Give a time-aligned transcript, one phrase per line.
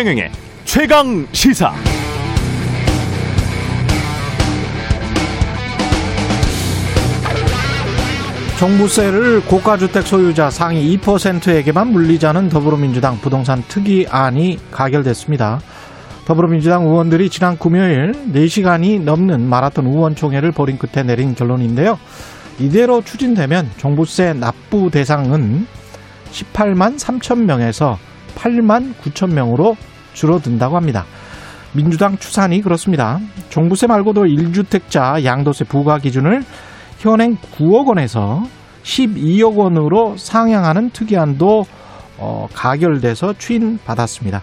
[0.00, 0.30] 최경영의
[0.64, 1.74] 최강 시사.
[8.58, 15.60] 종부세를 고가주택 소유자 상위 2%에게만 물리자는 더불어민주당 부동산 특위안이 가결됐습니다.
[16.24, 21.98] 더불어민주당 의원들이 지난 금요일 4시간이 넘는 마라톤 의원총회를 벌인 끝에 내린 결론인데요.
[22.58, 25.66] 이대로 추진되면 종부세 납부 대상은
[26.32, 27.98] 18만 3천 명에서
[28.34, 29.76] 8만 9천 명으로
[30.12, 31.04] 줄어든다고 합니다.
[31.72, 33.20] 민주당 추산이 그렇습니다.
[33.48, 36.42] 종부세 말고도 1주택자 양도세 부과 기준을
[36.98, 38.42] 현행 9억 원에서
[38.82, 41.64] 12억 원으로 상향하는 특이안도
[42.18, 44.42] 어, 가결돼서 추인받았습니다.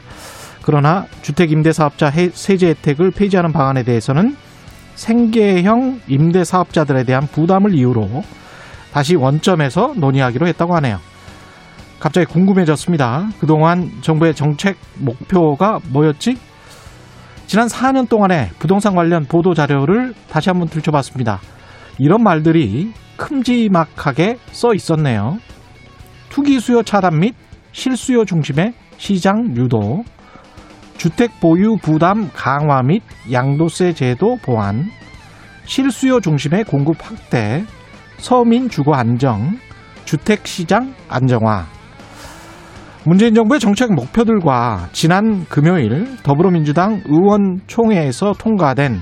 [0.63, 4.35] 그러나 주택임대사업자 세제 혜택을 폐지하는 방안에 대해서는
[4.95, 8.23] 생계형 임대사업자들에 대한 부담을 이유로
[8.91, 10.99] 다시 원점에서 논의하기로 했다고 하네요.
[11.99, 13.29] 갑자기 궁금해졌습니다.
[13.39, 16.37] 그동안 정부의 정책 목표가 뭐였지?
[17.47, 21.39] 지난 4년 동안의 부동산 관련 보도 자료를 다시 한번 들춰봤습니다.
[21.97, 25.37] 이런 말들이 큼지막하게 써 있었네요.
[26.29, 27.35] 투기 수요 차단 및
[27.71, 30.03] 실수요 중심의 시장 유도,
[30.97, 34.89] 주택 보유 부담 강화 및 양도세 제도 보완,
[35.65, 37.63] 실수요 중심의 공급 확대,
[38.17, 39.57] 서민 주거 안정,
[40.05, 41.76] 주택 시장 안정화.
[43.07, 48.99] 문재인 정부의 정책 목표들과 지난 금요일 더불어민주당 의원총회에서 통과된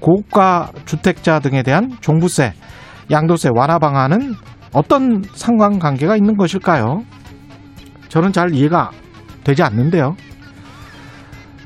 [0.00, 2.54] 고가 주택자 등에 대한 종부세,
[3.10, 4.32] 양도세 완화 방안은
[4.72, 7.02] 어떤 상관관계가 있는 것일까요?
[8.08, 8.90] 저는 잘 이해가
[9.44, 10.16] 되지 않는데요.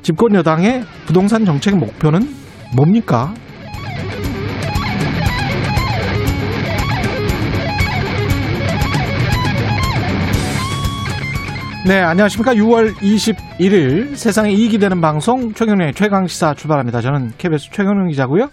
[0.01, 2.19] 집권 여당의 부동산 정책 목표는
[2.75, 3.33] 뭡니까?
[11.83, 12.53] 네, 안녕하십니까.
[12.53, 17.01] 6월 21일 세상에 이익이 되는 방송 최경련의 최강시사 출발합니다.
[17.01, 18.49] 저는 KBS 최경련 기자고요.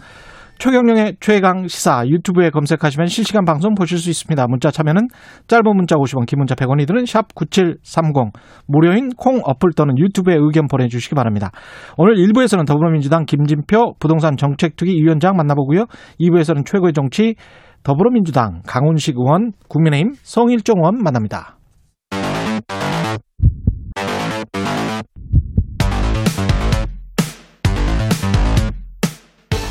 [0.57, 4.47] 최경령의 최강 시사 유튜브에 검색하시면 실시간 방송 보실 수 있습니다.
[4.49, 5.09] 문자 참여는
[5.47, 8.33] 짧은 문자 50원, 긴 문자 100원이 드는 샵 9730
[8.67, 11.51] 무료인 콩 어플 또는 유튜브에 의견 보내주시기 바랍니다.
[11.99, 15.85] 오늘 1부에서는 더불어민주당 김진표 부동산 정책특위 위원장 만나보고요.
[16.19, 17.35] 2부에서는 최고의 정치
[17.83, 21.58] 더불어민주당 강훈식 의원, 국민의힘 성일종 의원 만납니다.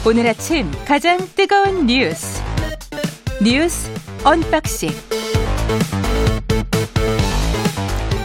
[0.08, 2.42] 오늘 아침 가장 뜨거운 뉴스
[3.44, 3.92] 뉴스
[4.26, 4.90] Unboxing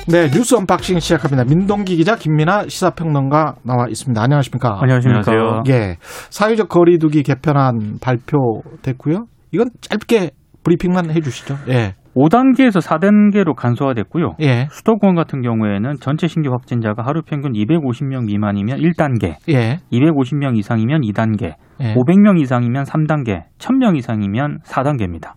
[0.06, 1.42] 네 뉴스 Unboxing 시작합니다.
[1.42, 4.22] 민동기 기자 김민아 시사평론가 나와 있습니다.
[4.22, 4.78] 안녕하십니까?
[4.80, 5.62] 안녕하십니까?
[5.70, 5.96] 예
[6.30, 9.26] 사회적 거리두기 개편안 발표됐고요.
[9.50, 10.30] 이건 짧게
[10.62, 11.58] 브리핑만 해주시죠.
[11.70, 11.96] 예.
[12.16, 14.36] 5단계에서 4단계로 간소화됐고요.
[14.40, 14.68] 예.
[14.70, 19.78] 수도권 같은 경우에는 전체 신규 확진자가 하루 평균 250명 미만이면 1단계, 예.
[19.92, 21.94] 250명 이상이면 2단계, 예.
[21.94, 25.32] 500명 이상이면 3단계, 1000명 이상이면 4단계입니다.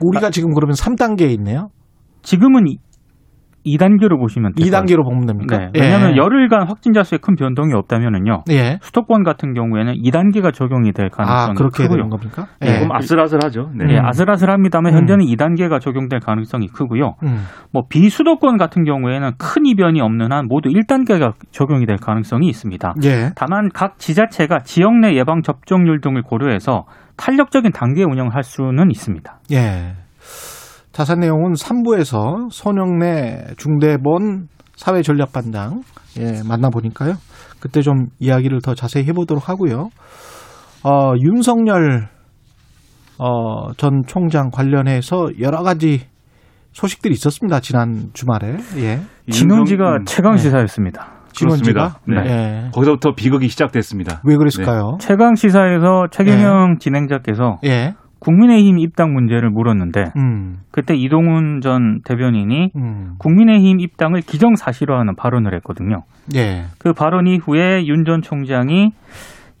[0.00, 1.68] 우리가 지금 그러면 3단계에 있네요.
[2.22, 2.64] 지금은
[3.66, 4.66] 2단계로 보시면 돼요.
[4.66, 5.58] 2단계로 보면 됩니까?
[5.58, 5.70] 네.
[5.74, 6.16] 왜냐하면 예.
[6.16, 8.44] 열흘간 확진자 수에 큰 변동이 없다면은요.
[8.50, 8.78] 예.
[8.80, 11.96] 수도권 같은 경우에는 2단계가 적용이 될 가능성이 아 그렇게 크고요.
[11.96, 12.46] 되는 겁니까?
[12.62, 12.78] 예.
[12.78, 13.70] 조금 아슬아슬하죠.
[13.74, 13.86] 네.
[13.90, 14.06] 예, 음.
[14.06, 14.98] 아슬아슬합니다만 음.
[14.98, 17.16] 현재는 2단계가 적용될 가능성이 크고요.
[17.24, 17.44] 음.
[17.72, 22.94] 뭐 비수도권 같은 경우에는 큰 이변이 없는 한 모두 1단계가 적용이 될 가능성이 있습니다.
[23.04, 23.30] 예.
[23.34, 26.84] 다만 각 지자체가 지역 내 예방 접종률 등을 고려해서
[27.16, 29.40] 탄력적인 단계 운영을 할 수는 있습니다.
[29.52, 29.94] 예.
[30.96, 35.82] 자세한 내용은 3부에서 손영래 중대본 사회전략반장
[36.18, 37.12] 예, 만나보니까요.
[37.60, 39.90] 그때 좀 이야기를 더 자세히 해보도록 하고요.
[40.84, 42.08] 어, 윤석열
[43.18, 46.06] 어, 전 총장 관련해서 여러 가지
[46.72, 47.60] 소식들이 있었습니다.
[47.60, 48.56] 지난 주말에.
[48.78, 49.00] 예.
[49.30, 51.12] 진흥지가 음, 최강 시사였습니다.
[51.32, 52.26] 직원지가 그렇습니다.
[52.26, 52.70] 예.
[52.72, 54.22] 거기서부터 비극이 시작됐습니다.
[54.24, 54.96] 왜 그랬을까요?
[54.98, 57.92] 최강 시사에서 최경영 진행자께서 예.
[58.18, 60.56] 국민의힘 입당 문제를 물었는데 음.
[60.70, 63.14] 그때 이동훈 전 대변인이 음.
[63.18, 66.02] 국민의힘 입당을 기정사실화하는 발언을 했거든요.
[66.34, 66.64] 예.
[66.78, 68.90] 그 발언 이후에 윤 전 총장이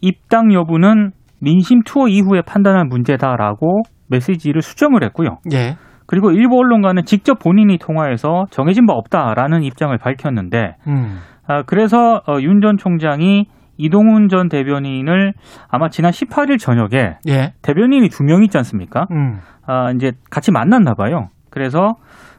[0.00, 1.10] 입당 여부는
[1.40, 5.38] 민심 투어 이후에 판단할 문제다라고 메시지를 수정을 했고요.
[5.52, 5.76] 예.
[6.06, 11.18] 그리고 일부 언론과는 직접 본인이 통화해서 정해진 바 없다라는 입장을 밝혔는데 음.
[11.48, 15.32] 아, 그래서 윤전 총장이 이동훈 전 대변인을
[15.68, 17.52] 아마 지난 18일 저녁에 예.
[17.62, 19.06] 대변인이 두 명 있지 않습니까?
[19.10, 19.38] 음.
[19.66, 21.28] 아, 이제 같이 만났나 봐요.
[21.50, 21.94] 그래서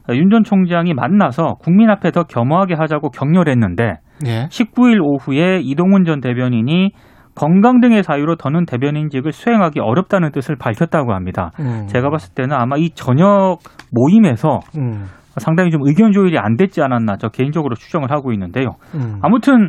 [0.09, 4.47] 윤 전 총장이 만나서 국민 앞에 더 겸허하게 하자고 격려했는데 예.
[4.47, 6.91] 19일 오후에 이동훈 전 대변인이
[7.35, 11.51] 건강 등의 사유로 더는 대변인직을 수행하기 어렵다는 뜻을 밝혔다고 합니다.
[11.59, 11.85] 음.
[11.87, 13.59] 제가 봤을 때는 아마 이 저녁
[13.91, 15.05] 모임에서 음.
[15.39, 18.75] 상당히 좀 의견 조율이 안 됐지 않았나 저 개인적으로 추정을 하고 있는데요.
[18.95, 19.19] 음.
[19.21, 19.67] 아무튼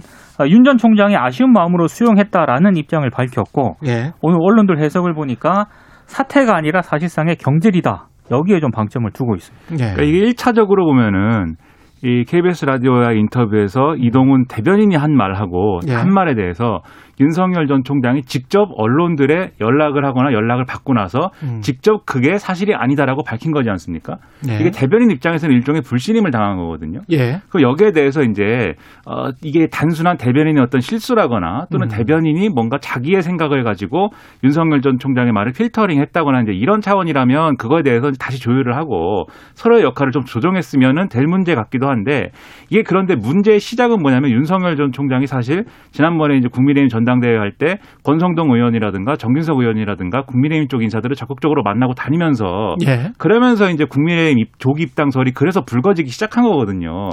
[0.49, 4.13] 윤 전 총장이 아쉬운 마음으로 수용했다라는 입장을 밝혔고 예.
[4.23, 5.67] 오늘 언론들 해석을 보니까
[6.07, 8.07] 사태가 아니라 사실상의 경질이다.
[8.31, 9.85] 여기에 좀 방점을 두고 있습니다.
[9.85, 9.95] 예.
[9.95, 11.57] 그러니까 이게 1차적으로 보면은
[12.03, 15.95] 이 KBS 라디오와의 인터뷰에서 이동훈 대변인이 한 말하고 예.
[15.95, 16.83] 한 말에 대해서
[17.21, 21.61] 윤석열 전 총장이 직접 언론들의 연락을 하거나 연락을 받고 나서 음.
[21.61, 24.19] 직접 그게 사실이 아니다라고 밝힌 거지 않습니까?
[24.49, 24.61] 예.
[24.61, 27.01] 이게 대변인 입장에서는 일종의 불신임을 당한 거거든요.
[27.11, 27.41] 예.
[27.51, 28.75] 그 여기에 대해서 이제
[29.07, 31.89] 어 이게 단순한 대변인의 어떤 실수라거나 또는 음.
[31.89, 34.11] 대변인이 뭔가 자기의 생각을 가지고
[34.45, 39.83] 윤석열 전 총장의 말을 필터링 했다거나 이제 이런 차원이라면 그거에 대해서 다시 조율을 하고 서로의
[39.83, 42.31] 역할을 좀 조정했으면은 될 문제 같기도 한데
[42.71, 47.53] 이게 그런데 문제의 시작은 뭐냐면 윤석열 전 총장이 사실 지난번에 이제 국민의힘 전 당대회 할
[47.59, 53.11] 때 권성동 의원이라든가 정진석 의원이라든가 국민의힘 쪽 인사들을 적극적으로 만나고 다니면서 예.
[53.19, 57.09] 그러면서 이제 국민의힘 입- 조기 입당설이 그래서 불거지기 시작한 거거든요.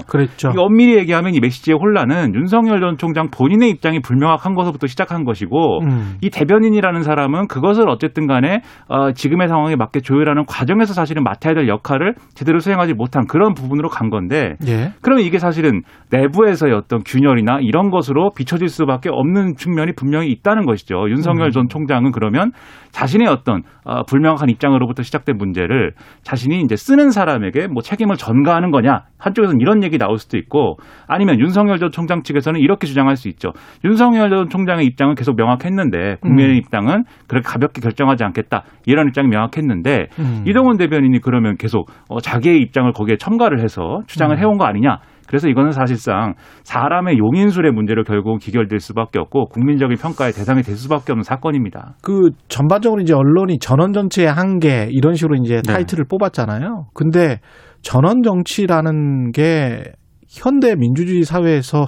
[0.54, 5.80] 이거 엄밀히 얘기하면 이 메시지의 혼란은 윤석열 전 총장 본인의 입장이 불명확한 것부터 시작한 것이고
[5.84, 6.18] 음.
[6.22, 11.68] 이 대변인이라는 사람은 그것을 어쨌든 간에 어, 지금의 상황에 맞게 조율하는 과정에서 사실은 맡아야 될
[11.68, 14.92] 역할을 제대로 수행하지 못한 그런 부분으로 간 건데 예.
[15.02, 15.82] 그러면 이게 사실은
[16.12, 21.10] 내부에서의 어떤 균열이나 이런 것으로 비춰질 수밖에 없는 측면이 분명히 있다는 것이죠.
[21.10, 21.52] 윤석열 음.
[21.52, 22.52] 전 총장은 그러면
[22.92, 25.92] 자신의 어떤 어, 불명확한 입장으로부터 시작된 문제를
[26.24, 30.78] 자신이 이제 쓰는 사람에게 뭐 책임을 전가하는 거냐 한쪽에서는 이런 얘기 나올 수도 있고
[31.08, 33.52] 아니면 윤석열 전 총장 측에서는 이렇게 주장할 수 있죠.
[33.84, 36.58] 윤석열 전 총장의 입장은 계속 명확했는데 국민의 음.
[36.58, 40.44] 입장은 그렇게 가볍게 결정하지 않겠다 이런 입장이 명확했는데 음.
[40.48, 44.40] 이동훈 대변인이 그러면 계속 어, 자기의 입장을 거기에 첨가를 해서 주장을 음.
[44.40, 45.00] 해온 거 아니냐.
[45.28, 46.34] 그래서 이거는 사실상
[46.64, 51.96] 사람의 용인술의 문제로 결국 기결될 수밖에 없고 국민적인 평가의 대상이 될 수밖에 없는 사건입니다.
[52.02, 55.74] 그 전반적으로 이제 언론이 전원 정치의 한계 이런 식으로 이제 네.
[55.74, 56.88] 타이틀을 뽑았잖아요.
[56.94, 57.40] 근데
[57.82, 59.84] 전원 정치라는 게
[60.28, 61.86] 현대 민주주의 사회에서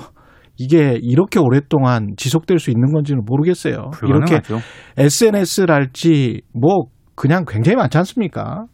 [0.58, 3.92] 이게 이렇게 오랫동안 지속될 수 있는 건지는 모르겠어요.
[4.04, 4.58] 이렇게 불가능하죠.
[4.98, 6.86] SNS랄지 뭐
[7.16, 8.66] 그냥 굉장히 많지 않습니까?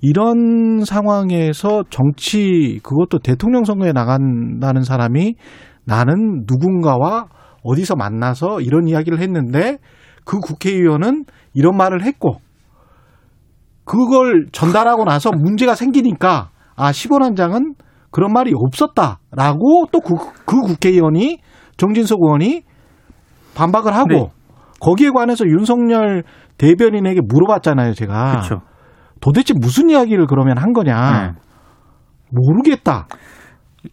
[0.00, 5.34] 이런 상황에서 정치 그것도 대통령 선거에 나간다는 사람이
[5.84, 7.26] 나는 누군가와
[7.62, 9.78] 어디서 만나서 이런 이야기를 했는데
[10.24, 12.40] 그 국회의원은 이런 말을 했고
[13.84, 17.74] 그걸 전달하고 나서 문제가 생기니까 아 10원 한 장은
[18.10, 20.14] 그런 말이 없었다라고 또그
[20.46, 21.38] 국회의원이
[21.76, 22.62] 정진석 의원이
[23.54, 24.26] 반박을 하고 네.
[24.80, 26.24] 거기에 관해서 윤석열
[26.58, 28.30] 대변인에게 물어봤잖아요, 제가.
[28.30, 28.62] 그렇죠.
[29.20, 30.94] 도대체 무슨 이야기를 그러면 한 거냐?
[30.94, 31.32] 네.
[32.30, 33.06] 모르겠다.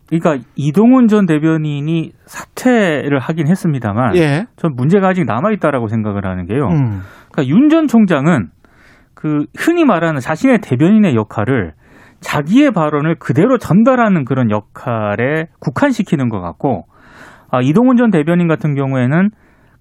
[0.07, 4.45] 그러니까 이동훈 전 대변인이 사퇴를 하긴 했습니다만 예.
[4.57, 6.67] 전 문제가 아직 남아 있다라고 생각을 하는 게요.
[6.67, 7.01] 음.
[7.31, 8.49] 그러니까 윤 전 총장은
[9.13, 11.73] 그 흔히 말하는 자신의 대변인의 역할을
[12.19, 16.85] 자기의 발언을 그대로 전달하는 그런 역할에 국한시키는 것 같고
[17.49, 19.29] 아, 이동훈 전 대변인 같은 경우에는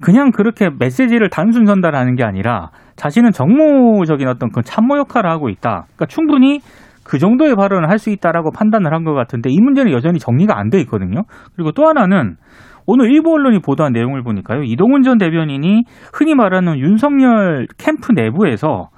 [0.00, 5.84] 그냥 그렇게 메시지를 단순 전달하는 게 아니라 자신은 정무적인 어떤 그 참모 역할을 하고 있다.
[5.86, 6.60] 그러니까 충분히
[7.04, 10.70] 그 정도의 발언을 할 수 있다라고 판단을 한 것 같은데 이 문제는 여전히 정리가 안
[10.70, 11.22] 돼 있거든요.
[11.54, 12.36] 그리고 또 하나는
[12.86, 14.62] 오늘 일부 언론이 보도한 내용을 보니까요.
[14.64, 18.88] 이동훈 전 대변인이 흔히 말하는 윤석열 캠프 내부에서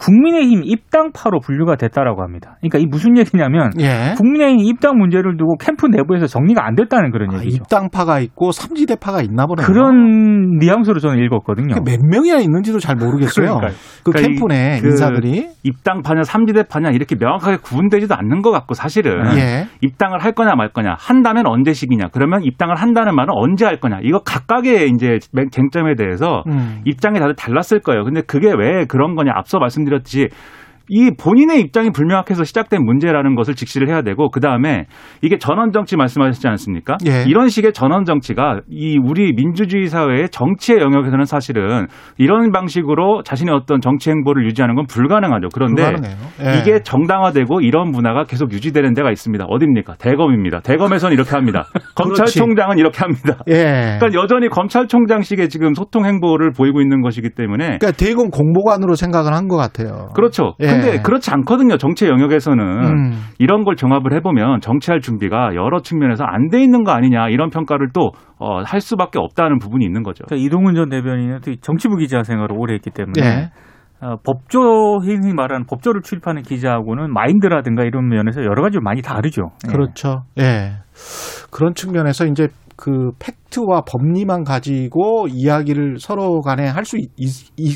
[0.00, 2.56] 국민의힘 입당파로 분류가 됐다라고 합니다.
[2.60, 4.14] 그러니까 이 무슨 얘기냐면 예.
[4.16, 7.56] 국민의힘 입당 문제를 두고 캠프 내부에서 정리가 안 됐다는 그런 아, 얘기죠.
[7.56, 9.66] 입당파가 있고 삼지대파가 있나 보네요.
[9.66, 11.74] 그런 뉘앙스로 저는 읽었거든요.
[11.74, 13.46] 그게 몇 명이나 있는지도 잘 모르겠어요.
[13.58, 13.72] 그러니까요.
[14.04, 15.48] 그 그러니까 캠프 내 이- 그 인사들이.
[15.62, 19.66] 입당파냐 삼지대파냐 이렇게 명확하게 구분되지도 않는 것 같고 사실은 예.
[19.82, 24.20] 입당을 할 거냐 말 거냐 한다면 언제식이냐 그러면 입당을 한다는 말은 언제 할 거냐 이거
[24.20, 25.18] 각각의 이제
[25.50, 26.80] 쟁점에 대해서 음.
[26.86, 28.04] 입장이 다들 달랐을 거예요.
[28.04, 30.30] 근데 그게 왜 그런 거냐 앞서 말씀드 렸듯이
[30.92, 34.86] 이 본인의 입장이 불명확해서 시작된 문제라는 것을 직시를 해야 되고 그 다음에
[35.22, 36.96] 이게 전원 정치 말씀하셨지 않습니까?
[37.06, 37.24] 예.
[37.28, 41.86] 이런 식의 전원 정치가 이 우리 민주주의 사회의 정치의 영역에서는 사실은
[42.18, 45.48] 이런 방식으로 자신의 어떤 정치 행보를 유지하는 건 불가능하죠.
[45.54, 45.92] 그런데.
[46.42, 46.58] 예.
[46.58, 49.44] 이게 정당화되고 이런 문화가 계속 유지되는 데가 있습니다.
[49.48, 49.94] 어딥니까?
[49.98, 50.60] 대검입니다.
[50.60, 51.66] 대검에서는 이렇게 합니다.
[51.94, 53.36] 검찰총장은 이렇게 합니다.
[53.48, 53.98] 예.
[54.00, 59.50] 그러니까 여전히 검찰총장식의 지금 소통 행보를 보이고 있는 것이기 때문에 그러니까 대검 공보관으로 생각을 한
[59.50, 60.10] 것 같아요.
[60.14, 60.54] 그렇죠.
[60.80, 60.84] 예.
[60.90, 61.76] 근데 그렇지 않거든요.
[61.76, 63.12] 정치 영역에서는 음.
[63.38, 67.90] 이런 걸 종합을 해보면 정치할 준비가 여러 측면에서 안 돼 있는 거 아니냐 이런 평가를
[67.94, 70.24] 또 어, 할 수밖에 없다는 부분이 있는 거죠.
[70.26, 73.50] 그러니까 이동훈 전 대변인은 또 정치부 기자 생활을 오래 했기 때문에 예.
[74.02, 79.50] 어, 법조 흔히 말하는 법조를 출입하는 기자하고는 마인드라든가 이런 면에서 여러 가지 많이 다르죠.
[79.68, 79.72] 예.
[79.72, 80.22] 그렇죠.
[80.38, 80.72] 예.
[81.52, 82.48] 그런 측면에서 이제
[82.80, 86.96] 그 팩트와 법리만 가지고 이야기를 서로 간에 할 수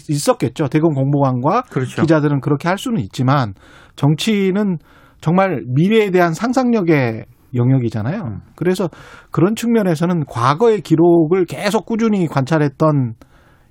[0.08, 0.68] 있었겠죠.
[0.68, 2.02] 대검 공보관과 그렇죠.
[2.02, 3.54] 기자들은 그렇게 할 수는 있지만
[3.96, 4.78] 정치는
[5.20, 8.40] 정말 미래에 대한 상상력의 영역이잖아요.
[8.56, 8.88] 그래서
[9.30, 13.14] 그런 측면에서는 과거의 기록을 계속 꾸준히 관찰했던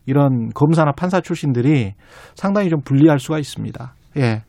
[0.06, 1.94] 이런 검사나 판사 출신들이
[2.36, 3.96] 상당히 좀 불리할 수가 있습니다.
[4.18, 4.44] 예.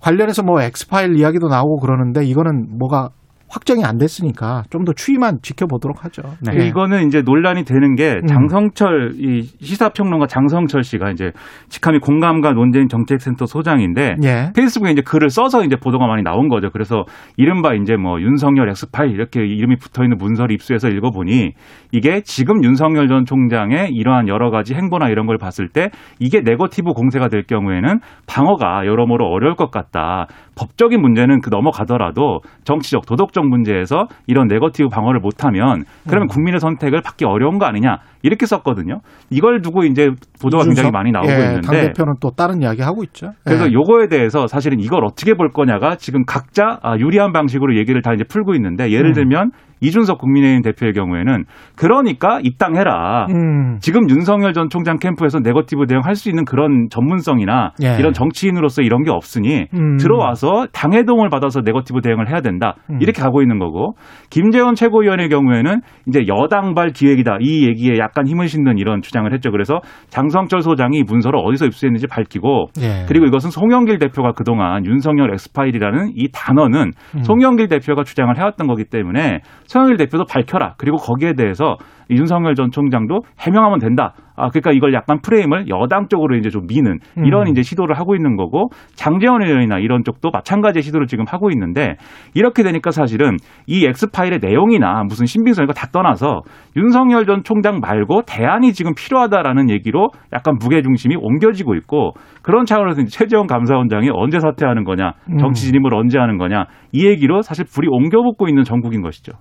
[0.00, 3.10] 관련해서 뭐 엑스파일 이야기도 나오고 그러는데 이거는 뭐가
[3.48, 6.22] 확정이 안 됐으니까 좀 더 추이만 지켜보도록 하죠.
[6.40, 6.60] 네.
[6.60, 6.66] 예.
[6.68, 8.26] 이거는 이제 논란이 되는 게 음.
[8.26, 11.32] 장성철 이 시사평론가 장성철 씨가 이제
[11.68, 14.52] 직함이 공감과 논쟁 정책센터 소장인데 예.
[14.54, 16.70] 페이스북에 이제 글을 써서 이제 보도가 많이 나온 거죠.
[16.70, 17.04] 그래서
[17.36, 21.52] 이른바 이제 뭐 윤석열 엑스파일 이렇게 이름이 붙어 있는 문서를 입수해서 읽어보니
[21.90, 26.92] 이게 지금 윤석열 전 총장의 이러한 여러 가지 행보나 이런 걸 봤을 때 이게 네거티브
[26.92, 27.98] 공세가 될 경우에는
[28.28, 30.28] 방어가 여러모로 어려울 것 같다.
[30.56, 37.24] 법적인 문제는 그 넘어가더라도 정치적 도덕적 문제에서 이런 네거티브 방어를 못하면 그러면 국민의 선택을 받기
[37.26, 39.00] 어려운 거 아니냐 이렇게 썼거든요.
[39.30, 40.92] 이걸 두고 이제 보도가 굉장히 이준석?
[40.92, 43.32] 많이 나오고 예, 있는데 당대표는 또 다른 이야기 하고 있죠.
[43.44, 43.72] 그래서 예.
[43.72, 48.24] 요거에 대해서 사실은 이걸 어떻게 볼 거냐가 지금 각자 아, 유리한 방식으로 얘기를 다 이제
[48.24, 49.14] 풀고 있는데 예를 음.
[49.14, 51.44] 들면 이준석 국민의힘 대표의 경우에는
[51.76, 53.26] 그러니까 입당해라.
[53.28, 53.78] 음.
[53.80, 57.96] 지금 윤석열 전 총장 캠프에서 네거티브 대응할 수 있는 그런 전문성이나 예.
[57.98, 59.96] 이런 정치인으로서 이런 게 없으니 음.
[59.98, 62.76] 들어와서 당의 도움을 받아서 네거티브 대응을 해야 된다.
[62.90, 62.98] 음.
[63.00, 63.94] 이렇게 가고 있는 거고
[64.30, 67.38] 김재원 최고위원의 경우에는 이제 여당발 기획이다.
[67.40, 69.50] 이 얘기에 약간 힘을 싣는 이런 주장을 했죠.
[69.50, 73.04] 그래서 장성철 소장이 문서를 어디서 입수했는지 밝히고 예.
[73.08, 77.22] 그리고 이것은 송영길 대표가 그동안 윤석열 엑스파일이라는 이 단어는 음.
[77.22, 80.74] 송영길 대표가 주장을 해왔던 거기 때문에 송영길 대표도 밝혀라.
[80.78, 81.76] 그리고 거기에 대해서
[82.10, 84.14] 윤석열 전 총장도 해명하면 된다.
[84.36, 87.52] 아, 그러니까 이걸 약간 프레임을 여당 쪽으로 이제 좀 미는 이런 음.
[87.52, 91.96] 이제 시도를 하고 있는 거고 장제원 의원이나 이런 쪽도 마찬가지의 시도를 지금 하고 있는데
[92.34, 93.36] 이렇게 되니까 사실은
[93.66, 96.42] 이 엑스파일의 내용이나 무슨 신빙성 이거 다 떠나서
[96.76, 103.46] 윤석열 전 총장 말고 대안이 지금 필요하다라는 얘기로 약간 무게중심이 옮겨지고 있고 그런 차원에서 최재원
[103.46, 105.38] 감사원장이 언제 사퇴하는 거냐 음.
[105.38, 109.32] 정치 진입을 언제 하는 거냐 이 얘기로 사실 불이 옮겨붙고 있는 전국인 것이죠.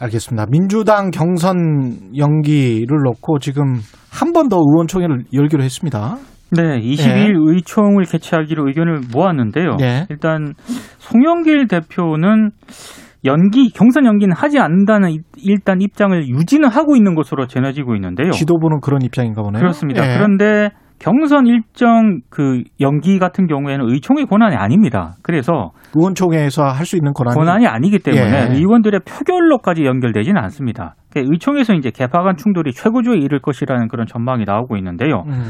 [0.00, 0.46] 알겠습니다.
[0.50, 3.64] 민주당 경선 연기를 놓고 지금
[4.10, 6.16] 한 번 더 의원총회를 열기로 했습니다.
[6.52, 9.76] 네, 22일 의총을 개최하기로 의견을 모았는데요.
[9.82, 10.06] 예.
[10.08, 10.54] 일단
[10.98, 12.50] 송영길 대표는
[13.24, 18.30] 연기 경선 연기는 하지 않는다는 이- 일단 입장을 유지는 하고 있는 것으로 전해지고 있는데요.
[18.30, 19.60] 지도부는 그런 입장인가 보네요.
[19.60, 20.08] 그렇습니다.
[20.08, 20.14] 예.
[20.16, 25.14] 그런데 경선 일정 그 연기 같은 경우에는 의총의 권한이 아닙니다.
[25.22, 28.54] 그래서 의원총회에서 할 수 있는 권한이, 권한이 아니기 때문에 예.
[28.54, 30.96] 의원들의 표결로까지 연결되지는 않습니다.
[31.10, 35.24] 그러니까 의총에서 이제 개파 간 충돌이 최고조에 이를 것이라는 그런 전망이 나오고 있는데요.
[35.26, 35.42] 음.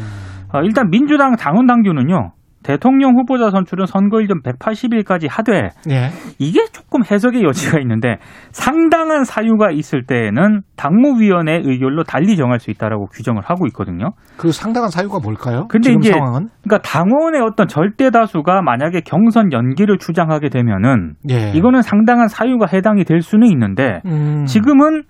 [0.53, 2.33] 어, 일단 민주당 당원 당규는요.
[2.63, 6.11] 대통령 후보자 선출은 선거일 전 180일까지 하되 예.
[6.39, 8.17] 이게 조금 해석의 여지가 있는데
[8.51, 14.11] 상당한 사유가 있을 때에는 당무위원회 의결로 달리 정할 수 있다라고 규정을 하고 있거든요.
[14.37, 15.67] 그 상당한 사유가 뭘까요?
[15.69, 16.49] 근데 지금 이제 상황은?
[16.63, 21.53] 그러니까 당원의 어떤 절대 다수가 만약에 경선 연기를 주장하게 되면은 예.
[21.55, 24.45] 이거는 상당한 사유가 해당이 될 수는 있는데 음.
[24.47, 25.05] 지금은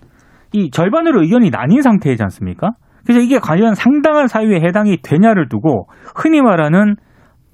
[0.51, 2.71] 이 절반으로 의견이 나뉜 상태이지 않습니까?
[3.03, 6.95] 그래서 이게 과연 상당한 사유에 해당이 되냐를 두고 흔히 말하는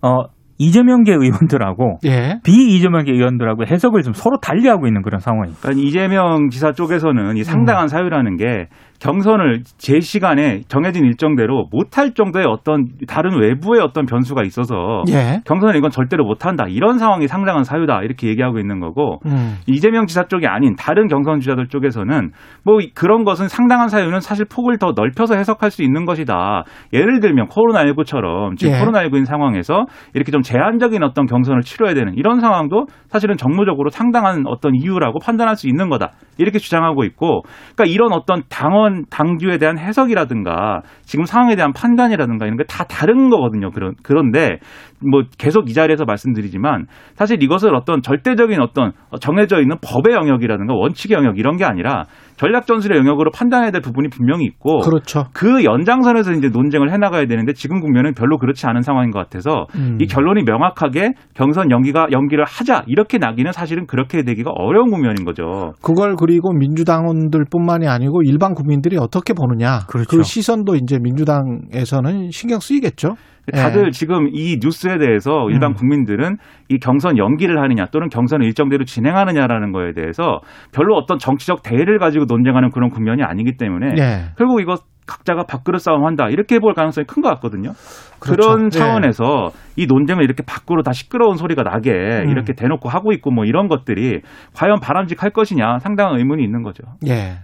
[0.06, 0.26] 어
[0.58, 2.40] 이재명계 의원들하고 예.
[2.44, 5.62] 비이재명계 의원들하고 해석을 좀 서로 달리하고 있는 그런 상황입니다.
[5.62, 7.44] 그러니까 이재명 지사 쪽에서는 이 음.
[7.44, 8.68] 상당한 사유라는 게
[9.00, 15.42] 경선을 제 시간에 정해진 일정대로 못할 정도의 어떤 다른 외부의 어떤 변수가 있어서 예.
[15.46, 19.58] 경선을 이건 절대로 못한다 이런 상황이 상당한 사유다 이렇게 얘기하고 있는 거고 음.
[19.68, 22.32] 이재명 지사 쪽이 아닌 다른 경선 주자들 쪽에서는
[22.64, 26.64] 뭐 그런 것은 상당한 사유는 사실 폭을 더 넓혀서 해석할 수 있는 것이다.
[26.94, 28.80] 예를 들면 코로나19처럼 지금 예.
[28.80, 34.74] 코로나19인 상황에서 이렇게 좀 제한적인 어떤 경선을 치러야 되는 이런 상황도 사실은 정무적으로 상당한 어떤
[34.76, 36.12] 이유라고 판단할 수 있는 거다.
[36.38, 37.44] 이렇게 주장하고 있고
[37.76, 43.30] 그러니까 이런 어떤 당원 당규에 대한 해석이라든가 지금 상황에 대한 판단이라든가 이런 게 다 다른
[43.30, 43.72] 거거든요.
[43.72, 44.60] 그런 그런데
[45.00, 51.16] 뭐 계속 이 자리에서 말씀드리지만 사실 이것을 어떤 절대적인 어떤 정해져 있는 법의 영역이라든가 원칙의
[51.16, 52.06] 영역 이런 게 아니라
[52.38, 55.26] 전략 전술의 영역으로 판단해야 될 부분이 분명히 있고 그렇죠.
[55.34, 59.98] 그 연장선에서 이제 논쟁을 해나가야 되는데 지금 국면은 별로 그렇지 않은 상황인 것 같아서 음.
[60.02, 65.74] 이 결론이 명확하게 경선 연기가 연기를 하자 이렇게 나기는 사실은 그렇게 되기가 어려운 국면인 거죠.
[65.82, 69.80] 그걸 그리고 민주당원들뿐만이 아니고 일반 국민들이 어떻게 보느냐.
[69.88, 70.10] 그렇죠.
[70.10, 73.16] 그 시선도 이제 민주당에서는 신경 쓰이겠죠.
[73.54, 73.92] 다들 예.
[73.92, 75.74] 지금 이 뉴스에 대해서 일반 음.
[75.76, 76.38] 국민들은
[76.70, 80.40] 이 경선 연기를 하느냐 또는 경선을 일정대로 진행하느냐라는 거에 대해서
[80.72, 84.32] 별로 어떤 정치적 대의를 가지고 논쟁하는 그런 국면이 아니기 때문에 예.
[84.38, 87.72] 결국 이거 각자가 밥그릇 싸움한다 이렇게 볼 가능성이 큰 것 같거든요.
[88.20, 88.50] 그 그렇죠.
[88.50, 88.70] 런 예.
[88.70, 92.30] 차원에서 이 논쟁을 이렇게 밖으로 다 시끄러운 소리가 나게 음.
[92.30, 94.22] 이렇게 대놓고 하고 있고 뭐 이런 것들이
[94.56, 96.84] 과연 바람직할 것이냐 상당한 의문이 있는 거죠.
[97.08, 97.38] 예.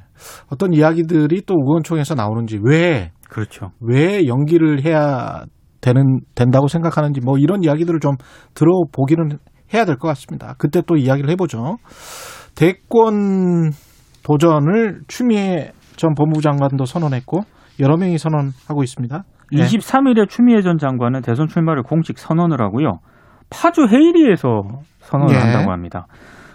[0.52, 3.72] 어떤 이야기들이 또 의원총회에서 나오는지 왜, 그렇죠.
[3.80, 5.44] 왜 연기를 해야
[5.82, 8.16] 되는, 된다고 생각하는지 뭐 이런 이야기들을 좀
[8.54, 9.40] 들어보기는
[9.74, 10.56] 해야 될 것 같습니다.
[10.58, 11.78] 그때 또 이야기를 해보죠.
[12.56, 13.72] 대권
[14.24, 17.42] 도전을 추미애 전 법무부 장관도 선언했고
[17.80, 19.24] 여러 명이 선언하고 있습니다.
[19.54, 19.58] 예.
[19.58, 23.00] 23일에 추미애 전 장관은 대선 출마를 공식 선언을 하고요.
[23.50, 24.48] 파주 헤이리에서
[25.00, 25.40] 선언을 예.
[25.40, 26.06] 한다고 합니다.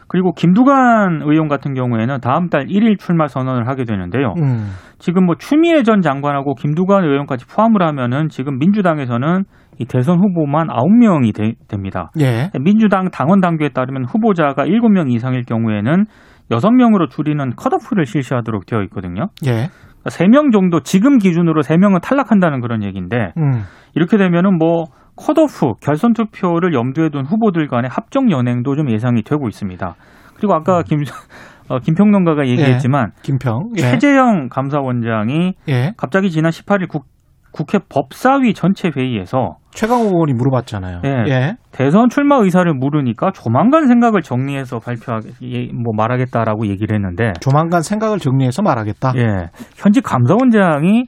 [0.09, 4.35] 그리고 김두관 의원 같은 경우에는 다음 달 1일 출마 선언을 하게 되는데요.
[4.39, 9.45] 음, 지금 뭐 추미애 전 장관하고 김두관 의원까지 포함을 하면은 지금 민주당에서는
[9.79, 12.11] 이 대선 후보만 9명이 되, 됩니다.
[12.21, 12.51] 예.
[12.61, 16.05] 민주당 당원 당규에 따르면 후보자가 7명 이상일 경우에는
[16.51, 19.27] 6명으로 줄이는 컷오프를 실시하도록 되어 있거든요.
[19.47, 19.69] 예.
[20.05, 23.63] 3명 정도 지금 기준으로 3명은 탈락한다는 그런 얘기인데 음,
[23.95, 24.85] 이렇게 되면은 뭐
[25.17, 29.95] 컷오프 결선 투표를 염두에 둔 후보들 간의 합정 연행도 좀 예상이 되고 있습니다.
[30.37, 31.01] 그리고 아까 김
[31.69, 33.71] 어, 김평론가가 얘기했지만 김평.
[33.77, 33.81] 예.
[33.81, 35.93] 최재형 감사원장이 예.
[35.97, 37.07] 갑자기 지난 18일 국,
[37.51, 41.01] 국회 법사위 전체 회의에서 최강호 의원이 물어봤잖아요.
[41.05, 41.25] 예.
[41.29, 41.57] 예.
[41.73, 48.19] 대선 출마 의사를 물으니까 조만간 생각을 정리해서 발표하게 예, 뭐 말하겠다라고 얘기를 했는데 조만간 생각을
[48.19, 49.15] 정리해서 말하겠다.
[49.17, 51.07] 예 현직 감사원장이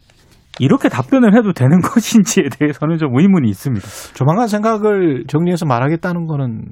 [0.59, 3.87] 이렇게 답변을 해도 되는 것인지에 대해서는 좀 의문이 있습니다.
[4.15, 6.63] 조만간 생각을 정리해서 말하겠다는 거는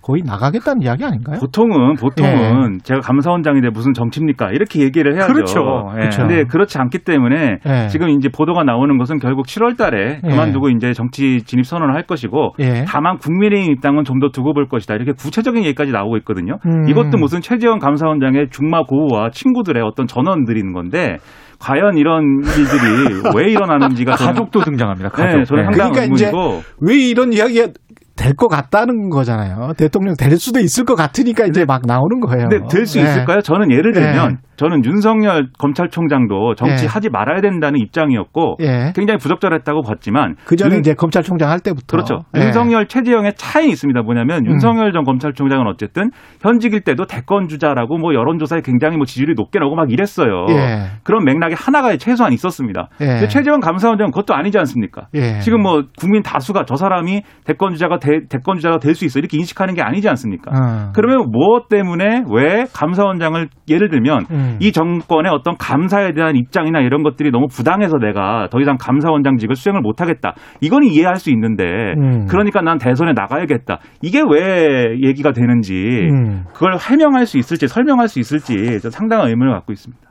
[0.00, 1.38] 거의 나가겠다는 이야기 아닌가요?
[1.40, 4.50] 보통은 보통은 제가 감사원장인데 무슨 정치입니까?
[4.52, 5.32] 이렇게 얘기를 해야죠.
[5.32, 5.60] 그렇죠.
[5.92, 5.98] 예.
[5.98, 6.22] 그렇죠.
[6.22, 7.88] 근데 그렇지 않기 때문에 예.
[7.88, 10.28] 지금 이제 보도가 나오는 것은 결국 7월 달에 예.
[10.28, 12.84] 그만두고 이제 정치 진입 선언을 할 것이고 예.
[12.88, 14.94] 다만 국민의힘 입장은 좀 더 두고 볼 것이다.
[14.94, 16.58] 이렇게 구체적인 얘기까지 나오고 있거든요.
[16.66, 16.88] 음.
[16.88, 21.16] 이것도 무슨 최재형 감사원장의 중마 고우와 친구들의 어떤 전원 드리는 건데
[21.64, 25.08] 과연 이런 일들이 왜 일어나는지가 가족도 등장합니다.
[25.08, 25.38] 가족.
[25.38, 25.64] 네, 저는 예.
[25.64, 27.68] 상당히 그러니까 이제 의문이고 왜 이런 이야기가
[28.16, 29.72] 될 것 같다는 거잖아요.
[29.76, 32.48] 대통령 될 수도 있을 것 같으니까 이제 막 나오는 거예요.
[32.48, 33.02] 근데 될수 예.
[33.02, 33.40] 있을까요?
[33.40, 34.36] 저는 예를 들면 네.
[34.56, 38.92] 저는 윤석열 검찰총장도 정치하지 말아야 된다는 입장이었고 예.
[38.94, 42.20] 굉장히 부적절했다고 봤지만 그 전에 윤- 이제 검찰총장 할 때부터 그렇죠.
[42.36, 42.40] 예.
[42.46, 44.02] 윤석열 최재형의 차이는 있습니다.
[44.02, 44.52] 뭐냐면 음.
[44.52, 46.10] 윤석열 전 검찰총장은 어쨌든
[46.40, 50.46] 현직일 때도 대권 주자라고 뭐 여론조사에 굉장히 뭐 지지율이 높게 나오고 막 이랬어요.
[50.50, 50.86] 예.
[51.02, 52.88] 그런 맥락이 하나가 최소한 있었습니다.
[53.00, 53.06] 예.
[53.06, 55.08] 근데 최재형 감사원장은 그것도 아니지 않습니까?
[55.14, 55.40] 예.
[55.40, 59.36] 지금 뭐 국민 다수가 저 사람이 대권 주자가 대, 권 주자가 될 수 있어 이렇게
[59.38, 60.50] 인식하는 게 아니지 않습니까?
[60.52, 60.92] 어.
[60.94, 64.58] 그러면 무엇 때문에 왜 감사원장을 예를 들면 음.
[64.60, 69.80] 이 정권의 어떤 감사에 대한 입장이나 이런 것들이 너무 부당해서 내가 더 이상 감사원장직을 수행을
[69.80, 70.34] 못하겠다.
[70.60, 71.64] 이건 이해할 수 있는데
[71.96, 72.26] 음.
[72.26, 73.78] 그러니까 난 대선에 나가야겠다.
[74.02, 75.74] 이게 왜 얘기가 되는지
[76.10, 76.44] 음.
[76.52, 80.02] 그걸 해명할 수 있을지 설명할 수 있을지 저 상당한 의문을 갖고 있습니다.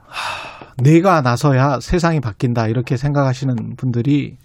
[0.84, 4.38] 내가 나서야 세상이 바뀐다 이렇게 생각하시는 분들이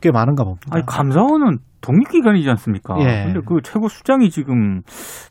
[0.00, 0.68] 꽤 많은가 봅니다.
[0.70, 2.96] 아니 감사원은 독립기관이지 않습니까?
[3.00, 3.24] 예.
[3.26, 4.82] 근데 그 최고 수장이 지금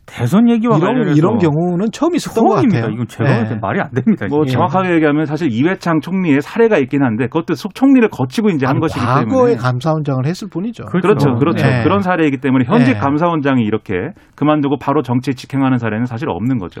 [0.06, 2.80] 대선 얘기와 이런 관련해서 이런 경우는 처음 있었던 것 처음입니다.
[2.80, 2.94] 같아요.
[2.94, 3.54] 이건 제가 예.
[3.60, 4.26] 말이 안 됩니다.
[4.30, 4.52] 뭐 이게.
[4.52, 8.80] 정확하게 얘기하면 사실 이회창 총리의 사례가 있긴 한데 그것도 속 총리를 거치고 이제 한 아니,
[8.80, 10.84] 것이기 과거에 때문에 감사원장을 했을 뿐이죠.
[10.86, 11.66] 그렇죠, 그렇죠.
[11.66, 11.82] 네.
[11.82, 12.98] 그런 사례이기 때문에 현직 네.
[12.98, 16.80] 감사원장이 이렇게 그만두고 바로 정치에 직행하는 사례는 사실 없는 거죠.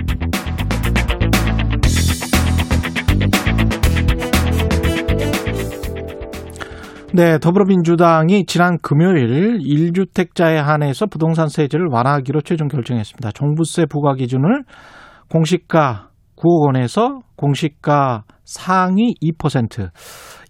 [7.13, 13.31] 네, 더불어민주당이 지난 금요일 1주택자에 한해서 부동산 세제를 완화하기로 최종 결정했습니다.
[13.31, 14.63] 종부세 부과 기준을
[15.29, 19.89] 공시가 9억 원에서 공시가 상위 2%,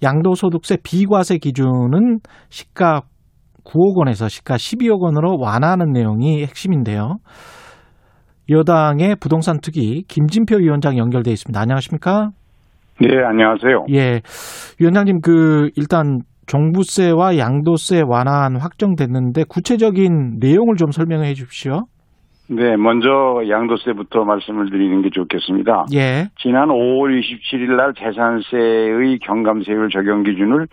[0.03, 2.19] 양도소득세 비과세 기준은
[2.49, 3.01] 시가
[3.65, 7.17] 9억 원에서 시가 12억 원으로 완화하는 내용이 핵심인데요.
[8.49, 11.59] 여당의 부동산 특위 김진표 위원장 연결돼 있습니다.
[11.59, 12.29] 안녕하십니까?
[12.99, 13.85] 네, 안녕하세요.
[13.93, 14.21] 예.
[14.79, 21.85] 위원장님, 그, 일단, 종부세와 양도세 완화안 확정됐는데, 구체적인 내용을 좀 설명해 주십시오.
[22.47, 23.09] 네, 먼저
[23.47, 25.85] 양도세부터 말씀을 드리는 게 좋겠습니다.
[25.93, 26.27] 예.
[26.41, 30.67] 지난 5월 27일 날 재산세의 경감세율 적용 기준을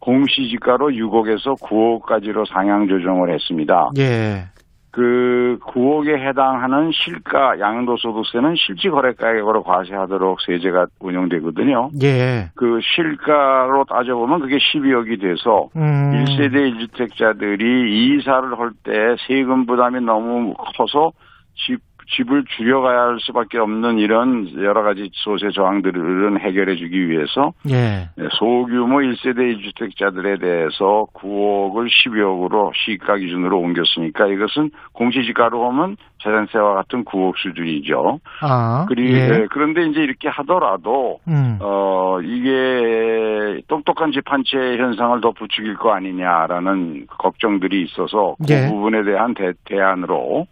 [0.00, 3.90] 공시지가로 6억에서 9억까지로 상향 조정을 했습니다.
[3.98, 4.46] 예.
[4.92, 11.90] 그 9억에 해당하는 실가 양도소득세는 실지 거래 가격으로 과세하도록 세제가 운영되거든요.
[12.02, 12.50] 예.
[12.56, 16.24] 그 실가로 따져보면 그게 12억이 돼서 음.
[16.24, 18.92] 1세대 1주택자들이 이사를 할 때
[19.26, 21.12] 세금 부담이 너무 커서
[21.54, 21.78] 집
[22.10, 28.08] 집을 줄여가야 할 수밖에 없는 이런 여러 가지 소세 저항들은 해결해 주기 위해서 예.
[28.16, 37.04] 네, 소규모 1세대 1주택자들에 대해서 9억을 12억으로 시가 기준으로 옮겼으니까 이것은 공시지가로 하면 재산세와 같은
[37.04, 38.20] 9억 수준이죠.
[38.42, 38.86] 아.
[38.88, 39.28] 그리, 예.
[39.28, 41.58] 네, 그런데 이제 이렇게 하더라도 음.
[41.60, 48.68] 어, 이게 똑똑한 집 한채 현상을 더 부추길 거 아니냐라는 걱정들이 있어서 그 예.
[48.68, 50.46] 부분에 대한 대, 대안으로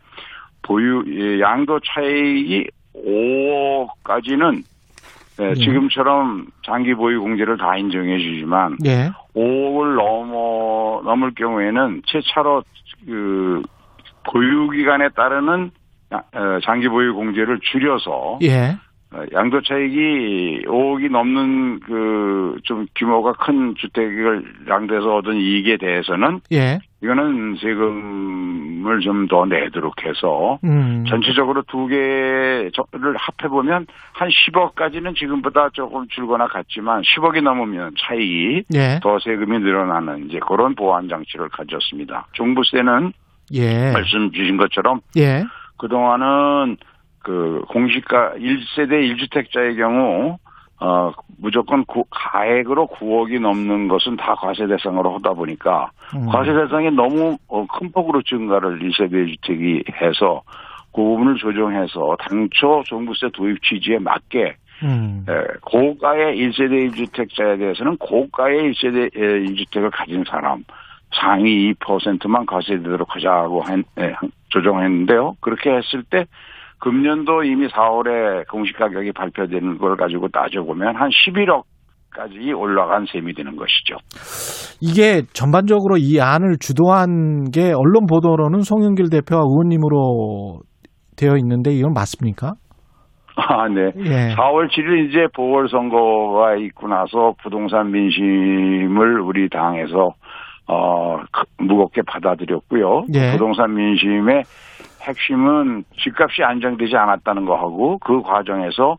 [0.63, 4.63] 보유, 예, 양도 차익이 5억까지는
[5.39, 5.55] 네, 예.
[5.55, 9.11] 지금처럼 장기 보유 공제를 다 인정해 주지만 예.
[9.37, 12.65] 5억을 넘어 넘을 경우에는 채차로
[13.07, 13.63] 그
[14.25, 15.71] 보유 기간에 따르는
[16.13, 18.77] 야- 어, 장기 보유 공제를 줄여서 예.
[19.13, 26.81] 어, 양도 차익이 5억이 넘는 그 좀 규모가 큰 주택을 양도해서 얻은 이익에 대해서는 예.
[27.03, 31.05] 이거는 세금을 좀 더 내도록 해서 음.
[31.07, 38.99] 전체적으로 두 개를 합해 보면 한 10억까지는 지금보다 조금 줄거나 같지만 10억이 넘으면 차익이 예.
[39.03, 42.27] 더 세금이 늘어나는 이제 그런 보완 장치를 가졌습니다.
[42.33, 43.13] 종부세는
[43.55, 43.93] 예.
[43.93, 45.45] 말씀 주신 것처럼 예.
[45.77, 46.77] 그 동안은
[47.21, 50.39] 그 공시가 1세대 1주택자의 경우
[50.81, 56.27] 어 무조건 구- 가액으로 9억이 넘는 것은 다 과세 대상으로 하다 보니까 음.
[56.27, 60.43] 과세 대상이 너무 어, 큰 폭으로 증가를 1세대 1주택이 해서
[60.95, 65.27] 그 부분을 조정해서 당초 종부세 도입 취지에 맞게 음.
[65.29, 70.63] 에, 고가의 1세대 1주택자에 대해서는 고가의 1세대 1주택을 가진 사람
[71.13, 74.15] 상위 2%만 과세되도록 하자고 한, 에,
[74.51, 75.37] 조정했는데요.
[75.41, 76.27] 그렇게 했을 때
[76.81, 81.65] 금년도 이미 4월에 공시가격이 발표되는 걸 가지고 따져보면 한 11억
[82.11, 83.97] 까지 올라간 셈이 되는 것이죠.
[84.81, 90.61] 이게 전반적으로 이 안을 주도한 게 언론 보도로는 송영길 대표와 의원님으로
[91.17, 92.55] 되어 있는데 이건 맞습니까?
[93.37, 93.93] 아, 네.
[93.99, 94.35] 예.
[94.35, 100.15] 4월 7일 이제 보궐선거가 있고 나서 부동산 민심을 우리 당에서
[100.69, 103.07] 어 크- 무겁게 받아들였고요.
[103.15, 103.33] 예.
[103.33, 104.45] 부동산 민심의
[105.03, 108.99] 핵심은 집값이 안정되지 않았다는 거하고 그 과정에서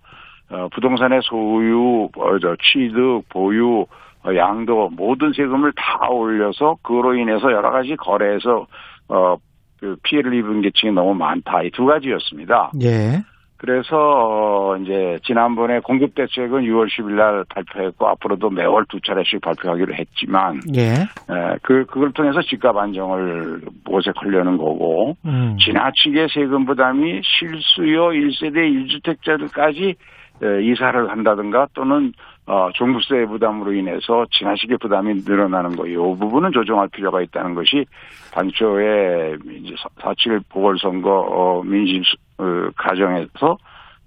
[0.51, 3.85] 어, 부동산의 소유, 어, 저 취득, 보유,
[4.25, 8.65] 어, 양도 모든 세금을 다 올려서 그로 인해서 여러 가지 거래에서
[9.09, 9.35] 어,
[9.79, 12.71] 그 피해를 입은 계층이 너무 많다 이 두 가지였습니다.
[12.81, 13.21] 예.
[13.59, 19.95] 그래서 어, 이제 지난번에 공급 대책은 6월 10일 날 발표했고 앞으로도 매월 두 차례씩 발표하기로
[19.95, 20.93] 했지만 예.
[20.93, 25.57] 에, 그 그걸 통해서 집값 안정을 모색하려는 거고 음.
[25.59, 28.57] 지나치게 세금 부담이 실수요 1세대
[29.03, 29.95] 1주택자들까지
[30.41, 32.13] 이사를 한다든가 또는
[32.51, 37.85] 어, 종부세 부담으로 인해서 지나치게 부담이 늘어나는 거, 이 부분은 조정할 필요가 있다는 것이
[38.31, 43.55] 당초에 이제 4.7 보궐선거 어, 민심 수- 어, 과정에서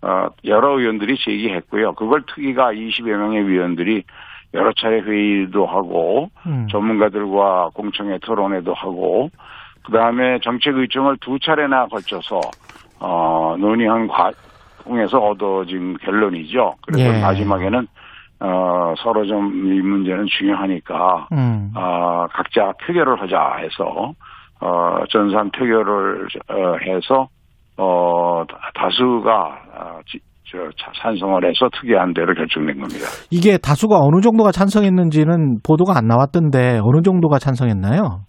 [0.02, 1.92] 어, 여러 의원들이 제기했고요.
[1.92, 4.02] 그걸 특위가 20여 명의 위원들이
[4.54, 6.66] 여러 차례 회의도 하고 음.
[6.68, 9.30] 전문가들과 공청회 토론회도 하고
[9.84, 12.40] 그 다음에 정책 의총을 두 차례나 걸쳐서
[12.98, 16.74] 어, 논의한 과정에서 얻어진 결론이죠.
[16.86, 17.20] 그래서 예.
[17.20, 17.86] 마지막에는
[18.42, 21.70] 어, 서로 좀 이 문제는 중요하니까 음.
[21.76, 24.12] 어, 각자 표결을 하자 해서
[24.60, 26.54] 어, 전산 표결을 어,
[26.86, 27.28] 해서
[27.76, 29.30] 어, 다- 다수가
[29.74, 30.18] 어, 지-
[30.50, 33.06] 저, 차- 찬성을 해서 특이한 대로 결정된 겁니다.
[33.30, 38.24] 이게 다수가 어느 정도가 찬성했는지는 보도가 안 나왔던데 어느 정도가 찬성했나요?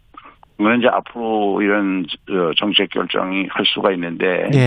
[0.63, 4.59] 그러면 이제 앞으로 이런 어, 정책 결정이 할 수가 있는데 예.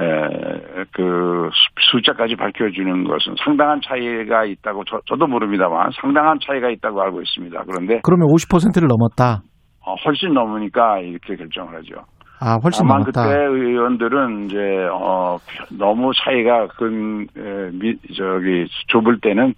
[0.00, 7.00] 에, 그 수- 숫자까지 밝혀주는 것은 상당한 차이가 있다고 저, 저도 모릅니다만 상당한 차이가 있다고
[7.02, 7.62] 알고 있습니다.
[7.66, 9.42] 그런데 그러면 50%를 넘었다.
[9.86, 11.94] 어, 훨씬 넘으니까 이렇게 결정을 하죠.
[12.42, 13.22] 아, 훨씬 다만 넘었다.
[13.22, 14.56] 그때 의원들은 이제
[14.92, 15.36] 어,
[15.78, 19.54] 너무 차이가 큰 에, 미, 저기 좁을 때는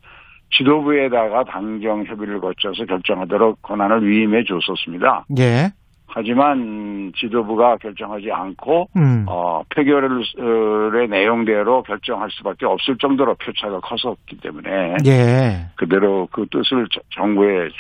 [0.57, 5.27] 지도부에다가 당정 협의를 거쳐서 결정하도록 권한을 위임해 줬었습니다.
[5.39, 5.71] 예.
[6.15, 9.25] 하지만 지도부가 결정하지 않고 음.
[9.27, 15.67] 어, 표결의 내용대로 결정할 수밖에 없을 정도로 표차가 컸었기 때문에 예.
[15.75, 17.71] 그대로 그 뜻을 저- 정부의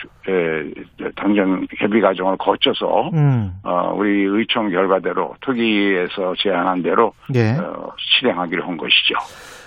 [1.14, 3.52] 당정 협의 과정을 거쳐서 음.
[3.64, 7.50] 어, 우리 의총 결과대로 특위에서 제안한 대로 예.
[7.58, 9.14] 어, 실행하기로 한 것이죠.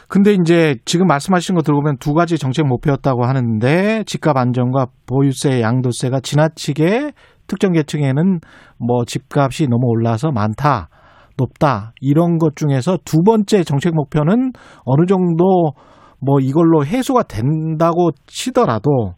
[0.07, 6.19] 근데 이제 지금 말씀하신 거 들어보면 두 가지 정책 목표였다고 하는데 집값 안정과 보유세, 양도세가
[6.19, 7.11] 지나치게
[7.47, 8.39] 특정 계층에는
[8.77, 10.89] 뭐 집값이 너무 올라서 많다,
[11.37, 14.51] 높다 이런 것 중에서 두 번째 정책 목표는
[14.83, 15.71] 어느 정도
[16.19, 19.13] 뭐 이걸로 해소가 된다고 치더라도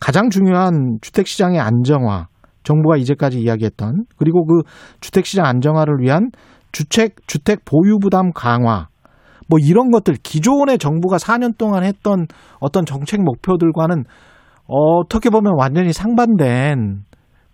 [0.00, 2.26] 가장 중요한 주택 시장의 안정화,
[2.64, 4.62] 정부가 이제까지 이야기했던 그리고 그
[5.00, 6.30] 주택 시장 안정화를 위한
[6.72, 8.88] 주택 주택 보유 부담 강화
[9.52, 12.24] 뭐 이런 것들 기존의 정부가 4년 동안 했던
[12.58, 14.04] 어떤 정책 목표들과는
[14.66, 17.02] 어떻게 보면 완전히 상반된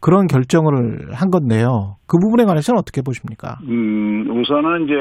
[0.01, 1.97] 그런 결정을 한 건데요.
[2.07, 3.57] 그 부분에 관해서는 어떻게 보십니까?
[3.67, 4.95] 음, 우선은 이제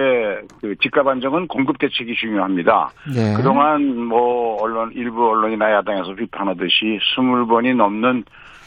[0.60, 2.90] 그 집값 안정은 공급 대책이 중요합니다.
[3.16, 3.38] 예.
[3.38, 8.24] 그동안 뭐 언론 일부 언론이나 야당에서 비판하듯이 20번이 넘는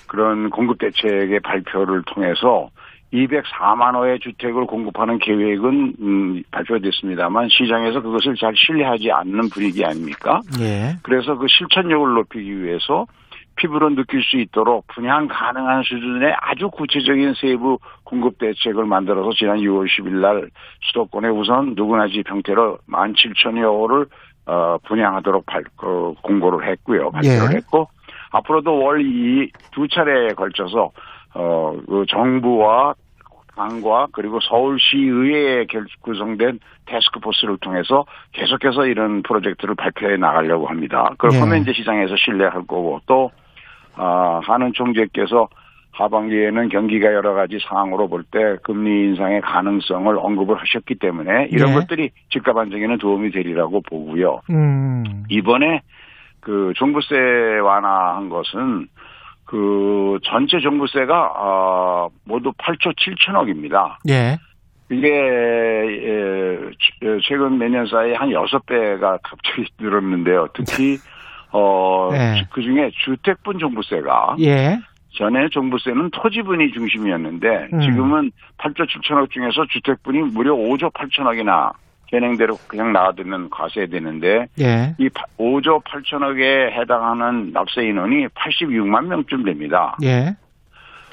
[0.07, 2.69] 그런 공급 대책의 발표를 통해서
[3.13, 10.41] 204만 호의 주택을 공급하는 계획은 음, 발표됐습니다만 시장에서 그것을 잘 신뢰하지 않는 분위기 아닙니까?
[10.61, 10.95] 예.
[11.03, 13.07] 그래서 그 실천력을 높이기 위해서
[13.57, 19.87] 피부로 느낄 수 있도록 분양 가능한 수준의 아주 구체적인 세부 공급 대책을 만들어서 지난 6월
[19.87, 20.49] 10일 날
[20.89, 24.07] 수도권에 우선 누구나 집 형태로 17,000여 호를
[24.47, 27.11] 어, 분양하도록 발, 그, 공고를 했고요.
[27.11, 27.57] 발표를 예.
[27.57, 27.89] 했고
[28.33, 30.91] 앞으로도 월이두 차례에 걸쳐서
[31.35, 32.95] 어, 그 정부와
[33.57, 41.11] 당과 그리고 서울시의회에 결- 구성된 테스크포스를 통해서 계속해서 이런 프로젝트를 발표해 나가려고 합니다.
[41.19, 41.61] 그걸 예.
[41.61, 43.31] 이제 시장에서 신뢰할 거고 또
[43.97, 45.49] 아, 한은 총재께서
[45.93, 51.75] 하반기에는 경기가 여러 가지 상황으로 볼 때 금리 인상의 가능성을 언급을 하셨기 때문에 이런 예.
[51.75, 54.41] 것들이 집값 안정에는 도움이 되리라고 보고요.
[54.51, 55.25] 음.
[55.29, 55.83] 이번에
[56.41, 57.15] 그 종부세
[57.59, 58.87] 완화한 것은
[59.51, 63.97] 그 전체 종부세가 어, 모두 8조 7천억입니다.
[64.09, 64.39] 예.
[64.93, 70.47] 이게 예, 최- 최근 몇 년 사이에 한 6배가 갑자기 늘었는데요.
[70.55, 70.99] 특히
[71.51, 72.47] 어, 네.
[72.53, 74.79] 그중에 주택분 종부세가 예.
[75.15, 77.81] 전에 종부세는 토지분이 중심이었는데 음.
[77.81, 81.73] 지금은 8조 7천억 중에서 주택분이 무려 5조 8천억이나
[82.11, 84.95] 현행대로 그냥 나와두면 과세되는데 예.
[84.99, 89.97] 이 5조 8천억에 해당하는 납세 인원이 86만 명쯤 됩니다.
[90.03, 90.37] 예.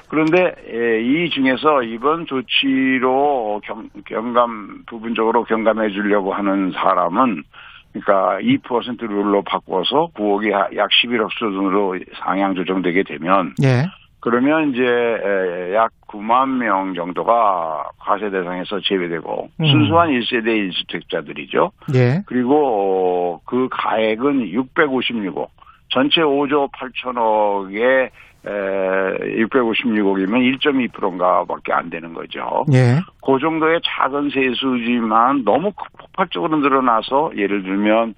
[0.08, 7.44] 그런데 예, 이 중에서 이번 조치로 경, 경감 부분적으로 경감해 주려고 하는 사람은
[7.92, 13.86] 그러니까 2% 룰로 바꿔서 9억이 약 11억 수준으로 상향 조정되게 되면 예.
[14.20, 19.66] 그러면 이제 에, 약 9만 명 정도가 과세 대상에서 제외되고 음.
[19.66, 21.70] 순수한 1세대 1주택자들이죠.
[21.94, 22.22] 예.
[22.26, 25.48] 그리고 어, 그 가액은 656억.
[25.90, 28.10] 전체 5조 8천억에
[28.44, 32.64] 656억이면 1.2%인가밖에 안 되는 거죠.
[32.72, 33.00] 예.
[33.24, 38.14] 그 정도의 작은 세수지만 너무 폭발적으로 늘어나서 예를 들면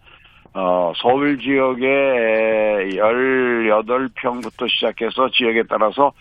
[0.55, 1.87] 어, 서울 지역에
[2.99, 6.13] 18평부터 시작해서 지역에 따라서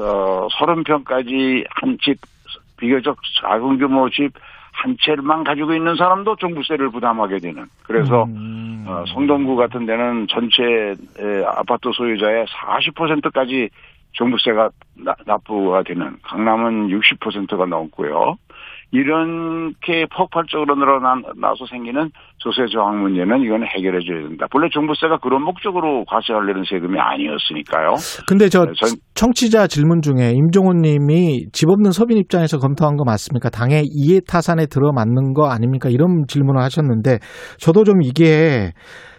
[0.00, 2.18] 어, 30평까지 한 집
[2.76, 4.30] 비교적 작은 규모 집
[4.80, 7.66] 한 채만 가지고 있는 사람도 종부세를 부담하게 되는.
[7.82, 8.84] 그래서 음.
[8.86, 10.62] 어, 성동구 같은 데는 전체
[11.18, 13.70] 에, 아파트 소유자의 40%까지
[14.12, 14.70] 종부세가
[15.04, 18.36] 나- 납부가 되는 강남은 60%가 넘고요.
[18.90, 24.46] 이렇게 폭발적으로 늘어나서 생기는 조세 저항 문제는 이건 해결해 줘야 된다.
[24.50, 27.94] 본래 종부세가 그런 목적으로 과세하려는 세금이 아니었으니까요.
[28.26, 33.04] 근데 저 네, 전- 청취자 질문 중에 임종훈 님이 집 없는 서민 입장에서 검토한 거
[33.04, 33.50] 맞습니까?
[33.50, 35.88] 당의 이해 타산에 들어맞는 거 아닙니까?
[35.90, 37.18] 이런 질문을 하셨는데
[37.58, 38.72] 저도 좀 이게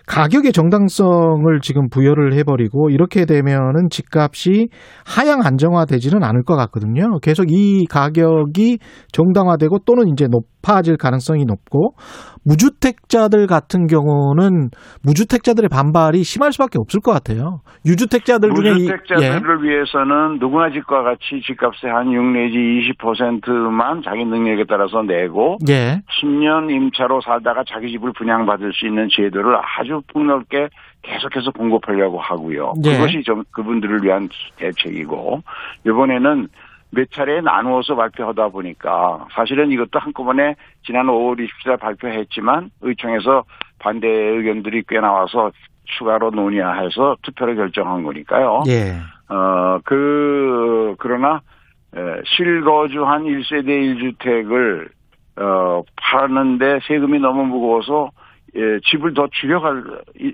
[0.10, 4.69] 가격의 정당성을 지금 부여를 해버리고 이렇게 되면은 집값이
[5.06, 7.19] 하향 안정화되지는 않을 것 같거든요.
[7.19, 8.80] 계속 이 가격이
[9.12, 11.95] 정당화되고 또는 이제 높 아질 가능성이 높고
[12.45, 14.69] 무주택자들 같은 경우는
[15.04, 17.62] 무주택자들의 반발이 심할 수밖에 없을 것 같아요.
[17.86, 18.74] 유주택자들 중에 이- 예.
[18.74, 26.02] 무주택자들을 위해서는 누구나 집과 같이 집값의 한 6 내지 20%만 자기 능력에 따라서 내고 예.
[26.22, 30.69] 10년 임차로 살다가 자기 집을 분양받을 수 있는 제도를 아주 폭넓게
[31.02, 32.74] 계속해서 공급하려고 하고요.
[32.86, 32.91] 예.
[32.98, 35.41] 그것이 좀 그분들을 위한 대책이고
[35.86, 36.48] 이번에는
[36.91, 43.43] 몇 차례 나누어서 발표하다 보니까 사실은 이것도 한꺼번에 지난 5월 27일 발표했지만 의총에서
[43.80, 45.52] 반대 의견들이 꽤 나와서
[45.97, 48.63] 추가로 논의해서 투표를 결정한 거니까요.
[48.67, 48.95] 예.
[49.34, 51.41] 어, 그, 그러나,
[51.95, 54.89] 에, 실거주한 1세대 1주택을,
[55.38, 58.12] 어, 파는데 세금이 너무 무거워서,
[58.56, 59.84] 예, 집을 더 줄여갈,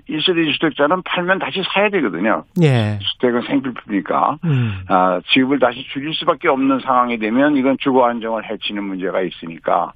[0.08, 2.44] 1세대 1주택자는 팔면 다시 사야 되거든요.
[2.62, 2.98] 예.
[3.00, 4.38] 주택은 생필품이니까.
[4.44, 4.80] 음.
[4.88, 9.92] 아, 집을 다시 줄일 수밖에 없는 상황이 되면 이건 주거 안정을 해치는 문제가 있으니까,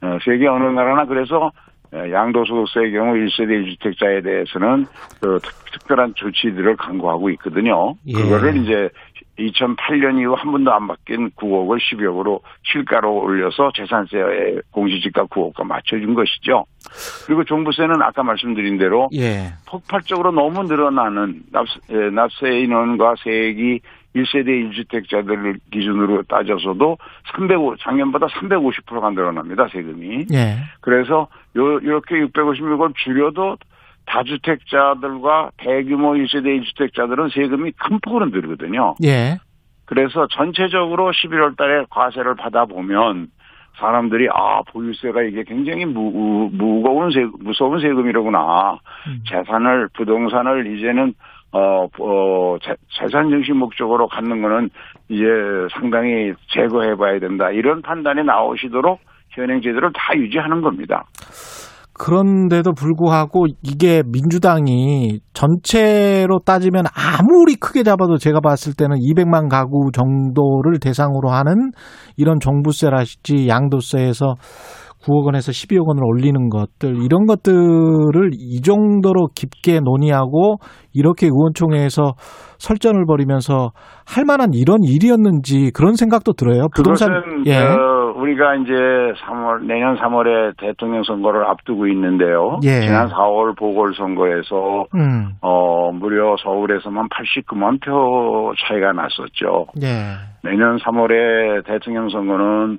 [0.00, 4.86] 어, 세계 어느 나라나 그래서 에, 양도소득세의 경우 1세대 1주택자에 대해서는
[5.20, 7.94] 그 특- 특별한 조치들을 강구하고 있거든요.
[8.06, 8.12] 예.
[8.12, 8.88] 그거를 이제
[9.38, 16.64] 2008년 이후 한 번도 안 바뀐 9억을 10억으로 실가로 올려서 재산세 공시지가 9억과 맞춰준 것이죠.
[17.26, 19.52] 그리고 종부세는 아까 말씀드린 대로 예.
[19.68, 23.80] 폭발적으로 너무 늘어나는 납세, 에, 납세 인원과 세액이
[24.16, 26.98] 1세대 1주택자들 기준으로 따져서도
[27.36, 30.26] 305 작년보다 350%가 늘어납니다 세금이.
[30.32, 30.56] 예.
[30.80, 33.56] 그래서 요 이렇게 656을 줄여도
[34.06, 38.94] 다주택자들과 대규모 1세대 1주택자들은 세금이 큰 폭으로 늘거든요.
[39.04, 39.38] 예.
[39.84, 43.28] 그래서 전체적으로 11월 달에 과세를 받아보면
[43.78, 49.22] 사람들이 아 보유세가 이게 굉장히 무, 무거운 세 무서운 세금이로구나 음.
[49.28, 51.14] 재산을 부동산을 이제는
[51.52, 54.70] 어, 어 재, 재산 증식 목적으로 갖는 거는
[55.08, 55.24] 이제
[55.72, 59.00] 상당히 제거해봐야 된다 이런 판단이 나오시도록
[59.38, 61.04] 현행 제도를 다 유지하는 겁니다.
[61.98, 70.78] 그런데도 불구하고 이게 민주당이 전체로 따지면 아무리 크게 잡아도 제가 봤을 때는 200만 가구 정도를
[70.80, 71.72] 대상으로 하는
[72.16, 74.36] 이런 종부세라든지 양도세에서
[75.04, 80.56] 9억 원에서 12억 원을 올리는 것들 이런 것들을 이 정도로 깊게 논의하고
[80.92, 82.14] 이렇게 의원총회에서
[82.58, 83.70] 설전을 벌이면서
[84.06, 86.66] 할 만한 이런 일이었는지 그런 생각도 들어요.
[86.74, 87.10] 부동산
[87.46, 87.58] 예.
[87.58, 92.58] 어, 우리가 이제 3월 내년 3월에 대통령 선거를 앞두고 있는데요.
[92.64, 92.80] 예.
[92.80, 95.34] 지난 4월 보궐선거에서 음.
[95.40, 99.66] 어 무려 서울에서만 89만 표 차이가 났었죠.
[99.82, 100.16] 예.
[100.42, 102.78] 내년 3월에 대통령 선거는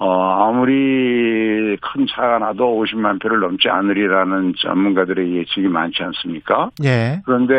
[0.00, 6.70] 어 아무리 큰 차가 나도 50만 표를 넘지 않으리라는 전문가들의 예측이 많지 않습니까?
[6.84, 7.20] 예.
[7.24, 7.54] 그런데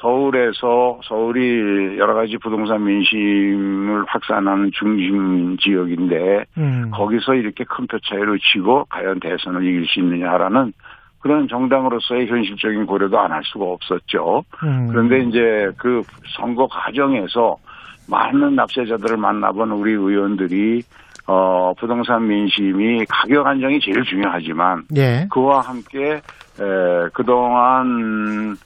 [0.00, 6.90] 서울에서 서울이 여러 가지 부동산 민심을 확산하는 중심 지역인데 음.
[6.92, 10.72] 거기서 이렇게 큰 표 차이로 치고 과연 대선을 이길 수 있느냐라는
[11.20, 14.44] 그런 정당으로서의 현실적인 고려도 안 할 수가 없었죠.
[14.64, 14.88] 음.
[14.88, 16.02] 그런데 이제 그
[16.36, 17.56] 선거 과정에서
[18.10, 20.82] 많은 납세자들을 만나본 우리 의원들이
[21.26, 25.26] 어 부동산 민심이 가격 안정이 제일 중요하지만 예.
[25.30, 28.56] 그와 함께 에, 그동안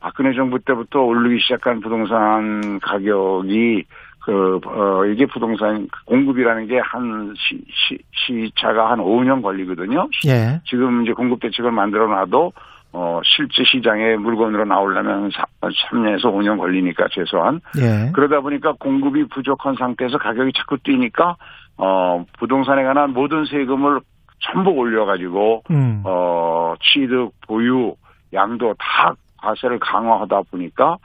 [0.00, 3.84] 박근혜 정부 때부터 오르기 시작한 부동산 가격이
[4.24, 10.08] 그, 어, 이게 부동산 공급이라는 게 한 시, 시, 시차가 한 5년 걸리거든요.
[10.26, 10.60] 예.
[10.66, 12.52] 지금 이제 공급 대책을 만들어 놔도
[12.92, 15.28] 어, 실제 시장에 물건으로 나오려면
[15.60, 17.60] 3년에서 5년 걸리니까 최소한.
[17.78, 18.10] 예.
[18.12, 21.36] 그러다 보니까 공급이 부족한 상태에서 가격이 자꾸 뛰니까
[21.76, 24.00] 어, 부동산에 관한 모든 세금을
[24.40, 26.02] 전부 올려가지고 음.
[26.04, 27.94] 어, 취득, 보유,
[28.32, 30.98] 양도 다 과세를 강화하다 보니까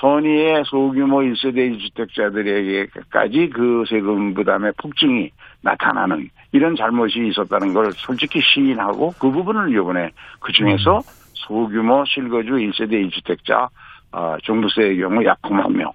[0.00, 5.30] 선의의 소규모 1세대 1주택자들에게까지 그 세금 부담의 폭증이
[5.62, 11.00] 나타나는 이런 잘못이 있었다는 걸 솔직히 시인하고 그 부분을 이번에 그 중에서
[11.34, 13.68] 소규모 실거주 1세대 1주택자
[14.12, 15.92] 아, 종부세의 경우 약 9만 명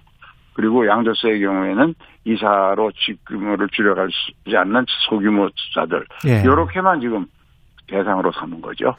[0.54, 6.40] 그리고 양도세의 경우에는 이사로 수 있지 않는 소규모자들 예.
[6.42, 7.26] 이렇게만 지금
[7.86, 8.92] 대상으로 삼은 거죠.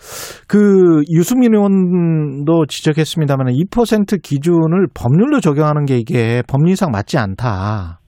[0.47, 7.99] 그 유승민 의원도 지적했습니다만 2% 기준을 법률로 적용하는 게 이게 법리상 맞지 않다.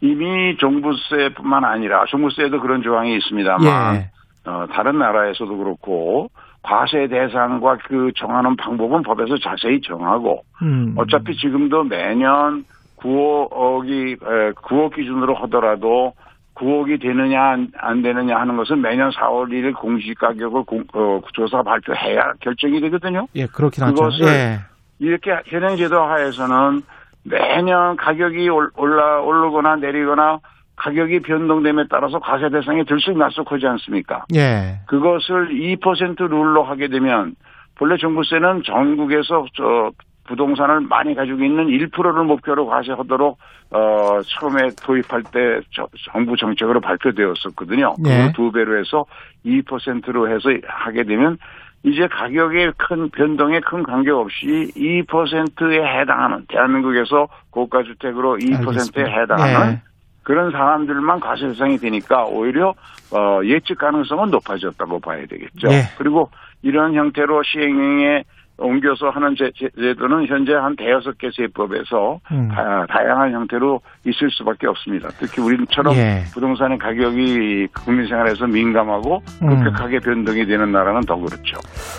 [0.00, 4.50] 이미 종부세뿐만 아니라 종부세에도 그런 조항이 있습니다만 예.
[4.50, 6.28] 어, 다른 나라에서도 그렇고
[6.62, 10.94] 과세 대상과 그 정하는 방법은 법에서 자세히 정하고 음.
[10.96, 12.64] 어차피 지금도 매년
[13.06, 14.18] 9억이
[14.54, 16.12] 9억 기준으로 하더라도
[16.54, 21.62] 9억이 되느냐 안, 안 되느냐 하는 것은 매년 4월 1일 공시 가격을 공, 어, 조사
[21.62, 23.26] 발표해야 결정이 되거든요.
[23.34, 23.94] 예, 그렇긴 하죠.
[23.94, 24.58] 그것을 예.
[24.98, 26.82] 이렇게 현행 제도 하에서는
[27.24, 30.38] 매년 가격이 올- 올라 오르거나 내리거나
[30.76, 34.24] 가격이 변동됨에 따라서 과세 대상이 들쑥날쑥하지 않습니까?
[34.34, 34.80] 예.
[34.86, 37.34] 그것을 2% 룰로 하게 되면
[37.74, 39.90] 본래 종부세는 전국에서 저
[40.26, 43.38] 부동산을 많이 가지고 있는 1%를 목표로 과세하도록
[43.70, 47.94] 어 처음에 도입할 때 저- 정부 정책으로 발표되었었거든요.
[48.06, 48.26] 예.
[48.28, 49.04] 그두 배로 해서
[49.44, 51.36] 2%로 해서 하게 되면
[51.82, 59.04] 이제 가격의 큰 변동에 큰 관계 없이 2%에 해당하는 대한민국에서 고가 주택으로 2%에 알겠습니다.
[59.20, 59.80] 해당하는 예.
[60.22, 62.74] 그런 사람들만 과세 대상이 되니까 오히려
[63.12, 65.68] 어, 예측 가능성은 높아졌다고 봐야 되겠죠.
[65.70, 65.82] 예.
[65.98, 66.30] 그리고
[66.62, 68.24] 이런 형태로 시행에
[68.58, 72.48] 옮겨서 하는 제, 제- 제도는 현재 한 대여섯 개 세법에서 음.
[72.48, 75.08] 다, 다양한 형태로 있을 수밖에 없습니다.
[75.18, 76.22] 특히 우리처럼 예.
[76.32, 79.48] 부동산의 가격이 국민 생활에서 민감하고 음.
[79.62, 81.58] 급격하게 변동이 되는 나라는 더 그렇죠.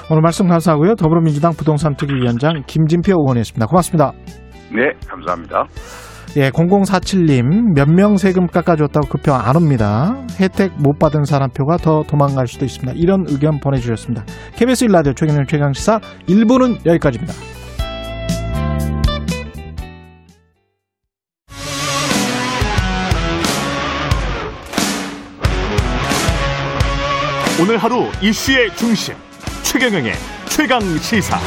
[0.09, 0.95] 오늘 말씀 감사하고요.
[0.95, 3.67] 더불어민주당 부동산 특위위원장 김진표 의원이었습니다.
[3.67, 4.11] 고맙습니다.
[4.73, 5.65] 네, 감사합니다.
[6.37, 10.15] 예, 0047님, 몇 명 세금 깎아줬다고 그표안 옵니다.
[10.39, 12.93] 혜택 못 받은 사람 표가 더 도망갈 수도 있습니다.
[12.95, 14.23] 이런 의견 보내주셨습니다.
[14.55, 17.33] KBS 1라디오 최경영 최강시사 1부는 여기까지입니다.
[27.59, 29.15] 오늘 하루 이슈의 중심
[29.63, 30.13] 최경영의
[30.49, 31.39] 최강 시사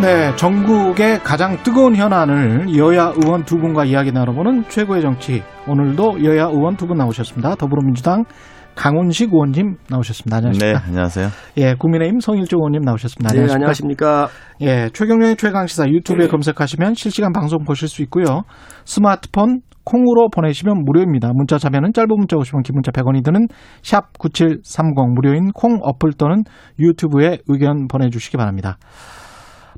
[0.00, 5.42] 네, 전국의 가장 뜨거운 현안을 여야 의원 두 분과 이야기 나눠보는 최고의 정치.
[5.68, 7.56] 오늘도 여야 의원 두 분 나오셨습니다.
[7.56, 8.24] 더불어민주당
[8.74, 10.38] 강훈식 의원님 나오셨습니다.
[10.38, 10.78] 안녕하십니까?
[10.78, 11.28] 네, 안녕하세요.
[11.58, 13.34] 예, 국민의힘 성일조 의원님 나오셨습니다.
[13.34, 14.06] 네, 안녕하십니까?
[14.06, 14.28] 안녕하십니까.
[14.62, 18.42] 예, 최경련의 최강시사 유튜브에 검색하시면 실시간 방송 보실 수 있고요.
[18.86, 21.30] 스마트폰 콩으로 보내시면 무료입니다.
[21.34, 23.48] 문자 자면은 짧은 문자 오시면 긴 문자 100원이 드는
[23.82, 26.44] 샵 9730 무료인 콩 어플 또는
[26.78, 28.78] 유튜브에 의견 보내주시기 바랍니다.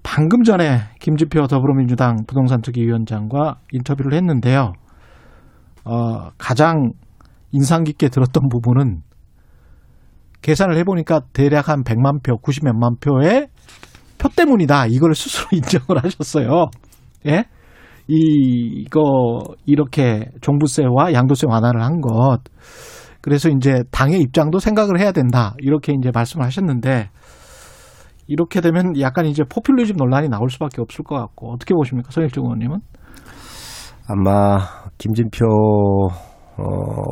[0.03, 4.73] 방금 전에 김지표 더불어민주당 부동산 특위위원장과 인터뷰를 했는데요.
[5.85, 6.93] 어, 가장
[7.53, 9.03] 인상 깊게 들었던 부분은
[10.43, 13.49] 계산을 해보니까 대략 한 100만 표, 90몇만 표의
[14.19, 14.87] 표 때문이다.
[14.87, 16.67] 이걸 스스로 인정을 하셨어요.
[17.27, 17.45] 예?
[18.09, 22.39] 이, 이거, 이렇게 종부세와 양도세 완화를 한 것.
[23.21, 25.55] 그래서 이제 당의 입장도 생각을 해야 된다.
[25.59, 27.09] 이렇게 이제 말씀을 하셨는데,
[28.27, 32.11] 이렇게 되면 약간 이제 포퓰리즘 논란이 나올 수밖에 없을 것 같고, 어떻게 보십니까?
[32.11, 32.79] 손일정 의원님은?
[34.09, 34.59] 아마
[34.99, 35.47] 김진표
[36.59, 36.65] 어,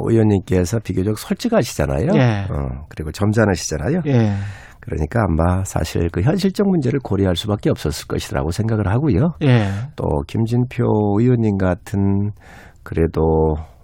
[0.09, 2.09] 의원님께서 비교적 솔직하시잖아요.
[2.15, 2.47] 예.
[2.51, 4.03] 어, 그리고 점잖으시잖아요.
[4.07, 4.35] 예.
[4.81, 9.35] 그러니까 아마 사실 그 현실적 문제를 고려할 수밖에 없었을 것이라고 생각을 하고요.
[9.43, 9.69] 예.
[9.97, 10.85] 또 김진표
[11.21, 12.33] 의원님 같은
[12.83, 13.21] 그래도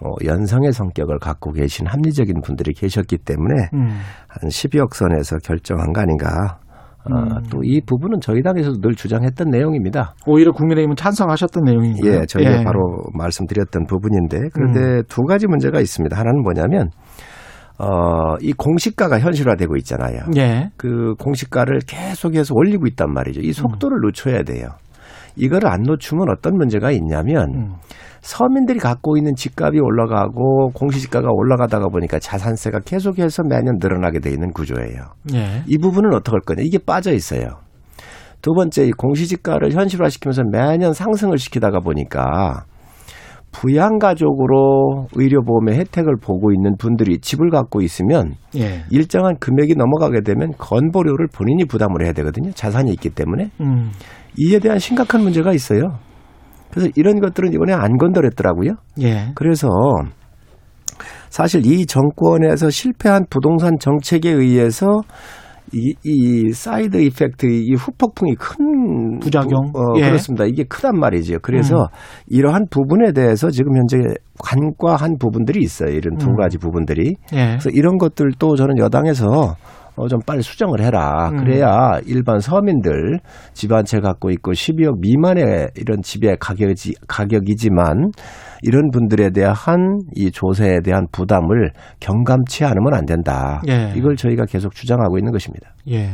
[0.01, 3.99] 어, 연성의 성격을 갖고 계신 합리적인 분들이 계셨기 때문에 음.
[4.29, 6.59] 한 12억 선에서 결정한 거 아닌가.
[7.11, 7.43] 어, 음.
[7.51, 10.15] 또이 부분은 저희 당에서도 늘 주장했던 내용입니다.
[10.27, 12.09] 오히려 국민의힘은 찬성하셨던 내용이니까.
[12.09, 12.81] 예, 저희가 바로
[13.15, 15.03] 말씀드렸던 부분인데 그런데 음.
[15.09, 16.17] 두 가지 문제가 있습니다.
[16.17, 16.91] 하나는 뭐냐면
[17.79, 20.21] 어, 이 공시가가 현실화되고 있잖아요.
[20.37, 20.71] 예.
[20.77, 23.41] 그 공시가를 계속해서 올리고 있단 말이죠.
[23.43, 24.69] 이 속도를 늦춰야 돼요.
[25.37, 27.75] 이거를 안 늦추면 어떤 문제가 있냐면 음.
[28.21, 35.13] 서민들이 갖고 있는 집값이 올라가고 공시지가가 올라가다가 보니까 자산세가 계속해서 매년 늘어나게 돼 있는 구조예요.
[35.35, 35.63] 예.
[35.67, 36.63] 이 부분은 어떻게 할 거냐?
[36.65, 37.61] 이게 빠져 있어요.
[38.43, 42.65] 두 번째, 이 공시지가를 현실화시키면서 매년 상승을 시키다가 보니까
[43.53, 48.83] 부양가족으로 의료보험의 혜택을 보고 있는 분들이 집을 갖고 있으면 예.
[48.91, 52.51] 일정한 금액이 넘어가게 되면 건보료를 본인이 부담을 해야 되거든요.
[52.51, 53.51] 자산이 있기 때문에.
[53.61, 53.91] 음.
[54.39, 55.99] 이에 대한 심각한 문제가 있어요.
[56.71, 58.73] 그래서 이런 것들은 이번에 안 건드렸더라고요.
[59.01, 59.33] 예.
[59.35, 59.69] 그래서
[61.31, 64.87] 사실 이 정권에서 실패한 부동산 정책에 의해서
[65.73, 69.73] 이, 이 side effect, 이 후폭풍이 큰 부작용?
[69.73, 70.03] 부- 어, 예.
[70.03, 70.45] 그렇습니다.
[70.47, 71.39] 이게 크단 말이죠.
[71.43, 71.87] 그래서 음.
[72.29, 73.99] 이러한 부분에 대해서 지금 현재
[74.39, 75.91] 간과한 부분들이 있어요.
[75.91, 76.37] 이런 두 음.
[76.37, 77.17] 가지 부분들이.
[77.33, 77.47] 예.
[77.59, 79.57] 그래서 이런 것들도 저는 여당에서
[79.97, 81.31] 어, 좀 빨리 수정을 해라.
[81.31, 81.37] 음.
[81.39, 83.19] 그래야 일반 서민들
[83.55, 88.11] 집 한 채 갖고 있고 12억 미만의 이런 집의 가격이, 가격이지만
[88.63, 91.71] 이런 분들에 대한 이 조세에 대한 부담을
[92.01, 93.61] 경감치 않으면 안 된다.
[93.69, 93.93] 예.
[93.97, 95.71] 이걸 저희가 계속 주장하고 있는 것입니다.
[95.91, 96.09] 예.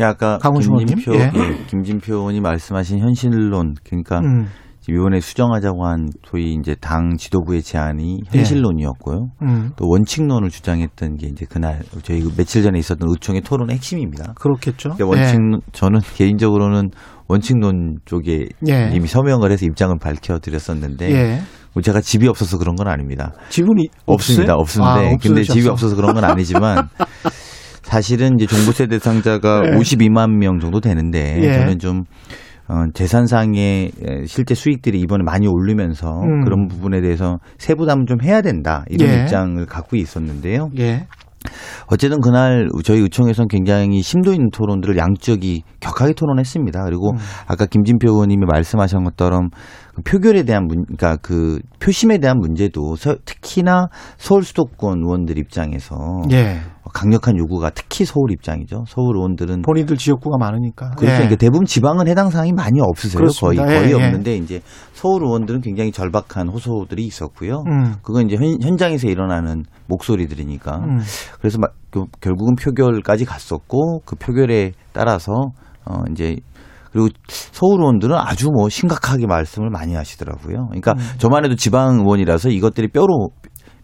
[0.00, 1.40] 아까 강훈 김진표, 의원님?
[1.40, 1.40] 예.
[1.60, 4.46] 예, 김진표 의원이 말씀하신 현실론, 그러니까 음.
[4.88, 9.28] 이번에 수정하자고 한 소위 이제 당 지도부의 제안이 현실론이었고요.
[9.42, 9.70] 음.
[9.76, 14.34] 또 원칙론을 주장했던 게 이제 그날 저희 그 며칠 전에 있었던 의총의 토론의 핵심입니다.
[14.34, 14.90] 그렇겠죠.
[14.90, 15.38] 근데 원칙
[15.72, 16.90] 저는 개인적으로는
[17.28, 18.90] 원칙론 쪽에 예.
[18.92, 21.40] 이미 서명을 해서 입장을 밝혀드렸었는데 예.
[21.72, 23.32] 뭐 제가 집이 없어서 그런 건 아닙니다.
[23.48, 24.54] 지분이 없습니다.
[24.54, 25.68] 없는데 아, 근데 집이.
[25.68, 26.88] 없어서 그런 건 아니지만
[27.82, 29.76] 사실은 이제 종부세 대상자가 네.
[29.78, 31.54] 52만 명 정도 되는데 예.
[31.54, 32.04] 저는 좀
[32.68, 36.44] 어, 재산상의 에, 실제 수익들이 이번에 많이 오르면서 음.
[36.44, 39.22] 그런 부분에 대해서 세부담을 좀 해야 된다 이런 예.
[39.22, 40.70] 입장을 갖고 있었는데요.
[40.78, 41.06] 예.
[41.88, 46.82] 어쨌든 그날 저희 의총에서는 굉장히 심도 있는 토론들을 양쪽이 격하게 토론했습니다.
[46.84, 47.18] 그리고 음.
[47.46, 49.50] 아까 김진표 의원님이 말씀하신 것처럼
[49.94, 56.22] 그 표결에 대한 문, 그러니까 그 표심에 대한 문제도 서- 특히나 서울 수도권 의원들 입장에서
[56.32, 56.60] 예.
[56.94, 58.84] 강력한 요구가 특히 서울 입장이죠.
[58.86, 60.90] 서울 의원들은 본인들 지역구가 많으니까.
[60.92, 61.12] 그렇죠.
[61.12, 61.16] 예.
[61.16, 63.18] 그러니까 대부분 지방은 해당 사항이 많이 없으세요.
[63.18, 63.64] 거의 그렇습니다.
[63.64, 63.94] 거의 예, 예.
[63.94, 64.60] 없는데 이제
[64.92, 67.64] 서울 의원들은 굉장히 절박한 호소들이 있었고요.
[67.66, 67.96] 음.
[68.02, 71.00] 그건 이제 현, 현장에서 일어나는 목소리들이니까 음.
[71.40, 75.32] 그래서 막그 결국은 표결까지 갔었고 그 표결에 따라서
[75.84, 76.36] 어 이제
[76.92, 80.66] 그리고 서울 의원들은 아주 뭐 심각하게 말씀을 많이 하시더라고요.
[80.68, 80.98] 그러니까 음.
[81.18, 83.30] 저만 해도 지방 의원이라서 이것들이 뼈로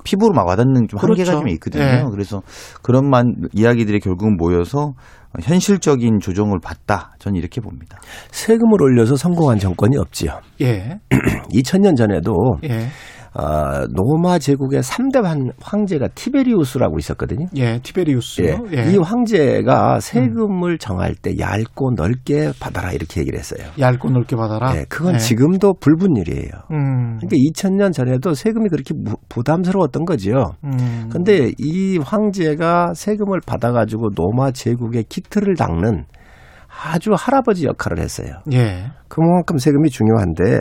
[0.05, 1.33] 피부로 막 와닿는 좀 한계가 그렇죠.
[1.41, 1.85] 좀 있거든요.
[1.85, 2.05] 예.
[2.11, 2.43] 그래서
[2.83, 4.93] 그런 만 이야기들이 결국은 모여서
[5.41, 7.13] 현실적인 조정을 받다.
[7.19, 7.99] 저는 이렇게 봅니다.
[8.31, 10.41] 세금을 올려서 성공한 정권이 없지요.
[10.61, 10.99] 예.
[11.53, 12.33] 2000년 전에도
[12.65, 12.89] 예.
[13.33, 17.47] 어, 로마 제국의 3대 황- 황제가 티베리우스라고 있었거든요.
[17.57, 17.79] 예.
[17.81, 18.43] 티베리우스.
[18.43, 18.59] 예.
[18.77, 18.91] 예.
[18.93, 23.69] 이 황제가 세금을 정할 때 얇고 넓게 받아라 이렇게 얘기를 했어요.
[23.79, 24.77] 얇고 넓게 받아라.
[24.77, 25.19] 예, 그건 예.
[25.19, 26.51] 지금도 불분일이에요.
[26.73, 27.19] 음.
[27.19, 30.55] 그러니까 2000년 전에도 세금이 그렇게 부- 부담스러웠던 거죠.
[30.65, 31.09] 음.
[31.13, 36.05] 근데 이 황제가 세금을 받아 가지고 로마 제국의 기틀을 닦는
[36.83, 38.35] 아주 할아버지 역할을 했어요.
[38.53, 38.87] 예.
[39.09, 40.61] 그만큼 세금이 중요한데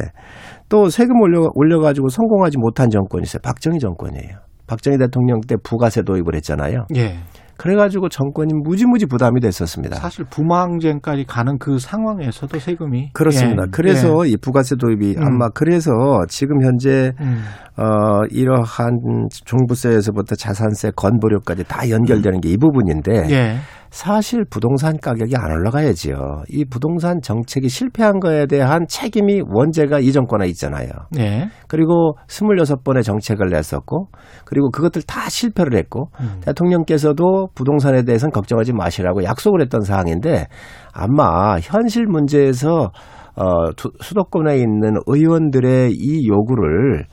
[0.70, 3.42] 또 세금 올려 올려가지고 성공하지 못한 정권이 있어요.
[3.44, 4.38] 박정희 정권이에요.
[4.68, 6.86] 박정희 대통령 때 부가세 도입을 했잖아요.
[6.96, 7.18] 예.
[7.58, 9.98] 그래가지고 정권이 무지무지 부담이 됐었습니다.
[9.98, 13.64] 사실 부망쟁까지 가는 그 상황에서도 세금이 그렇습니다.
[13.64, 13.70] 예.
[13.70, 14.30] 그래서 예.
[14.30, 15.24] 이 부가세 도입이 음.
[15.24, 15.92] 아마 그래서
[16.30, 17.42] 지금 현재 음.
[17.76, 23.58] 어 이러한 종부세에서부터 자산세 건보료까지 다 연결되는 게 이 부분인데 예.
[23.92, 26.44] 사실 부동산 가격이 안 올라가야지요.
[26.50, 30.90] 이 부동산 정책이 실패한 거에 대한 책임이 원죄가 이 정권에 있잖아요.
[31.18, 31.50] 예.
[31.68, 34.08] 그리고 26번의 정책을 냈었고
[34.46, 36.40] 그리고 그것들 다 실패를 했고 음.
[36.42, 40.48] 대통령께서도 부동산에 대해서는 걱정하지 마시라고 약속을 했던 사항인데
[40.94, 42.92] 아마 현실 문제에서
[43.36, 47.06] 어, 두- 수도권에 있는 의원들의 이 요구를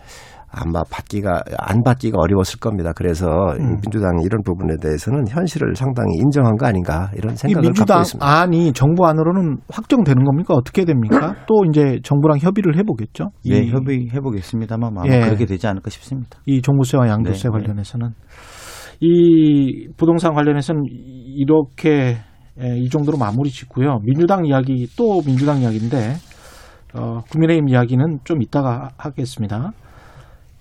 [0.50, 2.92] 아마 받기가 안 받기가 어려웠을 겁니다.
[2.94, 3.26] 그래서
[3.58, 3.78] 음.
[3.82, 8.26] 민주당이 이런 부분에 대해서는 현실을 상당히 인정한 거 아닌가 이런 이 생각을 갖고 있습니다.
[8.26, 10.54] 안이 정부 안으로는 확정되는 겁니까?
[10.54, 11.34] 어떻게 됩니까?
[11.46, 13.30] 또 이제 정부랑 협의를 해보겠죠?
[13.44, 15.20] 네, 이, 협의해 보겠습니다만 아마 예.
[15.20, 16.38] 그렇게 되지 않을까 싶습니다.
[16.46, 18.10] 이 종부세와 양도세 네, 관련해서는
[19.00, 22.16] 이 부동산 관련해서는 이렇게
[22.58, 23.98] 예, 이 정도로 마무리 짓고요.
[24.04, 26.14] 민주당 이야기 또 민주당 이야기인데
[26.94, 29.72] 어, 국민의힘 이야기는 좀 이따가 하겠습니다.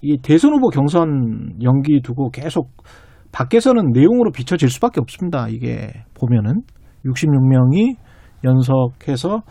[0.06, 2.70] 이 대선 후보 경선 연기 두고 계속
[3.32, 5.48] 밖에서는 내용으로 비춰질 수밖에 없습니다.
[5.50, 6.62] 이게 보면은
[7.06, 7.96] 66명이
[8.44, 9.42] 연석해서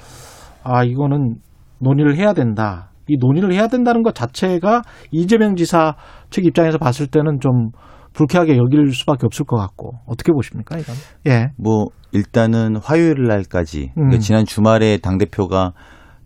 [0.63, 1.37] 아 이거는
[1.81, 2.93] 논의를 해야 된다.
[3.09, 5.97] 이 논의를 해야 된다는 것 자체가 이재명 지사
[6.31, 7.71] 측 입장에서 봤을 때는 좀
[8.15, 10.95] 불쾌하게 여길 수밖에 없을 것 같고 어떻게 보십니까 이건?
[11.27, 11.49] 예.
[11.59, 14.21] 뭐 일단은 화요일 날까지 그러니까 음.
[14.21, 15.73] 지난 주말에 당 대표가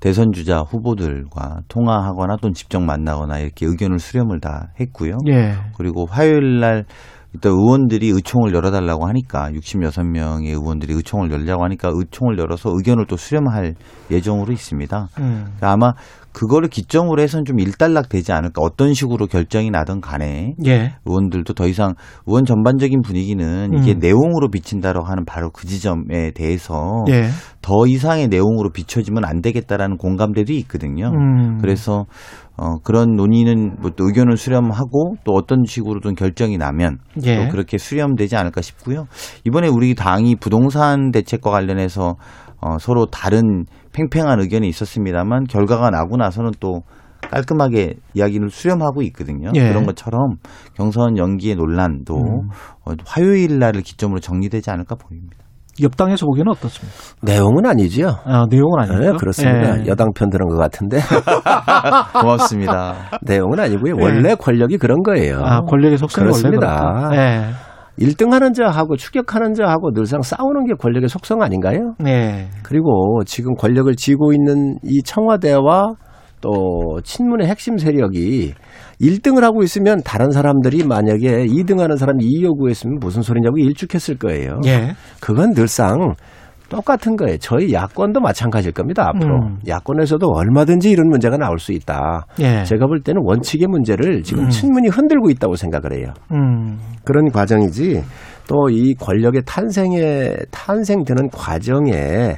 [0.01, 5.19] 대선 주자 후보들과 통화하거나 또는 직접 만나거나 이렇게 의견을 수렴을 다 했고요.
[5.29, 5.55] 예.
[5.77, 6.85] 그리고 화요일 날
[7.35, 13.75] 일단 의원들이 의총을 열어달라고 하니까 66명의 의원들이 의총을 열자고 하니까 의총을 열어서 의견을 또 수렴할
[14.11, 15.09] 예정으로 있습니다.
[15.19, 15.47] 음.
[15.61, 15.93] 아마
[16.39, 20.95] 그거를 기점으로 해서는 좀 일단락 되지 않을까 어떤 식으로 결정이 나든 간에 예.
[21.05, 21.95] 의원들도 더 이상
[22.27, 23.99] 의원 전반적인 분위기는 이게 음.
[23.99, 27.25] 내용으로 비친다라고 하는 바로 그 지점에 대해서 예.
[27.61, 31.11] 더 이상의 내용으로 비춰지면 안 되겠다라는 공감대도 있거든요.
[31.11, 31.59] 음.
[31.59, 32.07] 그래서
[32.57, 37.37] 어 그런 논의는 뭐 또 의견을 수렴하고 또 어떤 식으로든 결정이 나면 예.
[37.37, 39.07] 또 그렇게 수렴되지 않을까 싶고요.
[39.45, 42.15] 이번에 우리 당이 부동산 대책과 관련해서
[42.61, 43.65] 어 서로 다른
[43.99, 46.83] 팽팽한 의견이 있었습니다만 결과가 나고 나서는 또
[47.31, 49.51] 깔끔하게 이야기를 수렴하고 있거든요.
[49.55, 49.69] 예.
[49.69, 50.37] 그런 것처럼
[50.75, 52.49] 경선 연기의 논란도 음.
[52.87, 55.37] 어, 화요일 날을 기점으로 정리되지 않을까 보입니다.
[55.81, 56.97] 옆당에서 보기에는 어떻습니까?
[57.23, 58.09] 내용은 아니지요.
[58.25, 59.13] 아, 내용은 아니고요.
[59.13, 59.81] 네, 그렇습니다.
[59.81, 59.87] 예.
[59.87, 60.99] 여당 편 드는 것 같은데
[62.21, 62.95] 고맙습니다.
[63.23, 63.95] 내용은 아니고요.
[63.99, 64.03] 예.
[64.03, 65.41] 원래 권력이 그런 거예요.
[65.45, 66.83] 아, 권력의 속성이 그렇습니다.
[66.83, 67.17] 원래 그렇다.
[67.17, 67.68] 예.
[67.99, 71.95] 1등하는 자하고 추격하는 자하고 늘상 싸우는 게 권력의 속성 아닌가요?
[71.99, 72.49] 네.
[72.63, 75.95] 그리고 지금 권력을 쥐고 있는 이 청와대와
[76.41, 78.55] 또 친문의 핵심 세력이
[79.01, 84.61] 1등을 하고 있으면 다른 사람들이 만약에 2등하는 사람이 2 요구했으면 무슨 소리냐고 일축했을 거예요.
[84.67, 84.95] 예.
[85.21, 86.15] 그건 늘상
[86.69, 87.39] 똑같은 거예요.
[87.39, 89.09] 저희 야권도 마찬가지일 겁니다.
[89.09, 89.59] 앞으로 음.
[89.67, 92.27] 야권에서도 얼마든지 이런 문제가 나올 수 있다.
[92.41, 92.63] 예.
[92.65, 94.49] 제가 볼 때는 원칙의 문제를 지금 음.
[94.49, 96.13] 친문이 흔들고 있다고 생각을 해요.
[96.33, 96.79] 음.
[97.05, 98.03] 그런 과정이지
[98.49, 102.37] 또 이 권력의 탄생에 탄생되는 과정에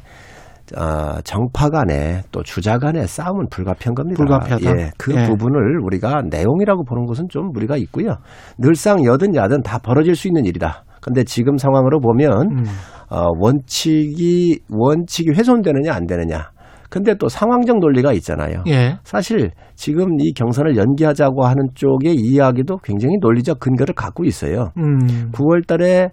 [0.76, 4.16] 어, 정파 간에 또 주자 간의 싸움은 불가피한 겁니다.
[4.16, 4.80] 불가피하다?
[4.80, 5.24] 예, 그 예.
[5.26, 8.16] 부분을 우리가 내용이라고 보는 것은 좀 무리가 있고요.
[8.58, 10.84] 늘상 여든 야든 다 벌어질 수 있는 일이다.
[11.00, 12.64] 근데 지금 상황으로 보면 음.
[13.11, 16.50] 어, 원칙이 원칙이 훼손되느냐 안 되느냐.
[16.88, 18.64] 근데 또 상황적 논리가 있잖아요.
[18.66, 18.98] 예.
[19.04, 24.72] 사실 지금 이 경선을 연기하자고 하는 쪽의 이야기도 굉장히 논리적 근거를 갖고 있어요.
[24.76, 25.30] 음.
[25.32, 26.08] 9월 달에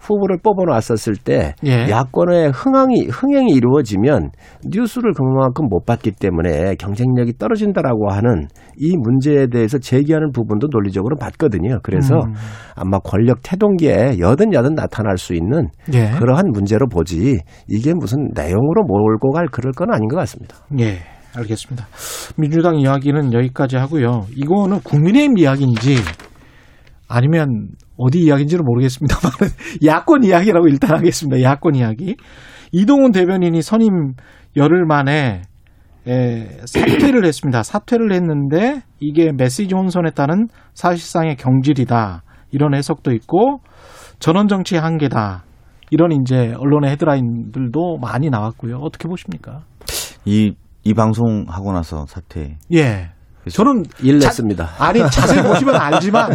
[0.00, 1.88] 후보를 뽑아놨었을 때 예.
[1.88, 4.30] 야권의 흥행이 흥행이 이루어지면
[4.66, 11.80] 뉴스를 그만큼 못 받기 때문에 경쟁력이 떨어진다라고 하는 이 문제에 대해서 제기하는 부분도 논리적으로 맞거든요.
[11.82, 12.34] 그래서 음.
[12.74, 16.10] 아마 권력 태동기에 여든 야든 나타날 수 있는 예.
[16.18, 17.38] 그러한 문제로 보지
[17.68, 20.56] 이게 무슨 내용으로 몰고 갈 그럴 건 아닌 것 같습니다.
[20.78, 20.98] 예.
[21.36, 21.86] 알겠습니다.
[22.36, 24.26] 민주당 이야기는 여기까지 하고요.
[24.34, 25.96] 이거는 국민의힘 이야기인지
[27.08, 27.68] 아니면
[28.00, 29.32] 어디 이야기인지는 모르겠습니다만
[29.84, 31.42] 야권 이야기라고 일단 하겠습니다.
[31.42, 32.16] 야권 이야기.
[32.72, 34.14] 이동훈 대변인이 선임
[34.56, 35.42] 열흘 만에
[36.06, 37.62] 에, 사퇴를 했습니다.
[37.62, 42.22] 사퇴를 했는데 이게 메시지 혼선에 따른 사실상의 경질이다.
[42.52, 43.60] 이런 해석도 있고
[44.18, 45.44] 전원 정치의 한계다.
[45.90, 48.76] 이런 이제 언론의 헤드라인들도 많이 나왔고요.
[48.76, 49.64] 어떻게 보십니까?
[50.24, 52.56] 이, 이 방송 하고 나서 사퇴.
[52.72, 53.10] 예.
[53.48, 54.68] 저는 일 자- 냈습니다.
[54.78, 56.30] 아니 자세히 보시면 알지만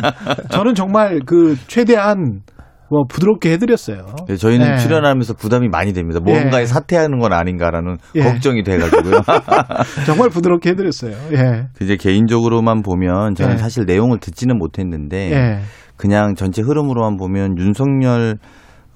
[0.49, 2.41] 저는 정말 그 최대한
[2.89, 4.05] 뭐 부드럽게 해드렸어요.
[4.27, 4.77] 네, 저희는 예.
[4.77, 6.19] 출연하면서 부담이 많이 됩니다.
[6.23, 6.65] 뭔가에 예.
[6.65, 8.21] 사퇴하는 건 아닌가라는 예.
[8.21, 9.21] 걱정이 돼가지고요.
[10.05, 11.13] 정말 부드럽게 해드렸어요.
[11.33, 11.67] 예.
[11.81, 13.57] 이제 개인적으로만 보면 저는 예.
[13.57, 15.59] 사실 내용을 듣지는 못했는데 예.
[15.97, 18.37] 그냥 전체 흐름으로만 보면 윤석열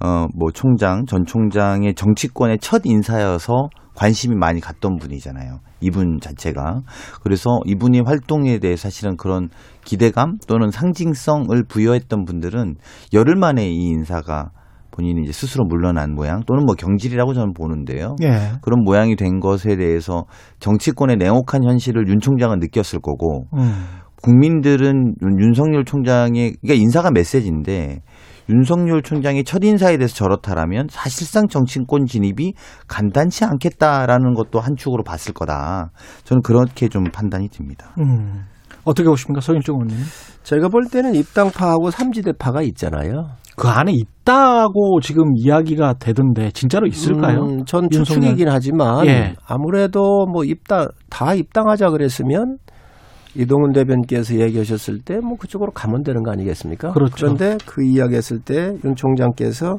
[0.02, 5.58] 어뭐 총장 전 총장의 정치권의 첫 인사여서 관심이 많이 갔던 분이잖아요.
[5.80, 6.80] 이분 자체가
[7.22, 9.48] 그래서 이분이 활동에 대해 사실은 그런
[9.84, 12.76] 기대감 또는 상징성을 부여했던 분들은
[13.12, 14.50] 열흘 만에 이 인사가
[14.90, 18.16] 본인이 이제 스스로 물러난 모양 또는 뭐 경질이라고 저는 보는데요.
[18.22, 18.52] 예.
[18.60, 20.24] 그런 모양이 된 것에 대해서
[20.58, 23.84] 정치권의 냉혹한 현실을 윤 총장은 느꼈을 거고 음.
[24.22, 28.02] 국민들은 윤- 윤석열 총장의 그러니까 인사가 메시지인데
[28.50, 32.54] 윤석열 총장의 첫 인사에 대해서 저렇다라면 사실상 정치권 진입이
[32.88, 35.90] 간단치 않겠다라는 것도 한 축으로 봤을 거다.
[36.24, 37.94] 저는 그렇게 좀 판단이 듭니다.
[37.98, 38.44] 음.
[38.84, 39.96] 어떻게 보십니까, 서인정 의원님?
[40.42, 43.28] 제가 볼 때는 입당파하고 삼지대파가 있잖아요.
[43.56, 47.42] 그 안에 있다고 지금 이야기가 되던데 진짜로 있을까요?
[47.42, 47.90] 음, 전.
[47.90, 49.34] 추측이긴 하지만 예.
[49.46, 52.56] 아무래도 뭐 입당 다 입당하자 그랬으면
[53.36, 56.92] 이동훈 대변께서 얘기하셨을 때 뭐 그쪽으로 가면 되는 거 아니겠습니까?
[56.92, 57.26] 그렇죠.
[57.26, 59.78] 런데 그 이야기했을 때 윤 총장께서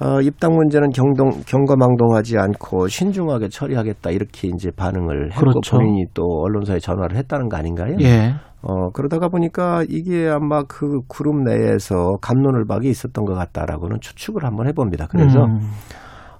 [0.00, 5.76] 어, 입당 문제는 경동, 경거망동하지 않고 신중하게 처리하겠다 이렇게 이제 반응을 했고 그렇죠.
[5.76, 7.94] 본인이 또 언론사에 전화를 했다는 거 아닌가요?
[8.00, 8.34] 예.
[8.62, 14.66] 어, 그러다가 보니까 이게 아마 그 그룹 내에서 감론을 박이 있었던 것 같다라고는 추측을 한번
[14.68, 15.06] 해봅니다.
[15.08, 15.70] 그래서 음.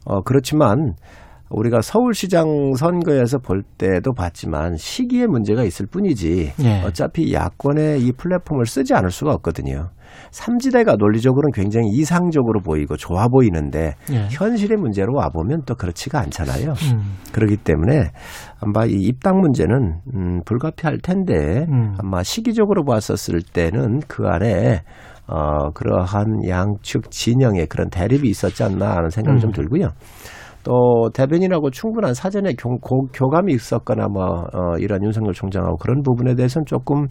[0.07, 0.95] 어, 그렇지만
[1.53, 6.83] 우리가 서울시장 선거에서 볼 때도 봤지만 시기에 문제가 있을 뿐이지 예.
[6.83, 9.91] 어차피 야권의 이 플랫폼을 쓰지 않을 수가 없거든요.
[10.31, 14.29] 삼지대가 논리적으로는 굉장히 이상적으로 보이고 좋아 보이는데 예.
[14.31, 16.73] 현실의 문제로 와 보면 또 그렇지가 않잖아요.
[16.93, 17.17] 음.
[17.33, 18.11] 그렇기 때문에
[18.61, 21.95] 아마 이 입당 문제는 음, 불가피할 텐데 음.
[21.99, 24.83] 아마 시기적으로 봤었을 때는 그 안에
[25.27, 29.41] 어, 그러한 양측 진영의 그런 대립이 있었지 않나 하는 생각이 음.
[29.41, 29.89] 좀 들고요.
[30.65, 36.35] 또 대변인하고 충분한 사전에 교, 고- 교감이 있었거나 뭐 어, 이런 윤석열 총장하고 그런 부분에
[36.35, 37.07] 대해서는 조금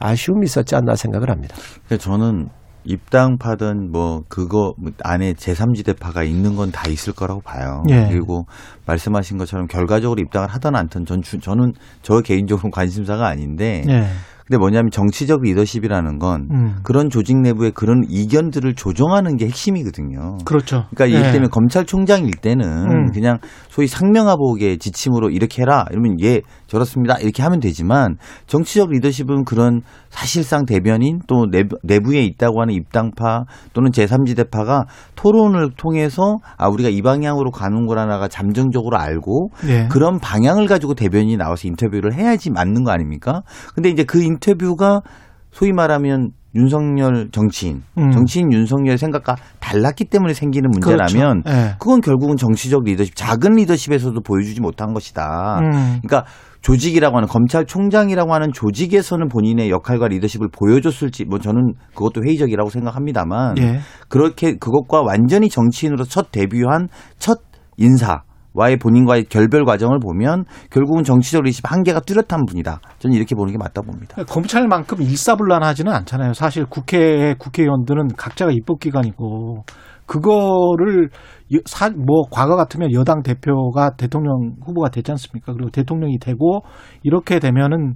[0.00, 1.54] 아쉬움이 있었지 않나 생각을 합니다.
[1.86, 2.48] 그러니까 저는
[2.84, 7.82] 입당파든 뭐 그거 안에 제3지대파가 있는 건 다 있을 거라고 봐요.
[7.90, 8.06] 예.
[8.08, 8.44] 그리고
[8.86, 11.72] 말씀하신 것처럼 결과적으로 입당을 하든 않든 전 주- 저는
[12.02, 14.04] 저 개인적으로 관심사가 아닌데 예.
[14.46, 16.76] 근데 뭐냐면 정치적 리더십이라는 건 음.
[16.84, 20.38] 그런 조직 내부의 그런 이견들을 조정하는 게 핵심이거든요.
[20.44, 20.84] 그렇죠.
[20.94, 21.20] 그러니까 예.
[21.20, 23.10] 이를테면 검찰총장일 때는 음.
[23.12, 23.38] 그냥
[23.68, 28.16] 소위 상명하복의 지침으로 이렇게 해라 이러면 예 저렇습니다 이렇게 하면 되지만
[28.46, 34.86] 정치적 리더십은 그런 사실상 대변인 또 내부, 내부에 있다고 하는 입당파 또는 제3지대파가
[35.16, 39.88] 토론을 통해서 아 우리가 이 방향으로 가는 거라나가 잠정적으로 알고 예.
[39.90, 43.42] 그런 방향을 가지고 대변인이 나와서 인터뷰를 해야지 맞는 거 아닙니까?
[43.74, 45.02] 근데 이제 그 인터뷰가
[45.50, 48.10] 소위 말하면 윤석열 정치인, 음.
[48.10, 51.58] 정치인 윤석열 생각과 달랐기 때문에 생기는 문제라면 그렇죠.
[51.58, 51.74] 예.
[51.78, 55.60] 그건 결국은 정치적 리더십, 작은 리더십에서도 보여주지 못한 것이다.
[55.60, 56.00] 음.
[56.02, 56.24] 그러니까
[56.62, 63.80] 조직이라고 하는 검찰총장이라고 하는 조직에서는 본인의 역할과 리더십을 보여줬을지 뭐 저는 그것도 회의적이라고 생각합니다만 예.
[64.08, 67.40] 그렇게 그것과 완전히 정치인으로 첫 데뷔한 첫
[67.76, 68.22] 인사
[68.56, 72.80] 와의 본인과의 결별 과정을 보면 결국은 정치적 리더십 한계가 뚜렷한 분이다.
[72.98, 74.22] 저는 이렇게 보는 게 맞다 봅니다.
[74.24, 76.32] 검찰만큼 일사불란하지는 않잖아요.
[76.32, 79.64] 사실 국회의 국회의원들은 각자가 입법 기관이고
[80.06, 81.10] 그거를
[81.54, 85.52] 여- 사, 뭐 과거 같으면 여당 대표가 대통령 후보가 됐지 않습니까?
[85.52, 86.60] 그리고 대통령이 되고
[87.02, 87.94] 이렇게 되면은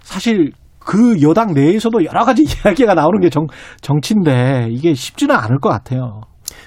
[0.00, 3.46] 사실 그 여당 내에서도 여러 가지 이야기가 나오는 게 정,
[3.80, 6.22] 정치인데 이게 쉽지는 않을 것 같아요.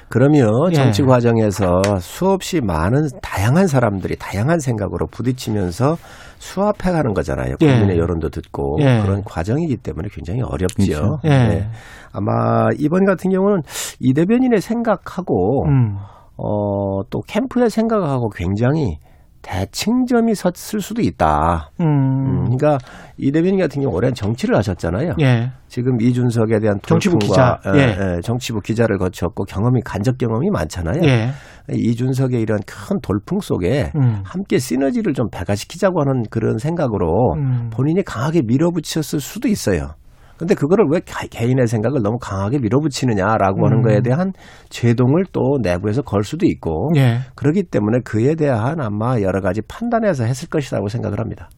[0.10, 0.76] 그러면 예.
[0.76, 5.98] 정치 과정에서 수없이 많은 다양한 사람들이 다양한 생각으로 부딪히면서
[6.38, 7.56] 수합해 가는 거잖아요.
[7.62, 7.66] 예.
[7.66, 9.02] 국민의 여론도 듣고 예.
[9.02, 10.98] 그런 과정이기 때문에 굉장히 어렵지요.
[10.98, 11.20] 그렇죠.
[11.26, 11.30] 예.
[11.30, 11.70] 네.
[12.12, 13.62] 아마 이번 같은 경우는
[14.00, 15.98] 이 대변인의 생각하고 음.
[16.38, 18.98] 어, 또 캠프의 생각하고 굉장히
[19.46, 21.70] 대칭점이 섰을 수도 있다.
[21.80, 22.44] 음, 음.
[22.46, 22.80] 그러니까
[23.18, 25.14] 이 대변인 같은 경우 오랜 정치를 하셨잖아요.
[25.22, 25.52] 예.
[25.68, 27.60] 지금 이준석에 대한 정치부 기자.
[27.76, 28.16] 예, 예.
[28.16, 31.02] 예, 정치부 기자를 거쳤고 경험이 간접 경험이 많잖아요.
[31.04, 31.30] 예.
[31.72, 34.22] 이준석의 이런 큰 돌풍 속에 음.
[34.26, 37.70] 함께 시너지를 좀 배가시키자고 하는 그런 생각으로 음.
[37.72, 39.94] 본인이 강하게 밀어붙였을 수도 있어요.
[40.38, 43.84] 근데 그거를 왜 개- 개인의 생각을 너무 강하게 밀어붙이느냐라고 하는 음.
[43.84, 44.34] 거에 대한
[44.70, 47.20] 제동을 또 내부에서 걸 수도 있고 예.
[47.36, 51.50] 그렇기 때문에 그에 대한 아마 여러 가지 판단해서 했을 것이라고 생각을 합니다.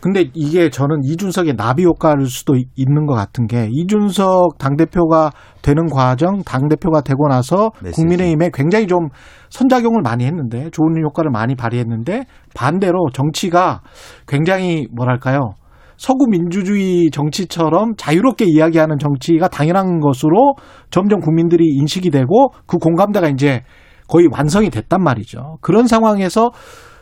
[0.00, 5.30] 근데 이게 저는 이준석의 나비 효과일 수도 이- 있는 것 같은 게 이준석 당대표가
[5.62, 8.00] 되는 과정, 당대표가 되고 나서 메시지.
[8.00, 9.08] 국민의힘에 굉장히 좀
[9.50, 12.24] 선작용을 많이 했는데 좋은 효과를 많이 발휘했는데
[12.54, 13.80] 반대로 정치가
[14.26, 15.54] 굉장히 뭐랄까요.
[16.00, 20.54] 서구 민주주의 정치처럼 자유롭게 이야기하는 정치가 당연한 것으로
[20.88, 23.64] 점점 국민들이 인식이 되고 그 공감대가 이제
[24.08, 25.58] 거의 완성이 됐단 말이죠.
[25.60, 26.52] 그런 상황에서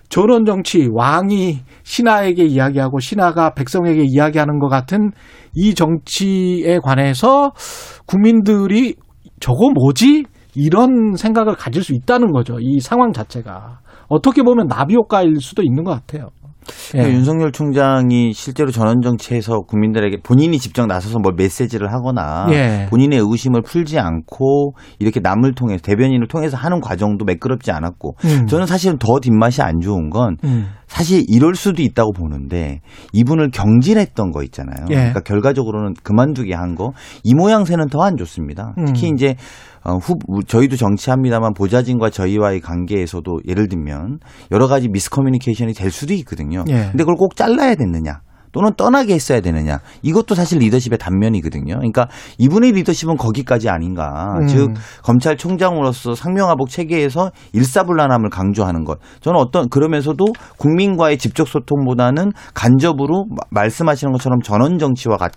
[0.09, 5.13] 저런 정치, 왕이 신하에게 이야기하고 신하가 백성에게 이야기하는 것 같은
[5.55, 7.53] 이 정치에 관해서
[8.05, 8.97] 국민들이
[9.39, 10.25] 저거 뭐지?
[10.57, 12.57] 이런 생각을 가질 수 있다는 거죠.
[12.59, 13.79] 이 상황 자체가.
[14.09, 16.31] 어떻게 보면 나비 효과일 수도 있는 것 같아요.
[16.91, 17.15] 그러니까 예.
[17.15, 22.87] 윤석열 총장이 실제로 전원 정치에서 국민들에게 본인이 직접 나서서 뭐 메시지를 하거나 예.
[22.91, 28.47] 본인의 의구심을 풀지 않고 이렇게 남을 통해서 대변인을 통해서 하는 과정도 매끄럽지 않았고 음.
[28.47, 30.69] 저는 사실은 더 뒷맛이 안 좋은 건 음.
[30.89, 32.81] 사실 이럴 수도 있다고 보는데
[33.13, 34.87] 이분을 경질했던 거 있잖아요.
[34.91, 34.95] 예.
[34.95, 36.91] 그러니까 결과적으로는 그만두게 한 거
[37.25, 38.73] 이 모양새는 더 안 좋습니다.
[38.87, 39.15] 특히 음.
[39.15, 39.37] 이제
[39.85, 40.17] 어, 후,
[40.47, 44.19] 저희도 정치합니다만 보좌진과 저희와의 관계에서도 예를 들면
[44.51, 46.65] 여러 가지 미스커뮤니케이션이 될 수도 있거든요.
[46.69, 46.89] 예.
[46.91, 48.21] 근데 그걸 꼭 잘라야 됐느냐?
[48.53, 49.79] 또는 떠나게 했어야 되느냐.
[50.03, 51.75] 이것도 사실 리더십의 단면이거든요.
[51.77, 54.37] 그러니까 이분의 리더십은 거기까지 아닌가.
[54.41, 54.47] 음.
[54.47, 58.99] 즉 검찰총장으로서 상명하복 체계에서 일사불란함을 강조하는 것.
[59.21, 60.25] 저는 어떤 그러면서도
[60.59, 65.29] 국민과의 직접 소통보다는 간접으로 마- 말씀하시는 것처럼 전원 정치와 가,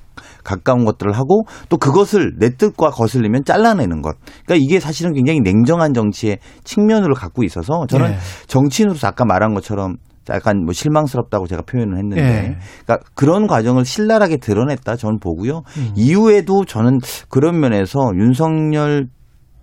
[0.44, 4.16] 가까운 것들을 하고 또 그것을 내 뜻과 거슬리면 잘라내는 것.
[4.46, 8.18] 그러니까 이게 사실은 굉장히 냉정한 정치의 측면으로 갖고 있어서 저는 예.
[8.48, 9.96] 정치인으로서 아까 말한 것처럼
[10.30, 12.58] 약간 뭐 실망스럽다고 제가 표현을 했는데 예.
[12.86, 15.64] 그러니까 그런 과정을 신랄하게 드러냈다 저는 보고요.
[15.78, 15.94] 음.
[15.96, 17.00] 이후에도 저는
[17.30, 19.08] 그런 면에서 윤석열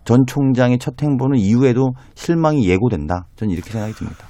[0.05, 3.27] 전 총장의 첫 행보는 이후에도 실망이 예고된다.
[3.37, 4.25] 저는 이렇게 생각이 듭니다.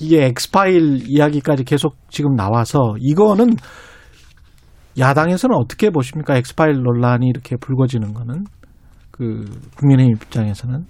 [0.00, 3.56] 이게 엑스파일 이야기까지 계속 지금 나와서 이거는
[4.98, 6.36] 야당에서는 어떻게 보십니까?
[6.36, 8.44] 엑스파일 논란이 이렇게 불거지는 거는
[9.10, 9.44] 그
[9.76, 10.84] 국민의힘 입장에서는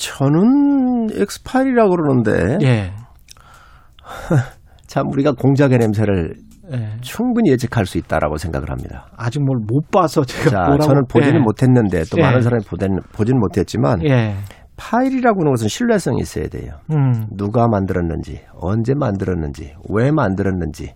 [0.00, 2.92] 저는 엑스파일이라고 그러는데 예.
[4.86, 6.34] 참 우리가 공작의 냄새를
[6.72, 6.96] 예.
[7.02, 9.08] 충분히 예측할 수 있다라고 생각을 합니다.
[9.16, 11.42] 아직 뭘 못 봐서 제가 자, 뭐라고 저는 보지는 예.
[11.42, 12.22] 못했는데 또 예.
[12.22, 14.34] 많은 사람이 보진, 보진 못했지만 예.
[14.76, 16.72] 파일이라고 하는 것은 신뢰성이 있어야 돼요.
[16.90, 17.26] 음.
[17.36, 20.94] 누가 만들었는지, 언제 만들었는지, 왜 만들었는지,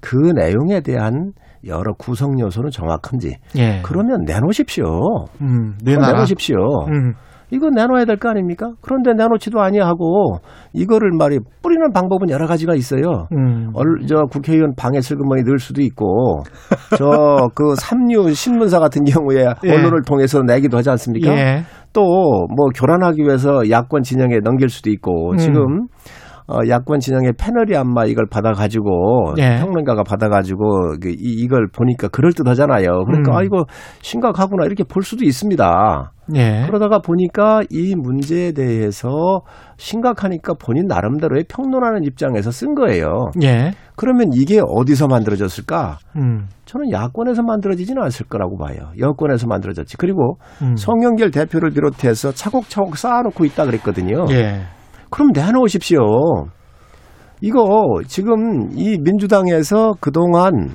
[0.00, 1.32] 그 내용에 대한
[1.66, 3.36] 여러 구성 요소는 정확한지.
[3.58, 3.82] 예.
[3.84, 4.86] 그러면 내놓으십시오.
[5.42, 5.74] 음.
[5.84, 6.12] 내놔라.
[6.12, 6.56] 내놓으십시오.
[6.88, 7.12] 음.
[7.50, 8.72] 이거 내놓아야 될 거 아닙니까?
[8.80, 10.38] 그런데 내놓지도 아니하고
[10.72, 13.26] 이거를 말이 뿌리는 방법은 여러 가지가 있어요.
[13.32, 13.70] 음.
[13.74, 16.42] 얼, 저 국회의원 방에 슬그머니 넣을 수도 있고
[16.98, 19.70] 저 그 삼류 신문사 같은 경우에 예.
[19.70, 21.30] 언론을 통해서 내기도 하지 않습니까?
[21.32, 21.62] 예.
[21.92, 25.36] 또뭐 교란하기 위해서 야권 진영에 넘길 수도 있고 음.
[25.36, 25.86] 지금
[26.48, 29.58] 어, 야권 진영의 패널이 아마 이걸 받아가지고 예.
[29.58, 33.04] 평론가가 받아가지고 그 이, 이걸 보니까 그럴 듯하잖아요.
[33.04, 33.36] 그러니까 음.
[33.36, 33.64] 아 이거
[34.00, 36.12] 심각하구나 이렇게 볼 수도 있습니다.
[36.34, 36.64] 예.
[36.66, 39.40] 그러다가 보니까 이 문제에 대해서
[39.76, 43.30] 심각하니까 본인 나름대로의 평론하는 입장에서 쓴 거예요.
[43.42, 43.72] 예.
[43.96, 45.98] 그러면 이게 어디서 만들어졌을까?
[46.16, 46.46] 음.
[46.64, 48.90] 저는 야권에서 만들어지지는 않을 거라고 봐요.
[48.98, 49.96] 여권에서 만들어졌지.
[49.96, 50.76] 그리고 음.
[50.76, 54.26] 송영길 대표를 비롯해서 차곡차곡 쌓아놓고 있다 그랬거든요.
[54.30, 54.62] 예.
[55.16, 55.98] 그럼 내놓으십시오.
[57.40, 60.74] 이거 지금 이 민주당에서 그동안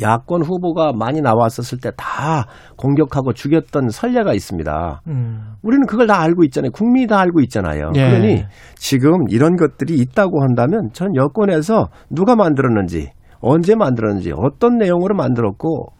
[0.00, 2.46] 야권 후보가 많이 나왔었을 때 다
[2.76, 5.02] 공격하고 죽였던 선례가 있습니다.
[5.06, 5.52] 음.
[5.62, 6.72] 우리는 그걸 다 알고 있잖아요.
[6.72, 7.92] 국민이 다 알고 있잖아요.
[7.94, 8.08] 예.
[8.08, 8.44] 그러니
[8.74, 15.92] 지금 이런 것들이 있다고 한다면 전 여권에서 누가 만들었는지, 언제 만들었는지, 어떤 내용으로 만들었고,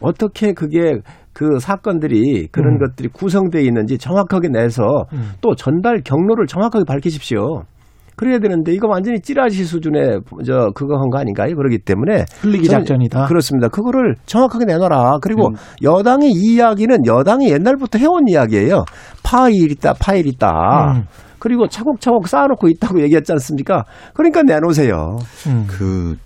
[0.00, 0.98] 어떻게 그게
[1.32, 2.78] 그 사건들이 그런 음.
[2.78, 5.30] 것들이 구성되어 있는지 정확하게 내서 음.
[5.40, 7.62] 또 전달 경로를 정확하게 밝히십시오.
[8.16, 11.54] 그래야 되는데 이거 완전히 찌라시 수준의 저 그거 한 거 아닌가요?
[11.56, 13.24] 그렇기 때문에 흘리기 작전이다.
[13.26, 13.68] 그렇습니다.
[13.68, 15.20] 그거를 정확하게 내놔라.
[15.22, 15.54] 그리고 음.
[15.82, 18.84] 여당의 이 이야기는 여당이 옛날부터 해온 이야기예요.
[19.24, 20.96] 파일 있다, 파일 있다.
[20.96, 21.04] 음.
[21.38, 23.84] 그리고 차곡차곡 쌓아놓고 있다고 얘기했지 않습니까?
[24.12, 25.16] 그러니까 내놓으세요.
[25.46, 25.64] 음.
[25.66, 26.16] 그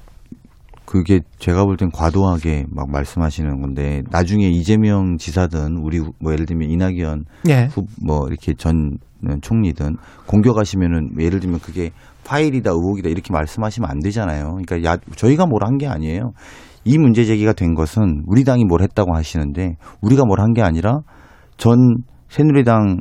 [0.95, 6.71] 그게 제가 볼 땐 과도하게 막 말씀하시는 건데 나중에 이재명 지사든 우리 뭐 예를 들면
[6.71, 7.65] 이낙연 예.
[7.65, 8.99] 후, 뭐 이렇게 전
[9.43, 9.97] 총리든
[10.29, 11.91] 공격하시면은 예를 들면 그게
[12.25, 14.57] 파일이다 의혹이다 이렇게 말씀하시면 안 되잖아요.
[14.65, 16.31] 그러니까 야, 저희가 뭘 한 게 아니에요.
[16.85, 21.01] 이 문제 제기가 된 것은 우리 당이 뭘 했다고 하시는데 우리가 뭘 한 게 아니라
[21.57, 21.77] 전
[22.29, 22.99] 새누리당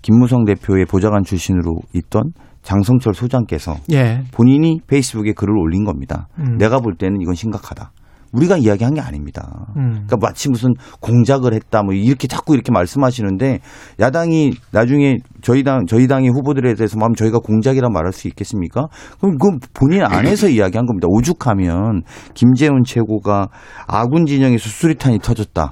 [0.00, 2.22] 김무성 대표의 보좌관 출신으로 있던
[2.62, 4.22] 장성철 소장께서 예.
[4.32, 6.28] 본인이 페이스북에 글을 올린 겁니다.
[6.38, 6.56] 음.
[6.58, 7.92] 내가 볼 때는 이건 심각하다.
[8.32, 9.66] 우리가 이야기한 게 아닙니다.
[9.76, 9.90] 음.
[10.06, 13.60] 그러니까 마치 무슨 공작을 했다 뭐 이렇게 자꾸 이렇게 말씀하시는데
[14.00, 18.86] 야당이 나중에 저희 당 저희 당의 후보들에 대해서 뭐 하면 저희가 공작이라 말할 수 있겠습니까?
[19.20, 21.08] 그럼 그건 본인 안에서 이야기한 겁니다.
[21.10, 22.02] 오죽하면
[22.34, 23.48] 김재훈 최고가
[23.86, 25.70] 아군 진영에서 수리탄이 터졌다.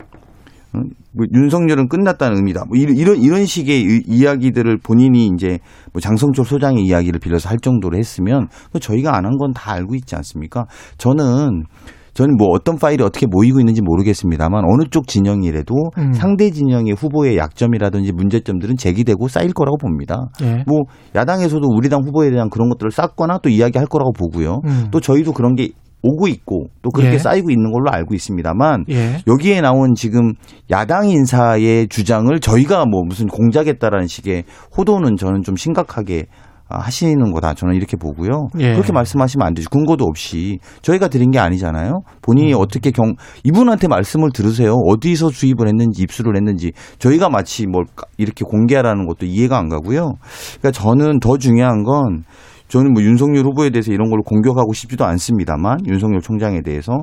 [1.15, 1.17] 응?
[1.17, 2.65] 뭐 윤석열은 끝났다는 의미다.
[2.69, 5.59] 뭐 이런 이런, 이런 식의 이- 이야기들을 본인이 이제
[5.93, 9.95] 뭐 장성철 소장의 이야기를 빌려서 할 정도로 했으면 그 저희가 안 한 건 다 알고
[9.95, 10.67] 있지 않습니까?
[10.99, 11.65] 저는
[12.13, 16.13] 저는 뭐 어떤 파일이 어떻게 모이고 있는지 모르겠습니다만 어느 쪽 진영이라도 음.
[16.13, 20.17] 상대 진영의 후보의 약점이라든지 문제점들은 제기되고 쌓일 거라고 봅니다.
[20.43, 20.65] 예.
[20.67, 20.81] 뭐
[21.15, 24.59] 야당에서도 우리 당 후보에 대한 그런 것들을 쌓거나 또 이야기할 거라고 보고요.
[24.67, 24.89] 음.
[24.91, 25.69] 또 저희도 그런 게
[26.03, 27.19] 오고 있고 또 그렇게 예.
[27.19, 29.19] 쌓이고 있는 걸로 알고 있습니다만 예.
[29.27, 30.33] 여기에 나온 지금
[30.71, 34.45] 야당 인사의 주장을 저희가 뭐 무슨 공작했다라는 식의
[34.77, 36.27] 호도는 저는 좀 심각하게
[36.73, 37.55] 아, 하시는 거다.
[37.55, 38.47] 저는 이렇게 보고요.
[38.61, 38.75] 예.
[38.75, 39.69] 그렇게 말씀하시면 안 되죠.
[39.71, 42.03] 근거도 없이 저희가 드린 게 아니잖아요.
[42.23, 42.61] 본인이 음.
[42.61, 44.75] 어떻게 경 이분한테 말씀을 들으세요.
[44.87, 46.71] 어디서 주입을 했는지 입수를 했는지
[47.01, 50.13] 저희가 마치 뭘 까- 이렇게 공개하라는 것도 이해가 안 가고요.
[50.61, 52.23] 그러니까 저는 더 중요한 건
[52.71, 57.03] 저는 뭐 윤석열 후보에 대해서 이런 걸 공격하고 싶지도 않습니다만 윤석열 총장에 대해서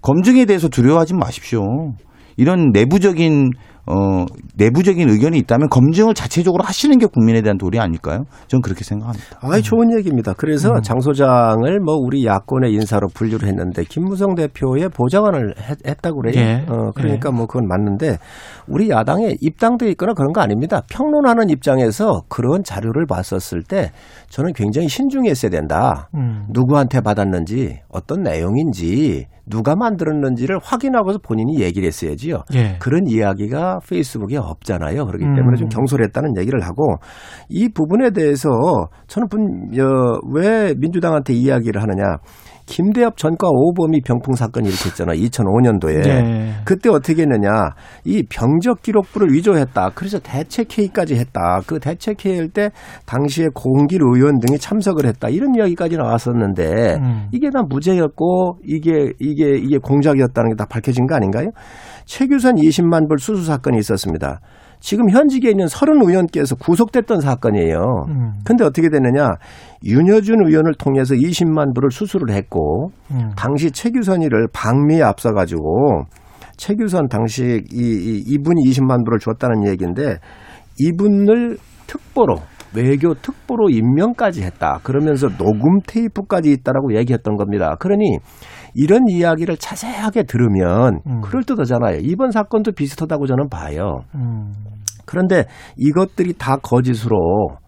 [0.00, 1.92] 검증에 대해서 두려워하지 마십시오.
[2.38, 3.50] 이런 내부적인
[3.86, 4.26] 어
[4.56, 8.24] 내부적인 의견이 있다면 검증을 자체적으로 하시는 게 국민에 대한 도리 아닐까요?
[8.46, 9.38] 저는 그렇게 생각합니다.
[9.40, 10.34] 아이 좋은 얘기입니다.
[10.34, 10.82] 그래서 음.
[10.82, 16.34] 장 소장을 뭐 우리 야권의 인사로 분류를 했는데 김무성 대표의 보좌관을 했, 다고 그래요.
[16.36, 16.64] 예.
[16.68, 18.18] 어, 그러니까 뭐 그건 맞는데
[18.68, 20.82] 우리 야당에 입당돼 있거나 그런 거 아닙니다.
[20.90, 23.90] 평론하는 입장에서 그런 자료를 봤었을 때
[24.28, 26.08] 저는 굉장히 신중했어야 된다.
[26.14, 26.46] 음.
[26.50, 32.44] 누구한테 받았는지 어떤 내용인지 누가 만들었는지를 확인하고서 본인이 얘기를 했어야지요.
[32.54, 32.78] 예.
[32.80, 35.04] 그런 이야기가 페이스북에 없잖아요.
[35.04, 35.34] 그렇기 음.
[35.36, 36.96] 때문에 좀 경솔했다는 얘기를 하고
[37.50, 38.48] 이 부분에 대해서
[39.08, 42.16] 저는 분, 어, 왜 민주당한테 이야기를 하느냐.
[42.66, 45.12] 김대엽 전과 오범이 병풍 사건이 일으켰잖아.
[45.12, 46.06] 2005년도에.
[46.06, 46.52] 예.
[46.64, 47.50] 그때 어떻게 했느냐.
[48.04, 49.90] 이 병적 기록부를 위조했다.
[49.94, 51.60] 그래서 대책회의까지 했다.
[51.66, 52.70] 그 대책회의일 때
[53.04, 55.28] 당시에 공길 의원 등이 참석을 했다.
[55.28, 57.28] 이런 이야기까지 나왔었는데 음.
[57.32, 61.50] 이게 다 무죄였고 이게 이게 이게 공작이었다는 게 다 밝혀진 거 아닌가요?
[62.04, 64.40] 최규선 20만 불 수수 사건이 있었습니다.
[64.82, 67.78] 지금 현직에 있는 서른 의원께서 구속됐던 사건이에요.
[68.08, 68.32] 음.
[68.44, 69.30] 근데 어떻게 됐느냐?
[69.84, 73.30] 윤여준 의원을 통해서 20만 불을 수수를 했고 음.
[73.36, 76.02] 당시 최규선이를 방미에 앞서 가지고
[76.56, 80.18] 최규선 당시 이, 이 이분이 20만 불을 줬다는 얘기인데
[80.80, 82.40] 이분을 특보로
[82.74, 84.80] 외교 특보로 임명까지 했다.
[84.82, 87.76] 그러면서 녹음 테이프까지 있다라고 얘기했던 겁니다.
[87.78, 88.18] 그러니
[88.74, 91.20] 이런 이야기를 자세하게 들으면 음.
[91.20, 91.98] 그럴듯하잖아요.
[92.02, 94.00] 이번 사건도 비슷하다고 저는 봐요.
[94.14, 94.52] 음.
[95.12, 95.44] 그런데
[95.76, 97.58] 이것들이 다 거짓으로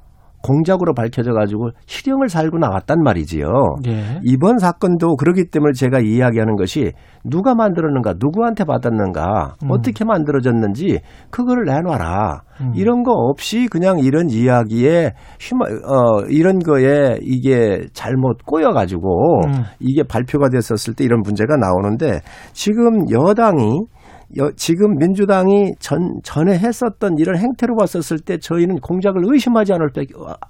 [0.44, 3.46] 공작으로 밝혀져 가지고 실형을 살고 나왔단 말이지요.
[3.86, 4.20] 예.
[4.24, 6.92] 이번 사건도 그러기 때문에 제가 이야기하는 것이
[7.24, 9.70] 누가 만들었는가, 누구한테 받았는가, 음.
[9.70, 12.42] 어떻게 만들어졌는지 그거를 내놔라.
[12.60, 12.72] 음.
[12.76, 19.62] 이런 거 없이 그냥 이런 이야기에 휘말, 어, 이런 거에 이게 잘못 꼬여 가지고 음.
[19.80, 22.20] 이게 발표가 됐었을 때 이런 문제가 나오는데
[22.52, 23.86] 지금 여당이
[24.38, 30.02] 여- 지금 민주당이 전, 전에 했었던 이런 행태로 봤었을 때 저희는 공작을 의심하지 않을 때,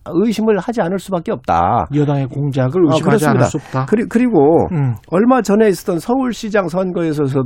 [0.06, 1.86] 의심을 하지 않을 수밖에 없다.
[1.94, 3.44] 여당의 공작을 아, 의심하지 않을 그렇습니다.
[3.46, 3.86] 수 없다.
[3.86, 4.94] 그리, 그리고 음.
[5.08, 7.44] 얼마 전에 있었던 서울시장 선거에서도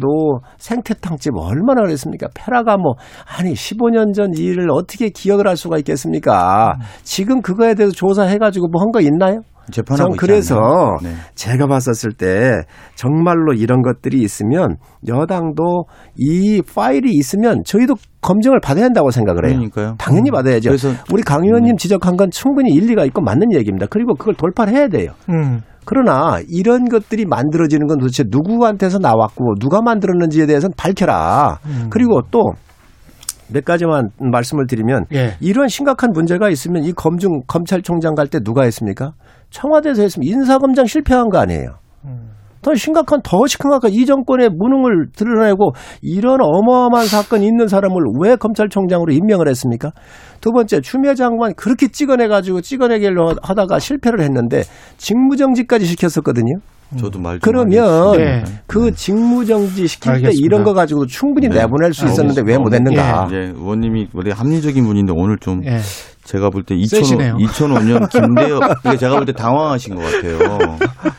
[0.58, 2.28] 생태탕집 얼마나 그랬습니까?
[2.34, 2.94] 페라가 뭐
[3.38, 6.72] 아니 15년 전 일을 어떻게 기억을 할 수가 있겠습니까?
[6.76, 6.80] 음.
[7.02, 9.40] 지금 그거에 대해서 조사해가지고 뭐 한 거 있나요?
[9.70, 10.96] 재판하고 전 그래서?
[11.02, 11.10] 네.
[11.34, 12.62] 제가 봤었을 때
[12.94, 15.84] 정말로 이런 것들이 있으면 여당도
[16.16, 19.54] 이 파일이 있으면 저희도 검증을 받아야 한다고 생각을 해요.
[19.56, 19.94] 그러니까요.
[19.98, 20.32] 당연히 음.
[20.32, 20.70] 받아야죠.
[20.70, 23.86] 그래서 우리 강 의원님 지적한 건 충분히 일리가 있고 맞는 얘기입니다.
[23.88, 25.12] 그리고 그걸 돌파를 해야 돼요.
[25.28, 25.62] 음.
[25.84, 31.60] 그러나 이런 것들이 만들어지는 건 도대체 누구한테서 나왔고 누가 만들었는지에 대해서는 밝혀라.
[31.64, 31.86] 음.
[31.88, 35.36] 그리고 또몇 가지만 말씀을 드리면 예.
[35.40, 39.12] 이런 심각한 문제가 있으면 이 검증 검찰총장 갈 때 누가 했습니까?
[39.50, 41.78] 청와대에서 했으면 인사검장 실패한 거 아니에요.
[42.04, 42.30] 음.
[42.62, 45.72] 더 심각한 더 심각한 이 정권의 무능을 드러내고
[46.02, 49.92] 이런 어마어마한 사건이 있는 사람을 왜 검찰총장으로 임명을 했습니까?
[50.40, 54.62] 두 번째 추미애 장관 그렇게 찍어내 가지고 찍어내기로 하다가 실패를 했는데
[54.96, 56.58] 직무정지까지 시켰었거든요.
[56.96, 58.16] 저도 말좀 그러면.
[58.16, 58.44] 네.
[58.66, 60.40] 그 직무정지 시킬 때 알겠습니다.
[60.46, 61.56] 이런 거 가지고 충분히 네.
[61.60, 62.60] 내보낼 수 있었는데 왜 알겠습니다.
[62.60, 63.28] 못했는가?
[63.32, 65.78] 예, 의원님이 원래 합리적인 분인데 오늘 좀 예.
[66.24, 67.36] 제가 볼때 세시네요.
[67.38, 70.38] 2005, 2005년 김대엽 이게 제가 볼 때 당황하신 것 같아요.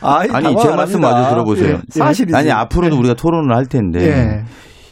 [0.02, 1.74] 아니 제 말씀 마저 들어보세요.
[1.76, 2.36] 예, 사실이지.
[2.36, 4.44] 아니 앞으로도 우리가 토론을 할 텐데 예.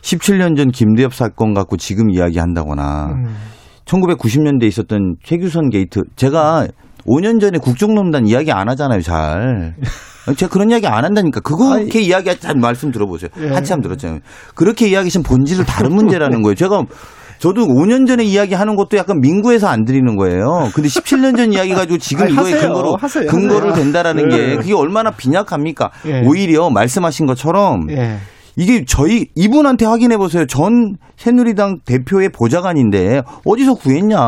[0.02, 3.36] 17년 전 김대엽 사건 갖고 지금 이야기한다거나 음.
[3.84, 6.66] 1990년대 에 있었던 최규선 게이트 제가
[7.06, 9.74] 5년 전에 국정농단 이야기 안 하잖아요, 잘.
[10.34, 11.40] 제가 그런 이야기 안 한다니까.
[11.40, 13.30] 그렇게 이야기하지 말씀 들어보세요.
[13.40, 13.48] 예.
[13.48, 14.20] 한참 들었잖아요.
[14.54, 16.54] 그렇게 이야기하시면 본질은 다른 문제라는 거예요.
[16.54, 16.82] 제가
[17.38, 20.70] 저도 5년 전에 이야기하는 것도 약간 민구해서 안 드리는 거예요.
[20.74, 22.60] 근데 17년 전 이야기 가지고 지금 아니, 이거에 하세요.
[22.68, 23.26] 근거로 하세요.
[23.26, 23.72] 근거를.
[23.74, 24.36] 된다라는 예.
[24.36, 25.90] 게 그게 얼마나 빈약합니까?
[26.06, 26.22] 예.
[26.26, 28.18] 오히려 말씀하신 것처럼 예.
[28.56, 30.44] 이게 저희 이분한테 확인해 보세요.
[30.46, 34.18] 전 새누리당 대표의 보좌관인데 어디서 구했냐?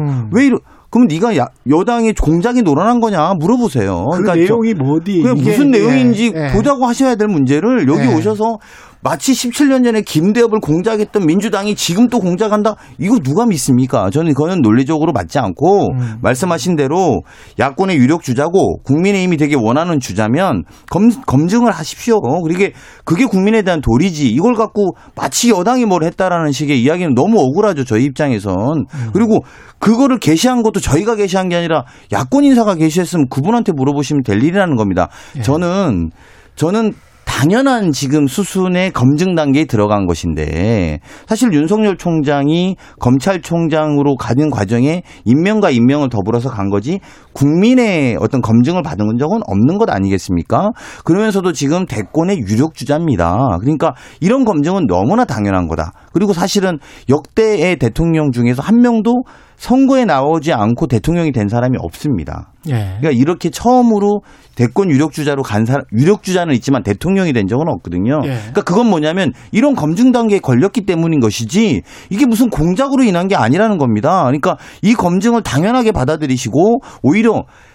[0.00, 0.30] 음.
[0.32, 0.58] 왜 이러?
[0.94, 4.10] 그럼 네가 야, 여당의 공작이 놀아난 거냐 물어보세요.
[4.12, 5.22] 그 그러니까 내용이 뭐디?
[5.22, 6.52] 무슨 내용인지 예, 예.
[6.52, 8.14] 보자고 하셔야 될 문제를 여기 예.
[8.14, 8.58] 오셔서
[9.04, 12.76] 마치 17년 전에 김대엽을 공작했던 민주당이 지금 또 공작한다?
[12.98, 14.08] 이거 누가 믿습니까?
[14.08, 16.18] 저는 그거는 논리적으로 맞지 않고 음.
[16.22, 17.20] 말씀하신 대로
[17.58, 22.18] 야권의 유력 주자고 국민의힘이 되게 원하는 주자면 검, 검증을 하십시오.
[22.22, 22.72] 그게
[23.04, 24.30] 그게 국민에 대한 도리지.
[24.30, 27.84] 이걸 갖고 마치 여당이 뭘 했다라는 식의 이야기는 너무 억울하죠.
[27.84, 28.54] 저희 입장에선.
[28.56, 29.10] 음.
[29.12, 29.44] 그리고
[29.80, 35.10] 그거를 게시한 것도 저희가 게시한 게 아니라 야권 인사가 게시했으면 그분한테 물어보시면 될 일이라는 겁니다.
[35.36, 35.42] 예.
[35.42, 36.10] 저는
[36.56, 36.94] 저는
[37.24, 46.08] 당연한 지금 수순의 검증 단계에 들어간 것인데 사실 윤석열 총장이 검찰총장으로 가는 과정에 임명과 임명을
[46.08, 47.00] 더불어서 간 거지
[47.34, 50.70] 국민의 어떤 검증을 받은 적은 없는 것 아니겠습니까?
[51.04, 53.58] 그러면서도 지금 대권의 유력 주자입니다.
[53.60, 55.92] 그러니까 이런 검증은 너무나 당연한 거다.
[56.12, 56.78] 그리고 사실은
[57.08, 59.24] 역대의 대통령 중에서 한 명도
[59.56, 62.52] 선거에 나오지 않고 대통령이 된 사람이 없습니다.
[62.68, 62.96] 예.
[62.98, 64.22] 그러니까 이렇게 처음으로
[64.56, 68.20] 대권 유력 주자로 간 사람 유력 주자는 있지만 대통령이 된 적은 없거든요.
[68.24, 68.28] 예.
[68.28, 73.78] 그러니까 그건 뭐냐면 이런 검증 단계에 걸렸기 때문인 것이지 이게 무슨 공작으로 인한 게 아니라는
[73.78, 74.24] 겁니다.
[74.24, 77.23] 그러니까 이 검증을 당연하게 받아들이시고 오히려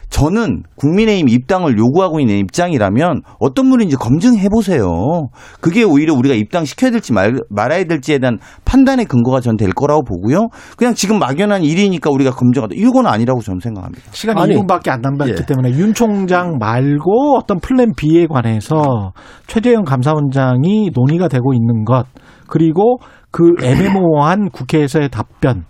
[0.10, 5.28] 저는 국민의힘 입당을 요구하고 있는 입장이라면 어떤 분인지 검증해 보세요.
[5.62, 10.47] 그게 오히려 우리가 입당시켜야 될지 말, 말아야 될지에 대한 판단의 근거가 전 될 거라고 보고요.
[10.78, 14.04] 그냥 지금 막연한 일이니까 우리가 검증하다 이건 아니라고 저는 생각합니다.
[14.12, 15.45] 시간이 아니, 2분밖에 안 남았기 예.
[15.45, 19.12] 때문에 윤 총장 말고 어떤 플랜 B에 관해서
[19.47, 22.06] 최재형 감사원장이 논의가 되고 있는 것
[22.47, 22.97] 그리고
[23.32, 25.66] 그 애매모호한 국회에서의 답변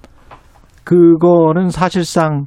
[0.83, 2.45] 그거는 사실상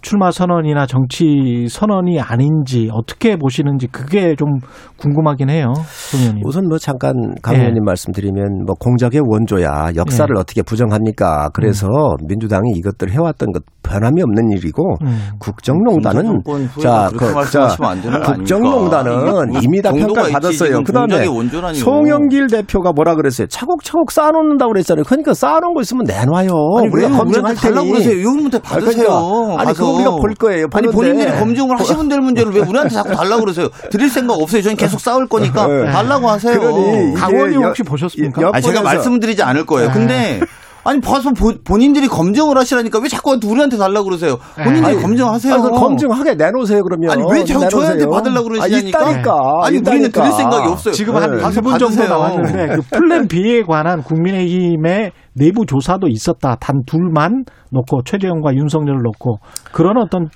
[0.00, 4.48] 출마 선언이나 정치 선언이 아닌지 어떻게 보시는지 그게 좀
[4.96, 5.72] 궁금하긴 해요,
[6.10, 6.42] 송 의원님.
[6.46, 7.60] 우선 뭐 잠깐 강 예.
[7.60, 10.40] 의원님 말씀드리면 뭐 공작의 원조야 역사를 예.
[10.40, 11.50] 어떻게 부정합니까?
[11.52, 11.86] 그래서
[12.28, 15.18] 민주당이 이것들 해왔던 것 변함이 없는 일이고 음.
[15.38, 19.62] 국정농단은 정권 후에 자, 그렇게 그, 말씀하시면 안 되는 거 국정농단은?
[19.62, 20.82] 이미 다 있지, 받았어요.
[20.82, 21.24] 그다음에.
[21.74, 23.46] 송영길 대표가 뭐라 그랬어요?
[23.46, 25.04] 차곡차곡 쌓아놓는다고 그랬잖아요.
[25.04, 26.50] 그러니까 쌓아놓은 거 있으면 내놔요.
[26.78, 27.92] 아니 왜 우리가 검증할 달라고 테니.
[27.92, 28.22] 그러세요?
[28.22, 29.08] 요금부터 아니, 받으세요.
[29.08, 29.62] 그러니까.
[29.62, 30.66] 아니, 그거 우리가 볼 거예요.
[30.72, 30.92] 아니 보는데.
[30.92, 33.68] 본인들이 검증을 하시면 될 문제를 왜 우리한테 자꾸 달라고 그러세요?
[33.90, 34.62] 드릴 생각 없어요.
[34.62, 35.90] 저는 계속 싸울 거니까 네.
[35.90, 36.58] 달라고 하세요.
[36.58, 38.42] 그러니 강 의원님 여- 혹시 보셨습니까?
[38.42, 39.88] 여- 아니 제가 말씀드리지 않을 거예요.
[39.88, 39.94] 네.
[39.94, 40.40] 근데
[40.88, 44.36] 아니 봐서 보- 본인들이 검증을 하시라니까 왜 자꾸 우리한테 달라고 그러세요?
[44.56, 45.52] 본인들이 아니, 검증하세요.
[45.54, 47.10] 아니, 그 검증하게 내놓으세요 그러면.
[47.10, 48.08] 아니, 왜 자꾸 내놓으세요.
[48.10, 48.98] 받으려고 그러시냐니까?
[48.98, 49.32] 아, 있다니까.
[49.64, 50.22] 아니 우리는 있다니까.
[50.22, 50.94] 드릴 생각이 없어요.
[50.94, 51.42] 지금 한 네.
[51.42, 52.08] 2분 정도 받으세요.
[52.08, 56.56] 남았는데 그 플랜 B에 관한 국민의힘의 내부 조사도 있었다.
[56.60, 59.38] 단 둘만 놓고 최재형과 윤석열을 놓고
[59.72, 60.28] 그런 어떤 이-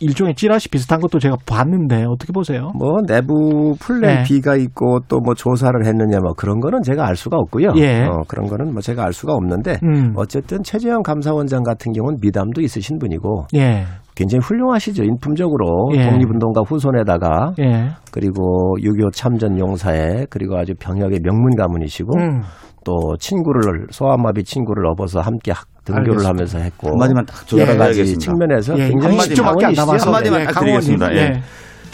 [0.00, 2.72] 일종의 찌라시 비슷한 것도 제가 봤는데 어떻게 보세요?
[2.74, 4.22] 뭐 내부 플랜 네.
[4.24, 7.72] B가 있고 또 뭐 조사를 했느냐 뭐 그런 거는 제가 알 수가 없고요.
[7.76, 8.04] 예.
[8.04, 10.12] 어, 그런 거는 뭐 제가 알 수가 없는데 음.
[10.16, 13.84] 어쨌든 최재형 감사원장 같은 경우는 미담도 있으신 분이고 예.
[14.14, 15.04] 굉장히 훌륭하시죠.
[15.04, 16.08] 인품적으로 예.
[16.08, 17.90] 독립운동가 후손에다가 예.
[18.10, 22.40] 그리고 6.25 참전 용사에 그리고 아주 병역의 명문 가문이시고 음.
[22.84, 26.28] 또 친구를 소아마비 친구를 업어서 함께 학- 등교를 알겠습니다.
[26.28, 28.24] 하면서 했고 한마디만 딱 여러 가지 전해드리겠습니다.
[28.24, 30.80] 측면에서 예, 굉장히 한 10초밖에 안 남아서 한마디만 예, 딱 의원님.
[30.98, 31.12] 드리겠습니다.
[31.14, 31.18] 예.
[31.18, 31.42] 예.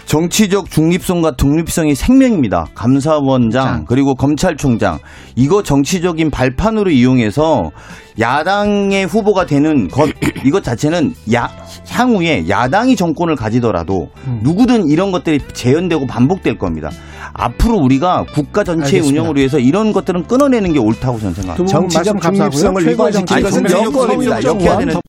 [0.07, 2.67] 정치적 중립성과 독립성이 생명입니다.
[2.75, 3.85] 감사원장 장.
[3.87, 4.99] 그리고 검찰총장
[5.35, 7.71] 이거 정치적인 발판으로 이용해서
[8.19, 10.09] 야당의 후보가 되는 것
[10.45, 11.51] 이것 자체는 야,
[11.89, 14.41] 향후에 야당이 정권을 가지더라도 음.
[14.43, 16.91] 누구든 이런 것들이 재현되고 반복될 겁니다.
[17.33, 19.21] 앞으로 우리가 국가 전체의 알겠습니다.
[19.21, 21.79] 운영을 위해서 이런 것들은 끊어내는 게 옳다고 저는 생각합니다.
[21.79, 22.21] 정치적.
[22.21, 24.41] 중립성을 정치 것은 여권입니다.
[24.41, 24.91] 정치 여권.
[24.91, 25.01] 정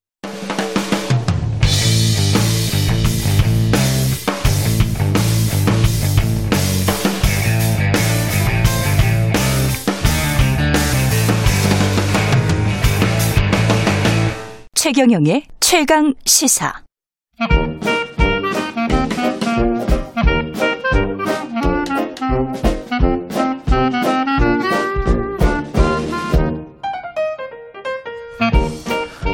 [14.85, 16.71] 최경영의 최강 시사.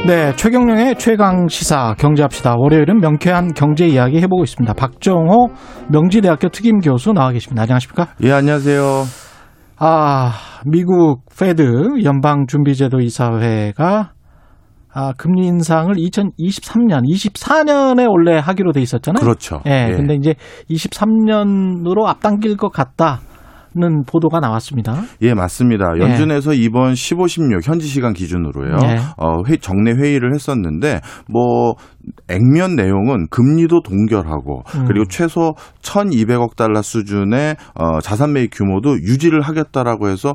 [0.06, 2.54] 네, 최경령의 최강 시사 경제합시다.
[2.56, 4.72] 월요일은 명쾌한 경제 이야기 해보고 있습니다.
[4.72, 5.48] 박정호
[5.90, 7.64] 명지대학교 특임 교수 나와 계십니다.
[7.64, 8.06] 안녕하십니까?
[8.22, 8.82] 예, 안녕하세요.
[9.76, 10.32] 아,
[10.64, 14.12] 미국 페드 연방준비제도 이사회가
[14.94, 19.22] 아, 금리 인상을 2023년, 24년에 원래 하기로 돼 있었잖아요.
[19.22, 19.62] 그렇죠.
[19.66, 19.96] 예, 예.
[19.96, 20.34] 근데 이제
[20.70, 23.20] 23년으로 앞당길 것 같다.
[24.06, 25.02] 보도가 나왔습니다.
[25.22, 25.98] 예, 맞습니다.
[25.98, 28.76] 연준에서 이번 15, 16 현지 시간 기준으로요.
[28.84, 28.98] 예.
[29.16, 31.74] 어, 회, 정례 회의를 했었는데 뭐
[32.28, 34.84] 액면 내용은 금리도 동결하고 음.
[34.86, 40.34] 그리고 최소 1,200억 달러 수준의 어, 자산 매입 규모도 유지를 하겠다라고 해서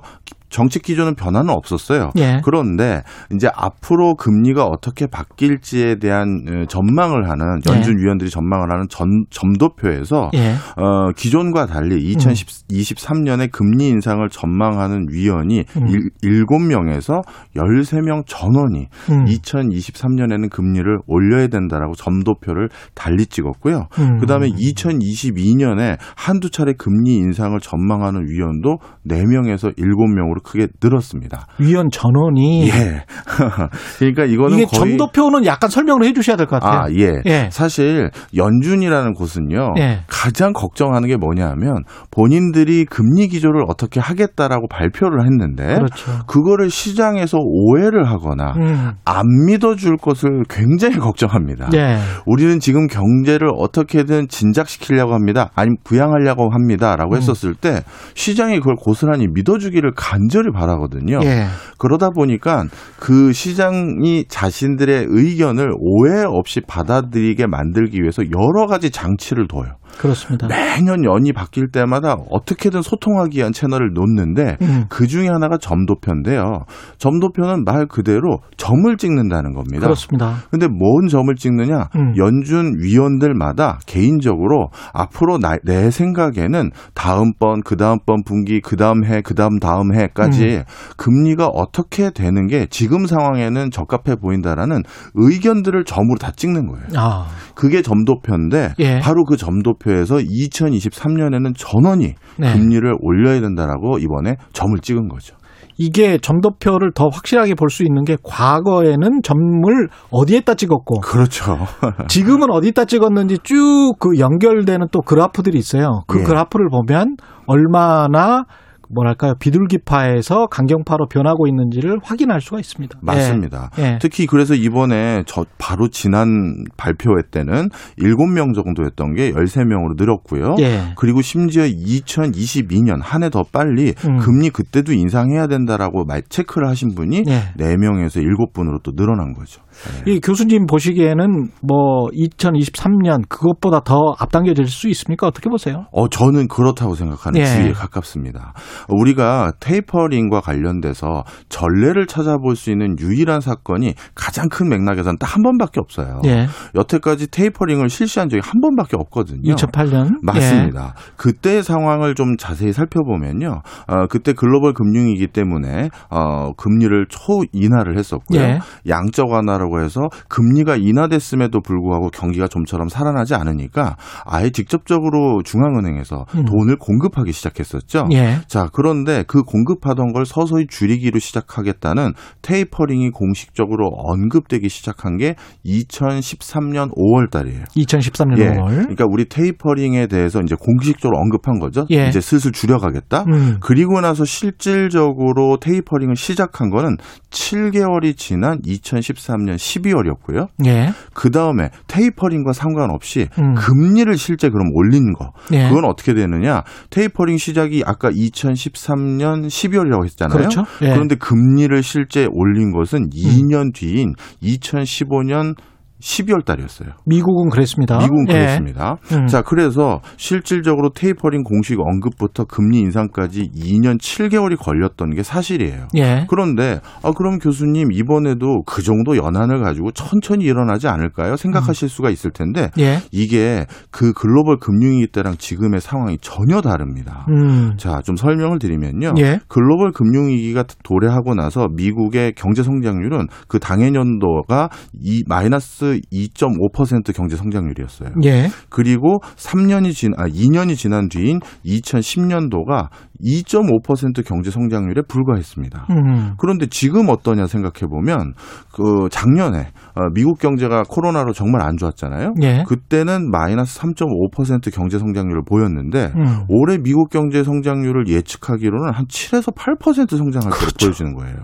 [0.50, 2.12] 정책 기조는 변화는 없었어요.
[2.18, 2.41] 예.
[2.43, 3.02] 그런데
[3.34, 10.32] 이제 앞으로 금리가 어떻게 바뀔지에 대한 어, 전망을 하는 연준 위원들이 전망을 하는 전, 점도표에서
[10.36, 10.54] 예.
[10.82, 15.88] 어, 기존과 달리 2023년에 금리 인상을 전망하는 위원이 음.
[15.88, 17.22] 일 7명에서
[17.56, 19.26] 13명 전원이 음.
[19.26, 23.88] 2023년에는 금리를 올려야 된다라고 점도표를 달리 찍었고요.
[24.00, 24.18] 음.
[24.20, 28.78] 그다음에 2022년에 한두 차례 금리 인상을 전망하는 위원도
[29.08, 31.48] 4명에서 7명으로 크게 늘었습니다.
[31.60, 33.04] 위원 전원이 예.
[34.00, 36.80] 그러니까 이거는 이게 점도표는 약간 설명을 해주셔야 될 것 같아요.
[36.82, 37.22] 아, 예.
[37.26, 37.50] 예.
[37.52, 39.74] 사실 연준이라는 곳은요.
[39.80, 40.00] 예.
[40.08, 46.12] 가장 걱정하는 게 뭐냐면 본인들이 금리 기조를 어떻게 하겠다라고 발표를 했는데 그렇죠.
[46.28, 48.92] 그거를 시장에서 오해를 하거나 음.
[49.06, 51.70] 안 믿어줄 것을 굉장히 걱정합니다.
[51.76, 51.98] 예.
[52.26, 55.50] 우리는 지금 경제를 어떻게든 진작시키려고 합니다.
[55.56, 57.18] 아니면 부양하려고 합니다라고 음.
[57.18, 57.82] 했었을 때
[58.16, 61.19] 시장이 그걸 고스란히 믿어주기를 간 절히 바라거든요.
[61.23, 61.45] 예.
[61.78, 62.65] 그러다 보니까
[62.99, 69.75] 그 시장이 자신들의 의견을 오해 없이 받아들이게 만들기 위해서 여러 가지 장치를 둬요.
[69.98, 70.48] 그렇습니다.
[70.48, 74.86] 매년 연이 바뀔 때마다 어떻게든 소통하기 위한 채널을 놓는데 음.
[74.90, 76.66] 그 중에 하나가 점도표인데요.
[76.98, 79.80] 점도표는 말 그대로 점을 찍는다는 겁니다.
[79.80, 80.36] 그렇습니다.
[80.52, 81.90] 근데 뭔 점을 찍느냐?
[81.96, 82.14] 음.
[82.18, 89.34] 연준 위원들마다 개인적으로 앞으로 나, 내 생각에는 다음번, 그 다음번 분기, 그 다음 해, 그
[89.34, 90.64] 다음 다음 해까지 음.
[90.98, 94.84] 금리가 어떻게 되는 게 지금 상황에는 적합해 보인다라는
[95.16, 96.86] 의견들을 점으로 다 찍는 거예요.
[96.96, 99.00] 아, 그게 점도표인데 예.
[99.00, 102.53] 바로 그 점도 표에서 2023년에는 전원이 네.
[102.53, 105.36] 금리를 올려야 된다라고 이번에 점을 찍은 거죠.
[105.80, 111.57] 이게 점도표를 더 확실하게 볼 수 있는 게 과거에는 점을 어디에다 찍었고 그렇죠.
[112.09, 116.01] 지금은 어디다 찍었는지 쭉 그 연결되는 또 그래프들이 있어요.
[116.07, 116.23] 그 예.
[116.23, 118.45] 그래프를 보면 얼마나
[118.90, 123.00] 뭐랄까요 비둘기파에서 강경파로 변하고 있는지를 확인할 수가 있습니다.
[123.02, 123.70] 맞습니다.
[123.80, 123.84] 예.
[123.84, 124.00] 예.
[124.02, 127.70] 특히 그래서 이번에 저 바로 지난 발표회 때는
[128.00, 130.56] 7명 정도였던 게 13명으로 늘었고요.
[130.60, 130.94] 예.
[130.98, 134.18] 그리고 심지어 2022년 한 해 더 빨리 음.
[134.20, 137.42] 금리 그때도 인상해야 된다라고 말 체크를 하신 분이 예.
[137.58, 139.62] 4명에서 7분으로 또 늘어난 거죠.
[140.05, 145.28] 이 교수님 보시기에는 뭐 2023년 그것보다 더 앞당겨질 수 있습니까?
[145.28, 145.86] 어떻게 보세요?
[145.91, 147.45] 어, 저는 그렇다고 생각하는 예.
[147.45, 148.53] 주의에 가깝습니다.
[148.89, 155.80] 우리가 테이퍼링과 관련돼서 전례를 찾아볼 수 있는 유일한 사건이 가장 큰 맥락에서는 딱 한 번밖에
[155.80, 156.21] 없어요.
[156.25, 156.47] 예.
[156.75, 159.53] 여태까지 테이퍼링을 실시한 적이 한 번밖에 없거든요.
[159.55, 160.95] 2008년 맞습니다.
[161.15, 163.61] 그때의 상황을 좀 자세히 살펴보면요.
[163.88, 168.39] 어, 그때 글로벌 금융위기 때문에 어, 금리를 초 인하를 했었고요.
[168.41, 168.59] 예.
[168.88, 176.45] 양적 완화 라고 해서 금리가 인하됐음에도 불구하고 경기가 좀처럼 살아나지 않으니까 아예 직접적으로 중앙은행에서 음.
[176.45, 178.07] 돈을 공급하기 시작했었죠.
[178.13, 178.39] 예.
[178.47, 187.30] 자, 그런데 그 공급하던 걸 서서히 줄이기로 시작하겠다는 테이퍼링이 공식적으로 언급되기 시작한 게 2013년 5월
[187.30, 187.65] 달이에요.
[187.76, 188.49] 2013년 예.
[188.51, 188.68] 5월.
[188.68, 191.86] 그러니까 우리 테이퍼링에 대해서 이제 공식적으로 언급한 거죠.
[191.91, 192.07] 예.
[192.07, 193.26] 이제 슬슬 줄여가겠다.
[193.28, 193.57] 음.
[193.59, 196.97] 그리고 나서 실질적으로 테이퍼링을 시작한 거는
[197.30, 200.47] 7개월이 지난 2013년 12월이었고요.
[200.66, 200.93] 예.
[201.14, 203.53] 그 다음에 테이퍼링과 상관없이 음.
[203.55, 205.32] 금리를 실제 그럼 올린 거.
[205.51, 205.68] 예.
[205.70, 206.64] 그건 어떻게 되느냐?
[206.89, 210.38] 테이퍼링 시작이 아까 2013년 12월이라고 했잖아요.
[210.38, 210.64] 그렇죠.
[210.82, 210.88] 예.
[210.88, 210.93] 음.
[210.93, 215.55] 그런데 금리를 실제 올린 것은 2년 뒤인 2015년
[216.02, 216.89] 12월 달이었어요.
[217.06, 217.98] 미국은 그랬습니다.
[217.98, 218.34] 미국은 예.
[218.34, 218.98] 그랬습니다.
[219.14, 219.26] 음.
[219.28, 225.88] 자, 그래서 실질적으로 테이퍼링 공식 언급부터 금리 인상까지 2년 7개월이 걸렸던 게 사실이에요.
[225.95, 226.26] 예.
[226.30, 231.36] 그런데 아 그럼 교수님 이번에도 그 정도 연한을 가지고 천천히 일어나지 않을까요?
[231.36, 233.00] 생각하실 수가 있을 텐데 예.
[233.12, 237.26] 이게 그 글로벌 금융위기 때랑 지금의 상황이 전혀 다릅니다.
[237.30, 237.76] 음.
[237.78, 239.13] 자, 좀 설명을 드리면요.
[239.20, 239.39] 예.
[239.47, 248.09] 글로벌 금융위기가 도래하고 나서 미국의 경제 성장률은 그 당해 년도가 이 마이너스 2.5% 경제 성장률이었어요.
[248.24, 248.50] 예.
[248.70, 252.89] 그리고 3년이 진, 아, 2년이 지난 뒤인 2010년도가
[253.24, 255.88] 2.5% 경제 성장률에 불과했습니다.
[255.92, 256.34] 음.
[256.38, 258.34] 그런데 지금 어떠냐 생각해 보면
[258.72, 262.34] 그 작년에 어, 미국 경제가 코로나로 정말 안 좋았잖아요.
[262.42, 262.64] 예.
[262.68, 266.46] 그때는 마이너스 3.5% 경제 성장률을 보였는데 음.
[266.48, 270.86] 올해 미국 경제 성장률을 예측하기로는 한 7에서 8% 성장할 것으로 그렇죠.
[270.88, 271.36] 보여지는 거예요.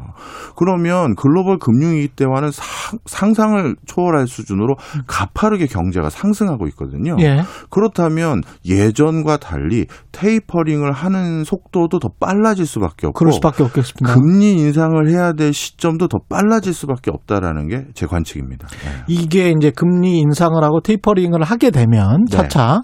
[0.56, 4.76] 그러면 글로벌 금융위기 때와는 상, 상상을 초월할 수준으로
[5.08, 7.16] 가파르게 경제가 상승하고 있거든요.
[7.20, 7.42] 예.
[7.70, 14.14] 그렇다면 예전과 달리 테이퍼링을 하는 속 속도도 더 빨라질 수밖에 없고 그럴 수밖에 없겠습니다.
[14.14, 18.68] 금리 인상을 해야 될 시점도 더 빨라질 수밖에 없다라는 게 제 관측입니다.
[18.68, 19.04] 네.
[19.08, 22.38] 이게 이제 금리 인상을 하고 테이퍼링을 하게 되면 네.
[22.38, 22.82] 차차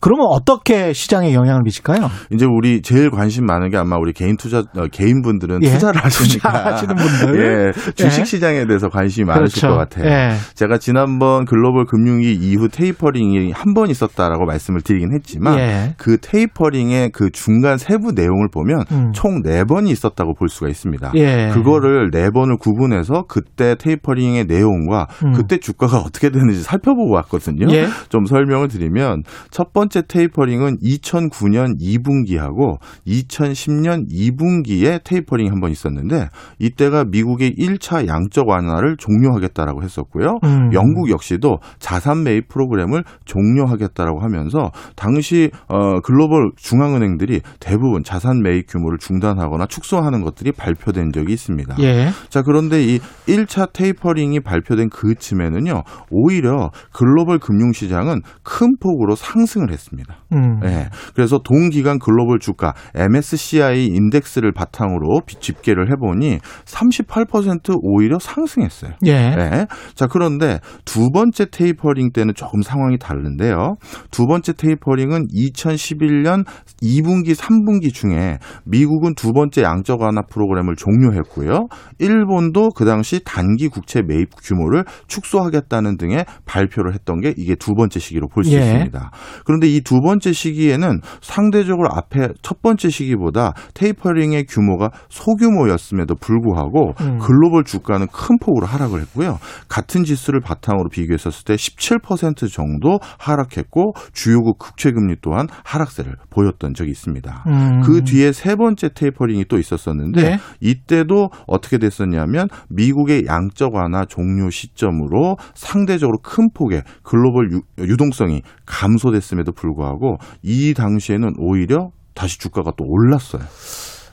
[0.00, 2.10] 그러면 어떻게 시장에 영향을 미칠까요?
[2.32, 5.70] 이제 우리 제일 관심 많은 게 아마 우리 개인 투자 어, 개인 분들은 예.
[5.70, 7.72] 투자를 하시니까 투자하시는 분들.
[7.76, 9.74] 예, 주식 시장에 대해서 관심이 많으실 그렇죠.
[9.74, 10.10] 것 같아요.
[10.10, 10.36] 예.
[10.54, 15.94] 제가 지난번 글로벌 금융위기 이후 테이퍼링이 한 번 있었다라고 말씀을 드리긴 했지만 예.
[15.98, 19.12] 그 테이퍼링의 그 중간 세부 내용을 보면 음.
[19.12, 21.12] 총네 번이 있었다고 볼 수가 있습니다.
[21.16, 21.50] 예.
[21.52, 25.32] 그거를 네 번을 구분해서 그때 테이퍼링의 내용과 음.
[25.32, 27.66] 그때 주가가 어떻게 되는지 살펴보고 왔거든요.
[27.70, 27.86] 예.
[28.08, 37.04] 좀 설명을 드리면 첫 번째 테이퍼링은 2009년 2분기하고 2010년 2분기에 테이퍼링이 한 번 있었는데 이때가
[37.04, 40.38] 미국의 1차 양적 완화를 종료하겠다라고 했었고요.
[40.44, 40.70] 음.
[40.74, 48.98] 영국 역시도 자산 매입 프로그램을 종료하겠다라고 하면서 당시 어, 글로벌 중앙은행들이 대부분 자산 매입 규모를
[48.98, 51.76] 중단하거나 축소하는 것들이 발표된 적이 있습니다.
[51.80, 52.10] 예.
[52.28, 60.16] 자, 그런데 이 1차 테이퍼링이 발표된 그쯤에는요, 오히려 글로벌 금융 시장은 큰 폭으로 상승을 했습니다.
[60.32, 60.60] 음.
[60.64, 60.88] 예.
[61.14, 68.92] 그래서 동기간 글로벌 주가 MSCI 인덱스를 바탕으로 비- 집계를 해보니 38% 오히려 상승했어요.
[69.04, 69.12] 예.
[69.12, 69.66] 네.
[69.94, 73.76] 자, 그런데 두 번째 테이퍼링 때는 조금 상황이 다른데요.
[74.10, 76.44] 두 번째 테이퍼링은 2011년
[76.82, 81.68] 2분기, 3분기 중에 미국은 두 번째 양적 완화 프로그램을 종료했고요.
[81.98, 87.98] 일본도 그 당시 단기 국채 매입 규모를 축소하겠다는 등의 발표를 했던 게 이게 두 번째
[88.00, 88.58] 시기로 볼수 예.
[88.58, 89.10] 있습니다.
[89.44, 97.18] 그런데 이 두 번째 시기에는 상대적으로 앞에 첫 번째 시기보다 테이퍼링의 규모가 소규모였음에도 불구하고 음.
[97.18, 99.38] 글로벌 주가는 큰 폭으로 하락을 했고요.
[99.68, 106.90] 같은 지수를 바탕으로 비교했었을 때 17% 정도 하락했고 주요국 국채 금리 또한 하락세를 보였던 적이
[106.90, 107.44] 있습니다.
[107.46, 107.80] 음.
[107.82, 110.38] 그 뒤에 세 번째 테이퍼링이 또 있었었는데 네.
[110.60, 119.52] 이때도 어떻게 됐었냐면 미국의 양적 완화 종료 시점으로 상대적으로 큰 폭의 글로벌 유, 유동성이 감소됐음에도
[119.56, 123.42] 불구하고 이 당시에는 오히려 다시 주가가 또 올랐어요.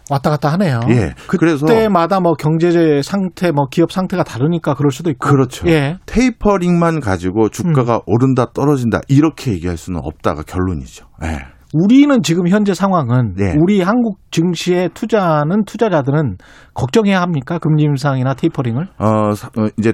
[0.09, 0.81] 왔다 갔다 하네요.
[0.89, 1.13] 예.
[1.27, 5.29] 그때마다 뭐 경제 상태, 뭐 기업 상태가 다르니까 그럴 수도 있고.
[5.29, 5.67] 그렇죠.
[5.69, 5.97] 예.
[6.05, 11.05] 테이퍼링만 가지고 주가가 오른다 떨어진다 이렇게 얘기할 수는 없다가 결론이죠.
[11.23, 11.37] 예.
[11.73, 13.55] 우리는 지금 현재 상황은 네.
[13.59, 16.37] 우리 한국 증시에 투자하는 투자자들은
[16.75, 17.57] 걱정해야 합니까?
[17.57, 18.89] 금리 인상이나 테이퍼링을?
[18.99, 19.93] 어, 사- 어, 이제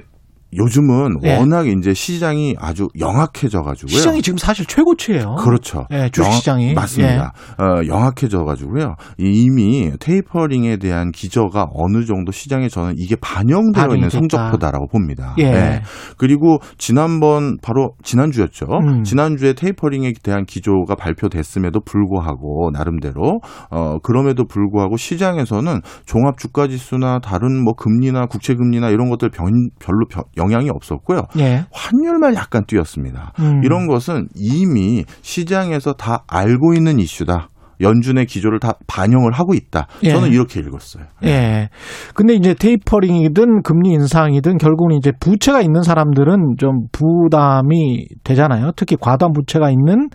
[0.56, 1.36] 요즘은 예.
[1.36, 3.96] 워낙 이제 시장이 아주 영악해져 가지고요.
[3.96, 5.36] 시장이 지금 사실 최고치예요.
[5.36, 5.86] 그렇죠.
[5.92, 6.74] 예, 주식시장이.
[6.74, 7.32] 맞습니다.
[7.58, 8.96] 어, 영악해져가지고요.
[9.18, 14.18] 이미 테이퍼링에 대한 기저가 어느 정도 시장에 저는 이게 반영되어 있는 됐다.
[14.18, 15.34] 성적표다라고 봅니다.
[15.38, 15.50] 예.
[15.50, 15.82] 네.
[16.16, 18.66] 그리고 지난번 바로 지난주였죠.
[18.66, 19.02] 음.
[19.04, 23.40] 지난주에 테이퍼링에 대한 기조가 발표됐음에도 불구하고 나름대로
[23.70, 29.46] 어 그럼에도 불구하고 시장에서는 종합 주가 지수나 다른 뭐 금리나 국채 금리나 이런 것들 변,
[29.78, 31.22] 별로 변- 영향이 없었고요.
[31.38, 31.64] 예.
[31.72, 33.32] 환율만 약간 뛰었습니다.
[33.38, 33.60] 음.
[33.62, 37.48] 이런 것은 이미 시장에서 다 알고 있는 이슈다.
[37.80, 39.86] 연준의 기조를 다 반영을 하고 있다.
[40.02, 40.10] 예.
[40.10, 41.04] 저는 이렇게 읽었어요.
[41.24, 41.68] 예.
[42.14, 48.72] 근데 이제 테이퍼링이든 금리 인상이든 결국은 이제 부채가 있는 사람들은 좀 부담이 되잖아요.
[48.76, 50.10] 특히 과도한 부채가 있는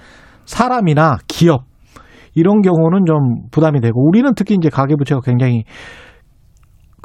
[0.46, 1.64] 사람이나 기업
[2.36, 5.64] 이런 경우는 좀 부담이 되고 우리는 특히 이제 가계 부채가 굉장히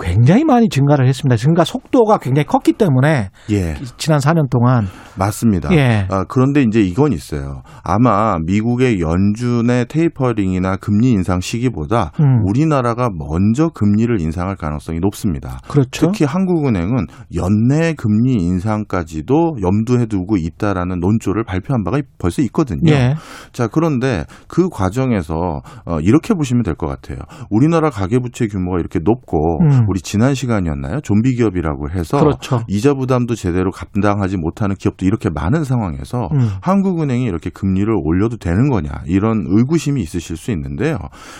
[0.00, 1.36] 굉장히 많이 증가를 했습니다.
[1.36, 4.86] 증가 속도가 굉장히 컸기 때문에 예, 지난 4년 동안
[5.16, 5.70] 맞습니다.
[5.76, 6.06] 예.
[6.10, 7.62] 아, 그런데 이제 이건 있어요.
[7.84, 12.40] 아마 미국의 연준의 테이퍼링이나 금리 인상 시기보다 음.
[12.46, 15.58] 우리나라가 먼저 금리를 인상할 가능성이 높습니다.
[15.68, 16.06] 그렇죠.
[16.06, 22.90] 특히 한국은행은 연내 금리 인상까지도 염두에 두고 있다라는 논조를 발표한 바가 벌써 있거든요.
[22.90, 23.14] 예.
[23.52, 27.18] 자, 그런데 그 과정에서 어, 이렇게 보시면 될 것 같아요.
[27.50, 29.84] 우리나라 가계부채 규모가 이렇게 높고 음.
[29.90, 31.00] 우리 지난 시간이었나요?
[31.00, 32.60] 좀비 기업이라고 해서 그렇죠.
[32.68, 36.48] 이자 부담도 제대로 감당하지 못하는 기업도 이렇게 많은 상황에서 음.
[36.62, 40.96] 한국은행이 이렇게 금리를 올려도 되는 거냐 이런 의구심이 있으실 수 있는데요.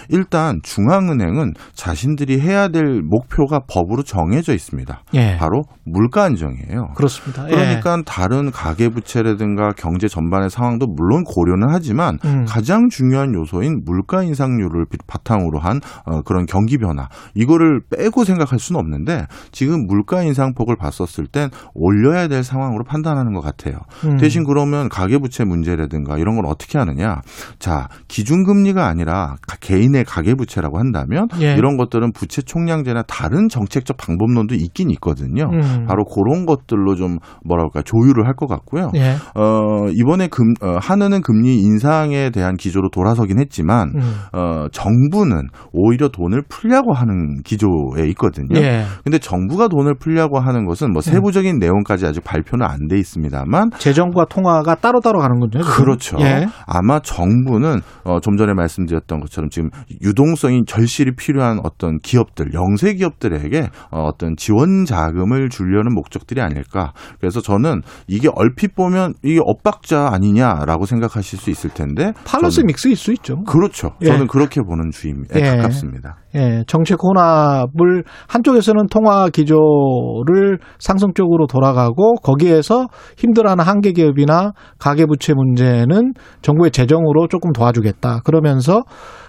[0.09, 5.01] 일단 중앙은행은 자신들이 해야 될 목표가 법으로 정해져 있습니다.
[5.15, 5.37] 예.
[5.39, 6.95] 바로 물가 안정이에요.
[6.97, 7.47] 그렇습니다.
[7.47, 7.51] 예.
[7.53, 12.47] 그러니까 다른 가계 부채라든가 경제 전반의 상황도 물론 고려는 하지만 음.
[12.49, 18.40] 가장 중요한 요소인 물가 인상률을 비- 바탕으로 한 어, 그런 경기 변화 이거를 빼고 생각
[18.49, 23.79] 할 수는 없는데 지금 물가 인상폭을 봤었을 땐 올려야 될 상황으로 판단하는 것 같아요.
[24.05, 24.17] 음.
[24.17, 27.21] 대신 그러면 가계부채 문제라든가 이런 걸 어떻게 하느냐?
[27.59, 31.55] 자 기준금리가 아니라 가- 개인의 가계부채라고 한다면 예.
[31.55, 35.45] 이런 것들은 부채 총량제나 다른 정책적 방법론도 있긴 있거든요.
[35.53, 35.85] 음.
[35.87, 38.91] 바로 그런 것들로 좀 뭐랄까 조율을 할 것 같고요.
[38.95, 39.17] 예.
[39.35, 44.01] 어, 이번에 금, 어, 한은은 금리 인상에 대한 기조로 돌아서긴 했지만, 음.
[44.33, 48.61] 어, 정부는 오히려 돈을 풀려고 하는 기조에 있거든요.
[48.61, 48.81] 예.
[48.83, 48.85] 음.
[49.03, 54.25] 근데 정부가 돈을 풀려고 하는 것은 뭐 세부적인 내용까지 아직 발표는 안 돼 있습니다만, 재정과
[54.25, 55.63] 통화가 따로따로 가는군요.
[55.63, 55.77] 지금.
[55.77, 56.17] 그렇죠.
[56.21, 56.47] 예.
[56.67, 59.71] 아마 정부는 어, 좀 전에 말씀드렸던 것처럼 지금
[60.03, 66.93] 유동성이 절실히 필요한 어떤 기업들, 영세 기업들에게 어, 어떤 지원 자금을 주려는 목적들이 아닐까.
[67.21, 73.13] 그래서 저는 이게 얼핏 보면 이게 엇박자 아니냐라고 생각하실 수 있을 텐데 팔러스 믹스일 수
[73.13, 73.45] 있죠.
[73.45, 73.91] 그렇죠.
[74.03, 74.07] 예.
[74.07, 75.41] 저는 그렇게 보는 주의에 예.
[75.43, 76.17] 가깝습니다.
[76.36, 82.86] 예, 정책 혼합을 한쪽에서는 통화 기조를 상승 쪽으로 돌아가고 거기에서
[83.16, 88.20] 힘들어하는 한계 기업이나 가계 부채 문제는 정부의 재정으로 조금 도와주겠다.
[88.24, 88.82] 그러면서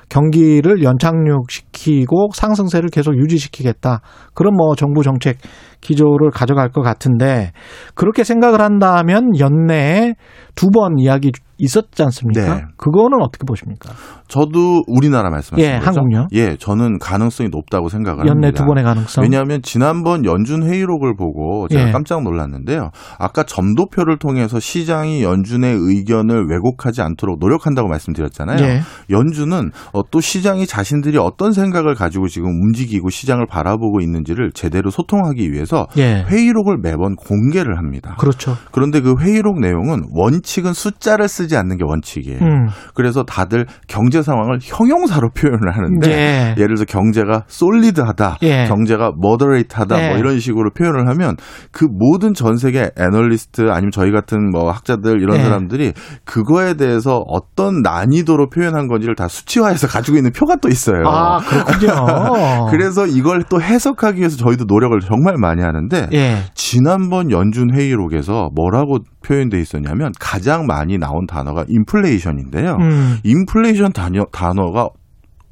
[0.10, 4.02] 경기를 연착륙시키고 상승세를 계속 유지시키겠다.
[4.34, 5.38] 그런 뭐 정부 정책
[5.82, 7.52] 기조를 가져갈 것 같은데
[7.96, 10.14] 그렇게 생각을 한다면 연내에
[10.56, 12.56] 두 번 이야기 있었지 않습니까?
[12.56, 12.62] 네.
[12.76, 13.92] 그거는 어떻게 보십니까?
[14.28, 16.00] 저도 우리나라 말씀하신 예, 거죠?
[16.02, 16.28] 한국요?
[16.32, 18.64] 예, 저는 가능성이 높다고 생각을 연내 합니다.
[18.64, 19.24] 두 번의 가능성.
[19.24, 21.92] 왜냐하면 지난번 연준 회의록을 보고 제가 예.
[21.92, 22.90] 깜짝 놀랐는데요.
[23.20, 28.66] 아까 점도표를 통해서 시장이 연준의 의견을 왜곡하지 않도록 노력한다고 말씀드렸잖아요.
[28.66, 28.80] 예.
[29.12, 35.52] 연준은 어, 또 시장이 자신들이 어떤 생각을 가지고 지금 움직이고 시장을 바라보고 있는지를 제대로 소통하기
[35.52, 36.26] 위 해서 예.
[36.28, 38.16] 회의록을 매번 공개를 합니다.
[38.20, 38.58] 그렇죠.
[38.72, 42.40] 그런데 그 회의록 내용은 원칙은 숫자를 쓰지 않는 게 원칙이에요.
[42.42, 42.68] 음.
[42.94, 46.56] 그래서 다들 경제 상황을 형용사로 표현을 하는데 예.
[46.58, 48.66] 예를 들어서 경제가 솔리드하다, 예.
[48.68, 50.10] 경제가 머더레이트하다 예.
[50.10, 51.38] 뭐 이런 식으로 표현을 하면
[51.72, 55.44] 그 모든 전 세계 애널리스트 아니면 저희 같은 뭐 학자들 이런 예.
[55.44, 55.94] 사람들이
[56.26, 61.04] 그거에 대해서 어떤 난이도로 표현한 건지를 다 수치화해서 가지고 있는 표가 또 있어요.
[61.06, 62.68] 아, 그렇군요.
[62.72, 66.38] 그래서 이걸 또 해석하기 위해서 저희도 노력을 정말 많이 하는데 예.
[66.54, 72.78] 지난번 연준 회의록에서 뭐라고 표현돼 있었냐면 가장 많이 나온 단어가 인플레이션인데요.
[72.80, 73.18] 음.
[73.24, 74.90] 인플레이션 단어, 단어가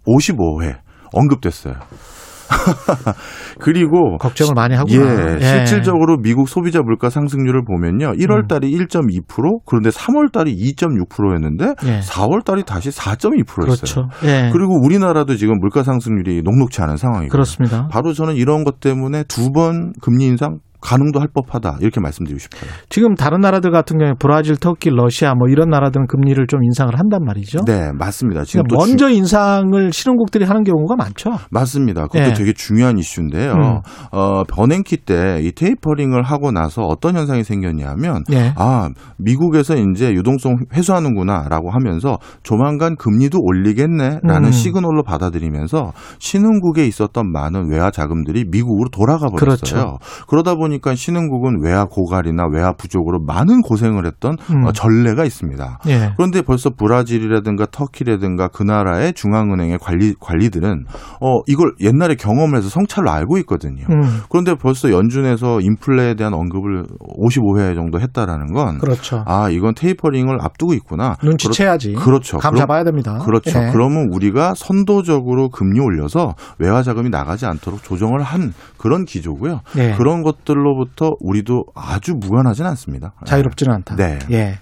[0.07, 0.77] 55회
[1.13, 1.75] 언급됐어요.
[3.59, 5.35] 그리고 걱정을 많이 예, 하구나.
[5.35, 5.39] 예.
[5.39, 8.13] 실질적으로 미국 소비자 물가 상승률을 보면요.
[8.13, 8.47] 1월 음.
[8.47, 11.99] 달이 1.2%, 그런데 3월 달이 2.6%였는데 예.
[11.99, 13.65] 4월 달이 다시 4.2%였어요.
[13.65, 14.07] 그렇죠.
[14.23, 14.49] 예.
[14.53, 17.87] 그리고 우리나라도 지금 물가 상승률이 녹록치 않은 상황이고 그렇습니다.
[17.91, 22.69] 바로 저는 이런 것 때문에 두 번 금리 인상 가능도 할 법하다 이렇게 말씀드리고 싶어요.
[22.89, 27.23] 지금 다른 나라들 같은 경우에 브라질, 터키, 러시아 뭐 이런 나라들은 금리를 좀 인상을 한단
[27.25, 27.65] 말이죠.
[27.65, 28.43] 네, 맞습니다.
[28.45, 31.31] 지금 그러니까 또 주- 먼저 인상을 신흥국들이 하는 경우가 많죠.
[31.51, 32.03] 맞습니다.
[32.07, 32.33] 그것도 예.
[32.33, 33.51] 되게 중요한 이슈인데요.
[33.53, 33.79] 음.
[34.11, 38.53] 어, 버냉키 때 이 테이퍼링을 하고 나서 어떤 현상이 생겼냐면 예.
[38.55, 44.51] 아, 미국에서 이제 유동성 회수하는구나라고 하면서 조만간 금리도 올리겠네라는 음.
[44.51, 49.37] 시그널로 받아들이면서 신흥국에 있었던 많은 외화 자금들이 미국으로 돌아가 버렸어요.
[49.37, 49.97] 그렇죠.
[50.27, 54.65] 그러다 보니 까 신흥국은 외화 고갈이나 외화 부족으로 많은 고생을 했던 음.
[54.67, 55.79] 어, 전례가 있습니다.
[55.87, 56.11] 예.
[56.15, 60.85] 그런데 벌써 브라질이라든가 터키라든가 그 나라의 중앙은행의 관리 관리들은
[61.21, 63.85] 어 이걸 옛날에 경험을 해서 성찰로 알고 있거든요.
[63.89, 64.03] 음.
[64.29, 66.83] 그런데 벌써 연준에서 인플레에 대한 언급을
[67.17, 69.23] 55회 정도 했다라는 건 그렇죠.
[69.25, 71.15] 아, 이건 테이퍼링을 앞두고 있구나.
[71.23, 71.93] 눈치채야지.
[71.93, 72.37] 그렇, 그렇죠.
[72.37, 73.19] 감 그럼- 잡아야 됩니다.
[73.25, 73.59] 그렇죠.
[73.59, 73.69] 예.
[73.71, 79.61] 그러면 우리가 선도적으로 금리 올려서 외화 자금이 나가지 않도록 조정을 한 그런 기조고요.
[79.77, 79.93] 예.
[79.97, 83.13] 그런 것들 로부터 우리도 아주 무관하진 않습니다.
[83.25, 83.95] 자유롭지는 않다.
[83.95, 84.19] 네.
[84.31, 84.55] 예.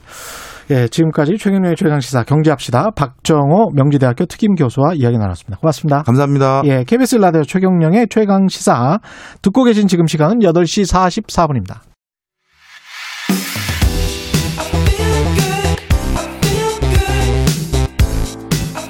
[0.69, 2.91] 예, 지금까지 최경련의 최강시사 경제합시다.
[2.91, 5.59] 박정호 명지대학교 특임 교수와 이야기 나눴습니다.
[5.59, 6.03] 고맙습니다.
[6.03, 6.61] 감사합니다.
[6.65, 8.99] 예, KBS 라디오 최경령의 최강시사
[9.41, 11.79] 듣고 계신 지금 시간은 8시 44분입니다.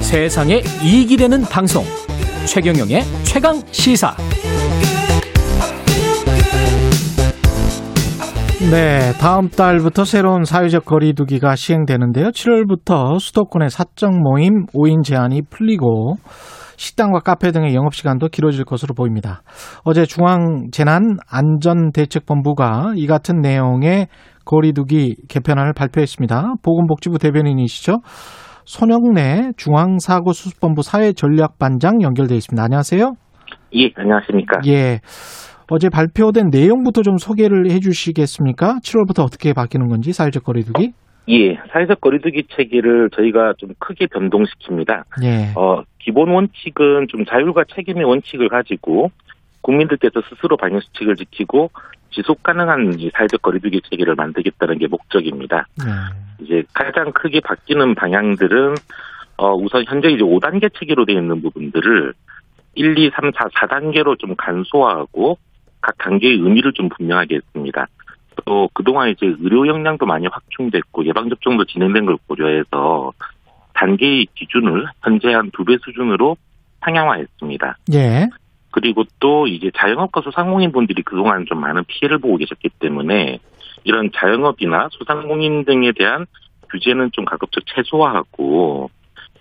[0.01, 1.83] 세상에 이익이 되는 방송
[2.47, 4.15] 최경영의 최강 시사
[8.69, 12.31] 네, 다음 달부터 새로운 사회적 거리두기가 시행되는데요.
[12.31, 16.15] 7월부터 수도권의 사적 모임 5인 제한이 풀리고
[16.75, 19.41] 식당과 카페 등의 영업 시간도 길어질 것으로 보입니다.
[19.85, 24.09] 어제 중앙재난안전대책본부가 이 같은 내용의
[24.43, 26.55] 거리두기 개편안을 발표했습니다.
[26.61, 27.99] 보건복지부 대변인이시죠.
[28.65, 32.61] 손영래 중앙사고수습본부 사회전략반장 연결돼 있습니다.
[32.61, 33.13] 안녕하세요.
[33.75, 34.59] 예, 안녕하십니까.
[34.67, 34.99] 예.
[35.69, 38.79] 어제 발표된 내용부터 좀 소개를 해 주시겠습니까?
[38.83, 40.93] 7월부터 어떻게 바뀌는 건지 사회적 거리두기?
[41.29, 45.03] 예, 사회적 거리두기 체계를 저희가 좀 크게 변동시킵니다.
[45.23, 45.51] 예.
[45.59, 49.11] 어, 기본 원칙은 좀 자율과 책임의 원칙을 가지고
[49.61, 51.69] 국민들께서 스스로 방역 수칙을 지키고
[52.11, 55.67] 지속 가능한 이 사회적 거리두기 체계를 만들겠다는 게 목적입니다.
[55.77, 56.45] 네.
[56.45, 58.75] 이제 가장 크게 바뀌는 방향들은
[59.37, 62.13] 어 우선 현재 이제 5단계 체계로 되어 있는 부분들을
[62.75, 65.37] 1, 2, 3, 4, 4단계로 좀 간소화하고
[65.81, 67.87] 각 단계의 의미를 좀 분명하게 했습니다.
[68.45, 73.11] 또 그동안 이제 의료 역량도 많이 확충됐고 예방 접종도 진행된 걸 고려해서
[73.73, 76.37] 단계의 기준을 현재 한 두 배 수준으로
[76.81, 77.77] 상향화했습니다.
[77.93, 78.27] 예.
[78.71, 83.39] 그리고 또 이제 자영업과 소상공인 분들이 그동안 좀 많은 피해를 보고 계셨기 때문에
[83.83, 86.25] 이런 자영업이나 소상공인 등에 대한
[86.71, 88.89] 규제는 좀 가급적 최소화하고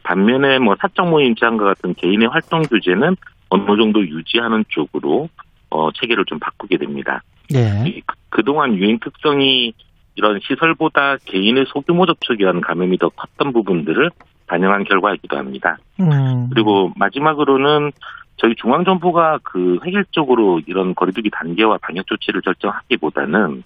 [0.05, 3.17] 반면에 뭐 사적 모임 제한과 같은 개인의 활동 규제는
[3.49, 5.29] 어느 정도 유지하는 쪽으로
[5.77, 7.23] 어 체계를 좀 바꾸게 됩니다.
[7.55, 7.85] 예.
[7.87, 9.73] 이- 그- 그동안 유행 특성이
[10.15, 14.11] 이런 시설보다 개인의 소규모 접촉에 의한 감염이 더 컸던 부분들을
[14.47, 15.77] 반영한 결과이기도 합니다.
[16.01, 16.49] 음.
[16.51, 17.93] 그리고 마지막으로는
[18.39, 23.63] 저희 중앙정부가 그 획일적으로 이런 거리두기 단계와 방역 조치를 결정하기보다는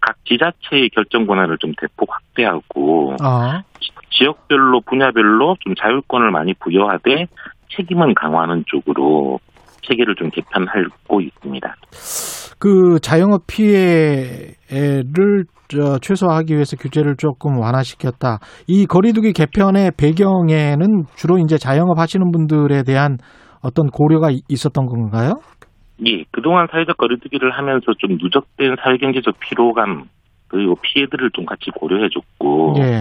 [0.00, 3.62] 각 지자체의 결정 권한을 좀 대폭 확대하고 아.
[4.10, 7.26] 지역별로 분야별로 좀 자율권을 많이 부여하되
[7.76, 9.40] 책임은 강화하는 쪽으로
[9.82, 11.74] 체계를 좀 개편하고 있습니다.
[12.58, 18.38] 그 자영업 피해를 저 최소화하기 위해서 규제를 조금 완화시켰다.
[18.68, 23.16] 이 거리두기 개편의 배경에는 주로 이제 자영업 하시는 분들에 대한
[23.62, 25.34] 어떤 고려가 이- 있었던 건가요?
[26.06, 30.04] 예, 그동안 사회적 거리두기를 하면서 좀 누적된 사회경제적 피로감
[30.48, 33.00] 그리고 피해들을 좀 같이 고려해줬고 예.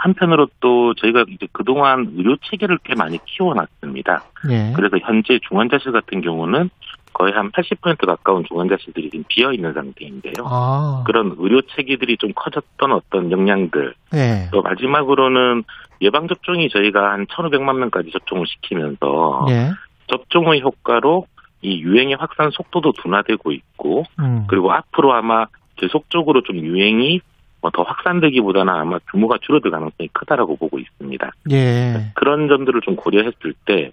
[0.00, 4.24] 한편으로 또 저희가 이제 그동안 의료 체계를 꽤 많이 키워놨습니다.
[4.50, 4.72] 예.
[4.74, 6.70] 그래서 현재 중환자실 같은 경우는
[7.12, 10.32] 거의 한 80% 가까운 중환자실들이 지금 비어 있는 상태인데요.
[10.44, 11.04] 아.
[11.06, 13.94] 그런 의료 체계들이 좀 커졌던 어떤 역량들.
[14.14, 14.48] 예.
[14.50, 15.64] 또 마지막으로는
[16.00, 19.70] 예방 접종이 저희가 한 1,500만 명까지 접종을 시키면서 예.
[20.06, 21.26] 접종의 효과로
[21.60, 24.46] 이 유행의 확산 속도도 둔화되고 있고 음.
[24.48, 25.44] 그리고 앞으로 아마
[25.76, 27.20] 계속적으로 좀 유행이
[27.62, 31.30] 뭐 더 확산되기보다는 아마 규모가 줄어들 가능성이 크다라고 보고 있습니다.
[31.50, 32.12] 예.
[32.14, 33.92] 그런 점들을 좀 고려했을 때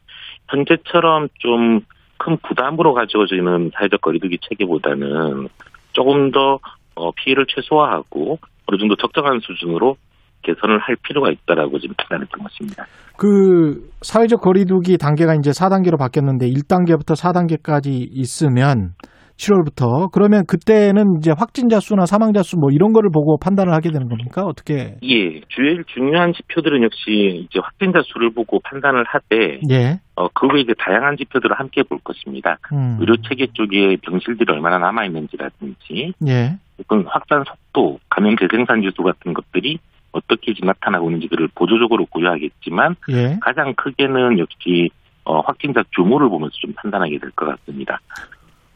[0.49, 1.81] 현재처럼 좀
[2.17, 5.47] 큰 부담으로 가져지는 사회적 거리두기 체계보다는
[5.93, 6.59] 조금 더
[6.95, 9.97] 어, 피해를 최소화하고 어느 정도 적정한 수준으로
[10.41, 12.85] 개선을 할 필요가 있다라고 지금 판단했던 것입니다.
[13.17, 18.93] 그 사회적 거리두기 단계가 이제 4단계로 바뀌었는데 1단계부터 4단계까지 있으면
[19.37, 24.09] 7월부터 그러면 그때는 이제 확진자 수나 사망자 수 뭐 이런 거를 보고 판단을 하게 되는
[24.09, 24.41] 겁니까?
[24.43, 24.95] 어떻게?
[25.03, 29.99] 예, 제일 중요한 지표들은 역시 이제 확진자 수를 보고 판단을 하되 예.
[30.15, 32.57] 어, 그 외에 이제 다양한 지표들을 함께 볼 것입니다.
[32.73, 32.97] 음.
[32.99, 36.57] 의료 체계 쪽에 병실들이 얼마나 남아 있는지라든지 예.
[36.79, 39.77] 혹은 확산 속도, 감염 재생산 지수 같은 것들이
[40.13, 43.37] 어떻게 지금 나타나고 있는지를 보조적으로 고려하겠지만 예.
[43.41, 44.89] 가장 크게는 역시
[45.25, 47.99] 어, 확진자 규모를 보면서 좀 판단하게 될 것 같습니다.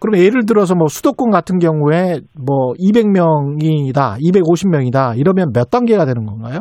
[0.02, 6.60] 그럼 예를 들어서 뭐 수도권 같은 경우에 뭐 200명이다, 250명이다 이러면 몇 단계가 되는 건가요?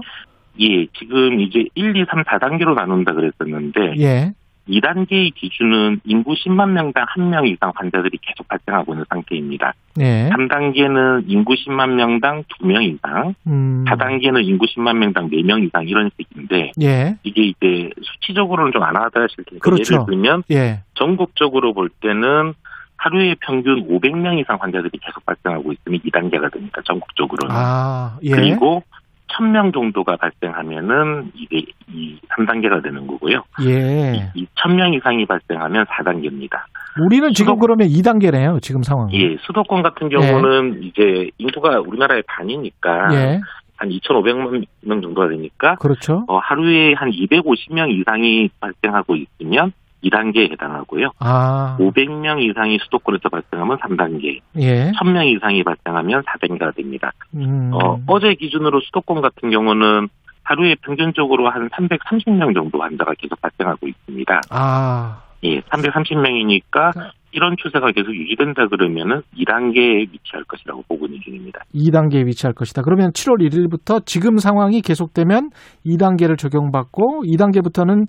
[0.60, 4.32] 예, 지금 이제 1, 2, 3, 4단계로 나눈다 그랬었는데 예.
[4.68, 9.72] 2단계의 기준은 인구 10만 명당 1명 이상 환자들이 계속 발생하고 있는 상태입니다.
[10.00, 10.28] 예.
[10.28, 13.84] 3단계는 인구 10만 명당 2명 이상, 음.
[13.88, 17.16] 4단계는 인구 10만 명당 4명 이상 이런 식인데 예.
[17.24, 19.94] 이게 이제 수치적으로는 좀 안 하다실 텐데 그렇죠.
[19.94, 20.82] 예를 들면 예.
[20.94, 22.52] 전국적으로 볼 때는
[23.00, 26.82] 하루에 평균 500명 이상 환자들이 계속 발생하고 있으면 2단계가 됩니다.
[26.84, 27.54] 전국적으로는.
[27.56, 28.30] 아, 예.
[28.30, 28.82] 그리고
[29.28, 33.42] 1000명 정도가 발생하면은 이게 이 3단계가 되는 거고요.
[33.64, 34.30] 예.
[34.34, 36.60] 이 1000명 이상이 발생하면 4단계입니다.
[37.00, 38.60] 우리는 지금 그러면 2단계네요.
[38.60, 39.14] 지금 상황은.
[39.14, 43.40] 예, 수도권 같은 경우는 이제 인구가 우리나라의 반이니까 예.
[43.76, 46.24] 한 2,500만 명 정도가 되니까 그렇죠.
[46.28, 49.72] 어, 하루에 한 250명 이상이 발생하고 있으면
[50.04, 51.10] 2단계에 해당하고요.
[51.18, 51.76] 아.
[51.78, 54.92] 500명 이상이 수도권에서 발생하면 3단계, 예.
[54.92, 57.12] 1000명 이상이 발생하면 4단계가 됩니다.
[57.34, 57.70] 음.
[57.74, 60.08] 어, 어제 기준으로 수도권 같은 경우는
[60.42, 64.40] 하루에 평균적으로 한 330명 정도 환자가 계속 발생하고 있습니다.
[64.50, 65.22] 아.
[65.44, 71.60] 예, 330명이니까 이런 추세가 계속 유지된다 그러면은 2단계에 위치할 것이라고 보고 있는 중입니다.
[71.74, 72.82] 2단계에 위치할 것이다.
[72.82, 75.50] 그러면 7월 1일부터 지금 상황이 계속되면
[75.86, 78.06] 2단계를 적용받고 2단계부터는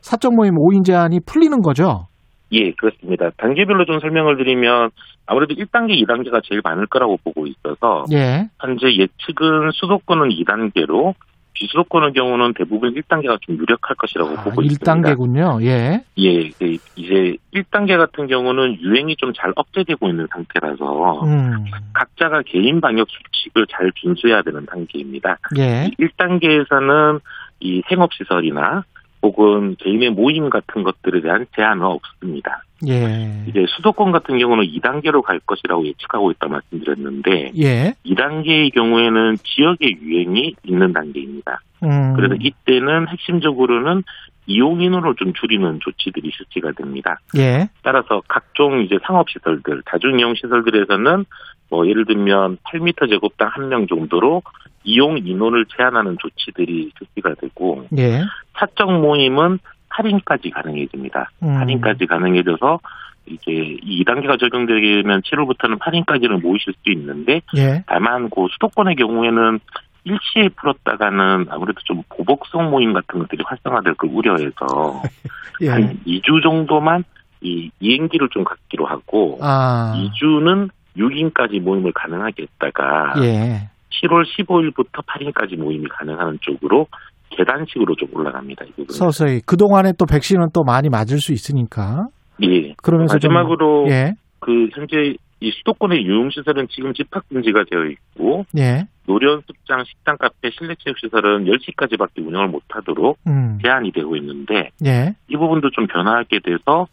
[0.00, 2.06] 사적 모임 5인 제한이 풀리는 거죠.
[2.52, 3.30] 예, 그렇습니다.
[3.36, 4.90] 단계별로 좀 설명을 드리면
[5.26, 8.48] 아무래도 1단계, 2단계가 제일 많을 거라고 보고 있어서 예.
[8.60, 11.14] 현재 예측은 수도권은 2단계로
[11.54, 14.92] 비수도권의 경우는 대부분 1단계가 좀 유력할 것이라고 아, 보고 있습니다.
[14.94, 15.62] 1단계군요.
[15.64, 16.02] 예.
[16.18, 21.64] 예, 그 이제 1단계 같은 경우는 유행이 좀 잘 억제되고 있는 상태라서 음.
[21.94, 25.38] 각자가 개인 방역 수칙을 잘 준수해야 되는 단계입니다.
[25.58, 25.90] 예.
[25.98, 27.20] 1단계에서는
[27.60, 28.84] 이 생업시설이나
[29.22, 32.64] 혹은 개인의 모임 같은 것들에 대한 제한은 없습니다.
[32.88, 33.44] 예.
[33.46, 37.94] 이제 수도권 같은 경우는 2단계로 갈 것이라고 예측하고 있다 말씀드렸는데 예.
[38.04, 41.60] 2단계의 경우에는 지역의 유행이 있는 단계입니다.
[41.82, 42.14] 음.
[42.14, 44.02] 그래서 이때는 핵심적으로는
[44.46, 47.18] 이용 인원을 좀 줄이는 조치들이 실시가 됩니다.
[47.36, 47.68] 예.
[47.82, 51.24] 따라서 각종 이제 상업 시설들, 다중 이용 시설들에서는
[51.70, 54.42] 뭐 예를 들면 8m 제곱당 한 명 정도로
[54.84, 58.22] 이용 인원을 제한하는 조치들이 실시가 되고 예.
[58.54, 61.30] 사적 모임은 할인까지 가능해집니다.
[61.44, 61.56] 음.
[61.56, 62.80] 할인까지 가능해져서
[63.26, 63.52] 이제
[63.84, 67.84] 2단계가 적용되면 7월부터는 할인까지는 모이실 수 있는데 예.
[67.86, 69.60] 다만 그 수도권의 경우에는
[70.04, 75.02] 일시에 풀었다가는 아무래도 좀 보복성 모임 같은 것들이 활성화될 걸 우려해서
[75.62, 75.68] 예.
[75.68, 77.04] 한 2주 정도만
[77.40, 79.94] 이 이행기를 좀 갖기로 하고 아.
[79.96, 83.68] 2주는 6인까지 모임을 가능하게 했다가 예.
[84.02, 86.86] 7월 15일부터 8일까지 모임이 가능한 쪽으로
[87.30, 88.64] 계단식으로 좀 올라갑니다.
[88.64, 88.88] 이 부분은.
[88.90, 92.06] 서서히 그 동안에 또 백신은 또 많이 맞을 수 있으니까.
[92.42, 92.74] 예.
[92.82, 94.14] 그러면서 좀- 마지막으로 예.
[94.40, 98.86] 그 현재 이 수도권의 유흥시설은 지금 집합 금지가 되어 있고 예.
[99.06, 103.58] 노련습장, 식당, 카페, 실내 체육시설은 10시까지밖에 운영을 못하도록 음.
[103.62, 105.14] 제한이 되고 있는데 예.
[105.28, 106.86] 이 부분도 좀 변화하게 돼서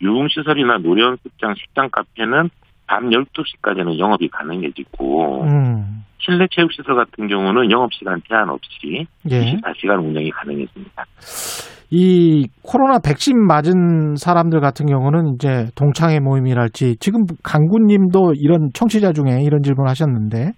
[0.00, 2.50] 유흥시설이나 노련습장, 식당, 카페는
[2.86, 6.04] 밤 12시까지는 영업이 가능해지고 음.
[6.18, 9.56] 실내 체육시설 같은 경우는 영업시간 제한 없이 예.
[9.56, 11.04] 24시간 운영이 가능해집니다.
[11.90, 19.42] 이 코로나 백신 맞은 사람들 같은 경우는 이제 동창회 모임이랄지 지금 강구님도 이런 청취자 중에
[19.42, 20.52] 이런 질문 하셨는데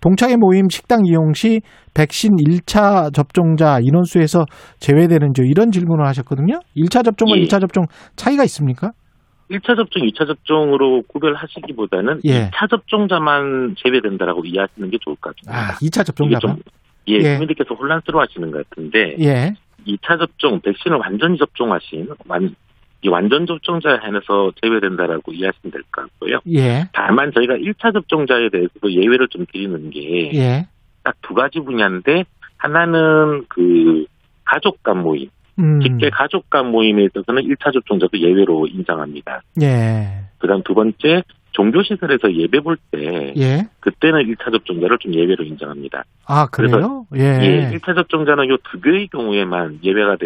[0.00, 1.60] 동창회 모임 식당 이용 시
[1.94, 4.46] 백신 1차 접종자 인원수에서
[4.78, 6.60] 제외되는지 이런 질문을 하셨거든요.
[6.76, 7.42] 1차 접종과 예.
[7.42, 7.84] 2차 접종
[8.16, 8.92] 차이가 있습니까?
[9.50, 12.48] 1차 접종, 2차 접종으로 구별하시기보다는 예.
[12.48, 15.72] 2차 접종자만 제외된다라고 이해하시는 게 좋을 것 같습니다.
[15.72, 16.40] 아, 2차 이게 접종자만.
[16.40, 16.62] 좀
[17.08, 17.32] 예, 예.
[17.32, 19.52] 국민들께서 혼란스러워 하시는 것 같은데 예.
[19.86, 22.54] 2차 접종, 백신을 완전히 접종하신 완,
[23.02, 26.40] 이 완전 접종자에 한해서 제외된다라고 이해하시면 될 것 같고요.
[26.52, 26.84] 예.
[26.92, 31.34] 다만 저희가 1차 접종자에 대해서도 예외를 좀 드리는 게딱두 예.
[31.34, 32.24] 가지 분야인데
[32.58, 34.04] 하나는 그
[34.44, 35.28] 가족 간 모임,
[35.58, 35.80] 음.
[35.80, 39.42] 직계 가족 간 모임에 있어서는 1차 접종자도 예외로 인정합니다.
[39.62, 40.08] 예.
[40.38, 43.68] 그다음 두 번째 종교시설에서 예배 볼 때 예.
[43.80, 46.04] 그때는 1차 접종자를 좀 예외로 인정합니다.
[46.26, 47.06] 아, 그래요?
[47.16, 47.20] 예.
[47.20, 50.16] 예, 1차 접종자는 요 두 개의 경우에만 예외가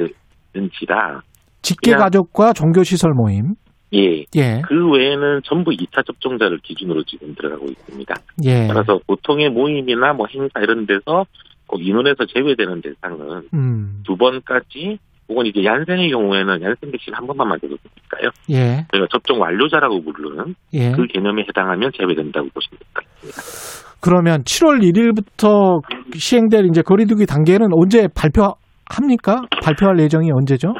[0.52, 1.22] 되는지라
[1.62, 3.54] 직계 그냥- 가족과 종교 시설 모임.
[3.94, 4.24] 예.
[4.36, 4.60] 예.
[4.66, 8.14] 그 외에는 전부 2차 접종자를 기준으로 지금 들어가고 있습니다.
[8.44, 8.66] 예.
[8.66, 11.24] 따라서 보통의 모임이나 뭐 행사 이런 데서
[11.66, 14.02] 꼭 인원에서 제외되는 대상은 음.
[14.04, 14.98] 두 번까지
[15.28, 18.30] 혹은 이제 얀센의 경우에는 얀센 백신 한 번만 맞아도 되니까요.
[18.50, 18.86] 예.
[18.92, 20.92] 저희가 접종 완료자라고 부르는 예.
[20.92, 23.98] 그 개념에 해당하면 제외된다고 보시면 될 것 같습니다.
[24.02, 25.80] 그러면 7월 1일부터
[26.14, 29.42] 시행될 이제 거리두기 단계는 언제 발표합니까?
[29.62, 30.74] 발표할 예정이 언제죠?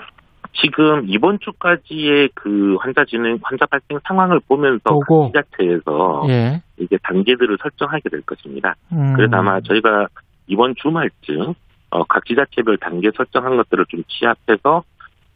[0.62, 5.30] 지금 이번 주까지의 그 환자 진행, 환자 발생 상황을 보면서 보고.
[5.32, 6.60] 각 지자체에서 예.
[6.78, 8.74] 이제 단계들을 설정하게 될 것입니다.
[8.92, 9.14] 음.
[9.16, 10.06] 그래서 아마 저희가
[10.46, 11.54] 이번 주말쯤
[11.94, 14.82] 어, 각 지자체별 단계 설정한 것들을 좀 취합해서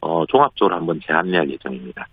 [0.01, 2.05] 어, 종합적으로 한번 재안내할 예정입니다.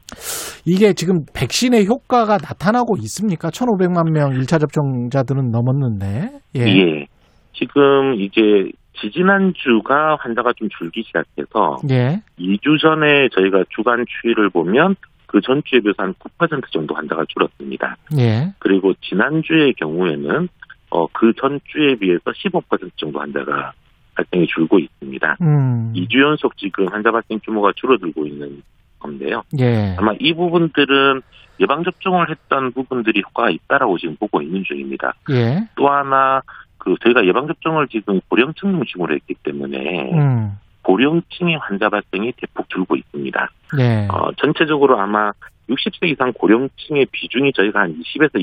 [0.65, 3.51] 이게 지금 백신의 효과가 나타나고 있습니까?
[3.51, 6.31] 1,500만 명 1차 접종자들은 넘었는데.
[6.57, 6.61] 예.
[6.61, 7.07] 예.
[7.55, 8.71] 지금 이제
[9.01, 12.23] 지지난주가 환자가 좀 줄기 시작해서 예.
[12.39, 14.95] 2주 전에 저희가 주간 추이를 보면
[15.27, 17.97] 그 전주에 비해서 한 9% 정도 환자가 줄었습니다.
[18.19, 18.53] 예.
[18.61, 20.49] 그리고 지난주의 경우에는
[20.91, 23.73] 어, 그 전주에 비해서 15% 정도 환자가
[24.17, 25.37] 발생이 줄고 있습니다.
[25.43, 25.93] 음.
[25.95, 28.63] 2주 연속 지금 환자 발생 규모가 줄어들고 있는
[28.99, 29.43] 건데요.
[29.61, 29.95] 예.
[29.99, 31.23] 아마 이 부분들은
[31.61, 35.15] 예방접종을 했던 부분들이 효과가 있다라고 지금 보고 있는 중입니다.
[35.31, 35.67] 예.
[35.77, 36.43] 또 하나,
[36.79, 40.53] 그, 저희가 예방접종을 지금 고령층 중심으로 했기 때문에, 음.
[40.83, 43.51] 고령층의 환자 발생이 대폭 줄고 있습니다.
[43.79, 44.09] 예.
[44.11, 45.33] 어, 전체적으로 아마
[45.69, 48.35] 60세 이상 고령층의 비중이 저희가 한 20에서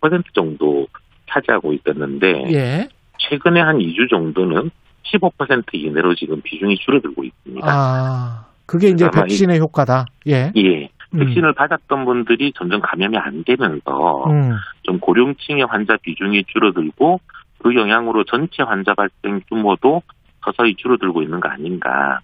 [0.00, 0.86] 25% 정도
[1.28, 2.88] 차지하고 있었는데, 예.
[3.18, 4.70] 최근에 한 2주 정도는
[5.04, 7.66] 15% 이내로 지금 비중이 줄어들고 있습니다.
[7.68, 8.44] 아.
[8.66, 10.04] 그게 이제 이- 백신의 효과다.
[10.28, 10.52] 예.
[10.56, 10.88] 예.
[11.14, 11.18] 음.
[11.18, 13.90] 백신을 받았던 분들이 점점 감염이 안 되면서
[14.28, 14.50] 음.
[14.82, 17.18] 좀 고령층의 환자 비중이 줄어들고
[17.62, 20.02] 그 영향으로 전체 환자 발생 규모도
[20.44, 22.20] 서서히 줄어들고 있는 거 아닌가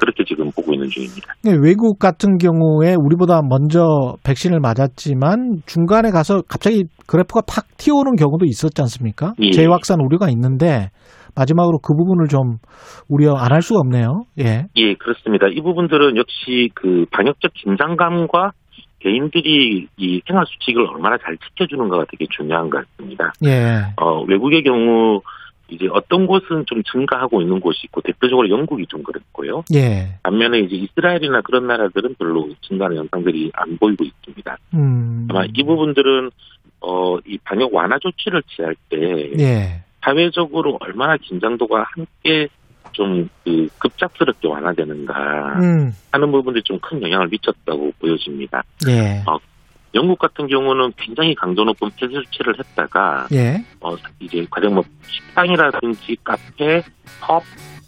[0.00, 1.34] 그렇게 지금 보고 있는 중입니다.
[1.42, 8.44] 네, 외국 같은 경우에 우리보다 먼저 백신을 맞았지만 중간에 가서 갑자기 그래프가 팍 튀어오는 경우도
[8.46, 9.32] 있었지 않습니까?
[9.40, 9.50] 예.
[9.50, 10.90] 재확산 우려가 있는데
[11.38, 12.58] 마지막으로 그 부분을 좀
[13.08, 14.24] 우려 안 할 수가 없네요.
[14.38, 14.66] 예.
[14.76, 15.46] 예, 그렇습니다.
[15.48, 18.52] 이 부분들은 역시 그 방역적 긴장감과
[19.00, 23.32] 개인들이 이 생활 수칙을 얼마나 잘 지켜주는가가 되게 중요한 것 같습니다.
[23.44, 23.82] 예.
[23.96, 25.20] 어, 외국의 경우
[25.70, 29.62] 이제 어떤 곳은 좀 증가하고 있는 곳이 있고 대표적으로 영국이 좀 그랬고요.
[29.74, 30.18] 예.
[30.22, 34.56] 반면에 이제 이스라엘이나 그런 나라들은 별로 증가하는 현상들이 안 보이고 있습니다.
[34.74, 35.26] 음.
[35.30, 36.30] 아마 이 부분들은
[36.80, 38.96] 어, 이 방역 완화 조치를 취할 때
[39.38, 39.84] 예.
[40.08, 42.48] 사회적으로 얼마나 긴장도가 함께
[42.92, 45.92] 좀 그 급작스럽게 완화되는가 음.
[46.10, 48.62] 하는 부분들이 좀 큰 영향을 미쳤다고 보여집니다.
[48.88, 49.22] 예.
[49.26, 49.36] 어,
[49.94, 53.62] 영국 같은 경우는 굉장히 강도 높은 폐쇄 조치를 했다가 예.
[53.80, 56.82] 어, 이제 가령 뭐 식당이라든지 카페,
[57.20, 57.42] 펍,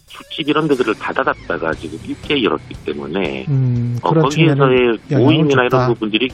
[0.07, 5.65] 술집 이런 데들을 다 닫았다가 지금 일제 열었기 때문에 음, 어, 거기에서의 모임이나.
[5.65, 6.29] 이런 부분들이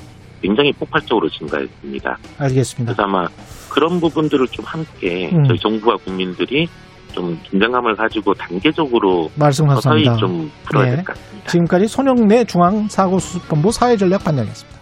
[0.47, 2.19] 굉장히 폭발적으로 증가했습니다.
[2.39, 2.95] 알겠습니다.
[2.95, 3.27] 그래서 아마
[3.69, 5.45] 그런 부분들을 좀 함께 음.
[5.45, 6.69] 저희 정부와 국민들이
[7.13, 10.17] 좀 긴장감을 가지고 단계적으로 말씀 서서히 감사합니다.
[10.17, 10.97] 좀 풀어야 예.
[10.97, 11.51] 될것 같습니다.
[11.51, 14.76] 지금까지 손영래 중앙사고수습본부 사회전략 반장이었습니다.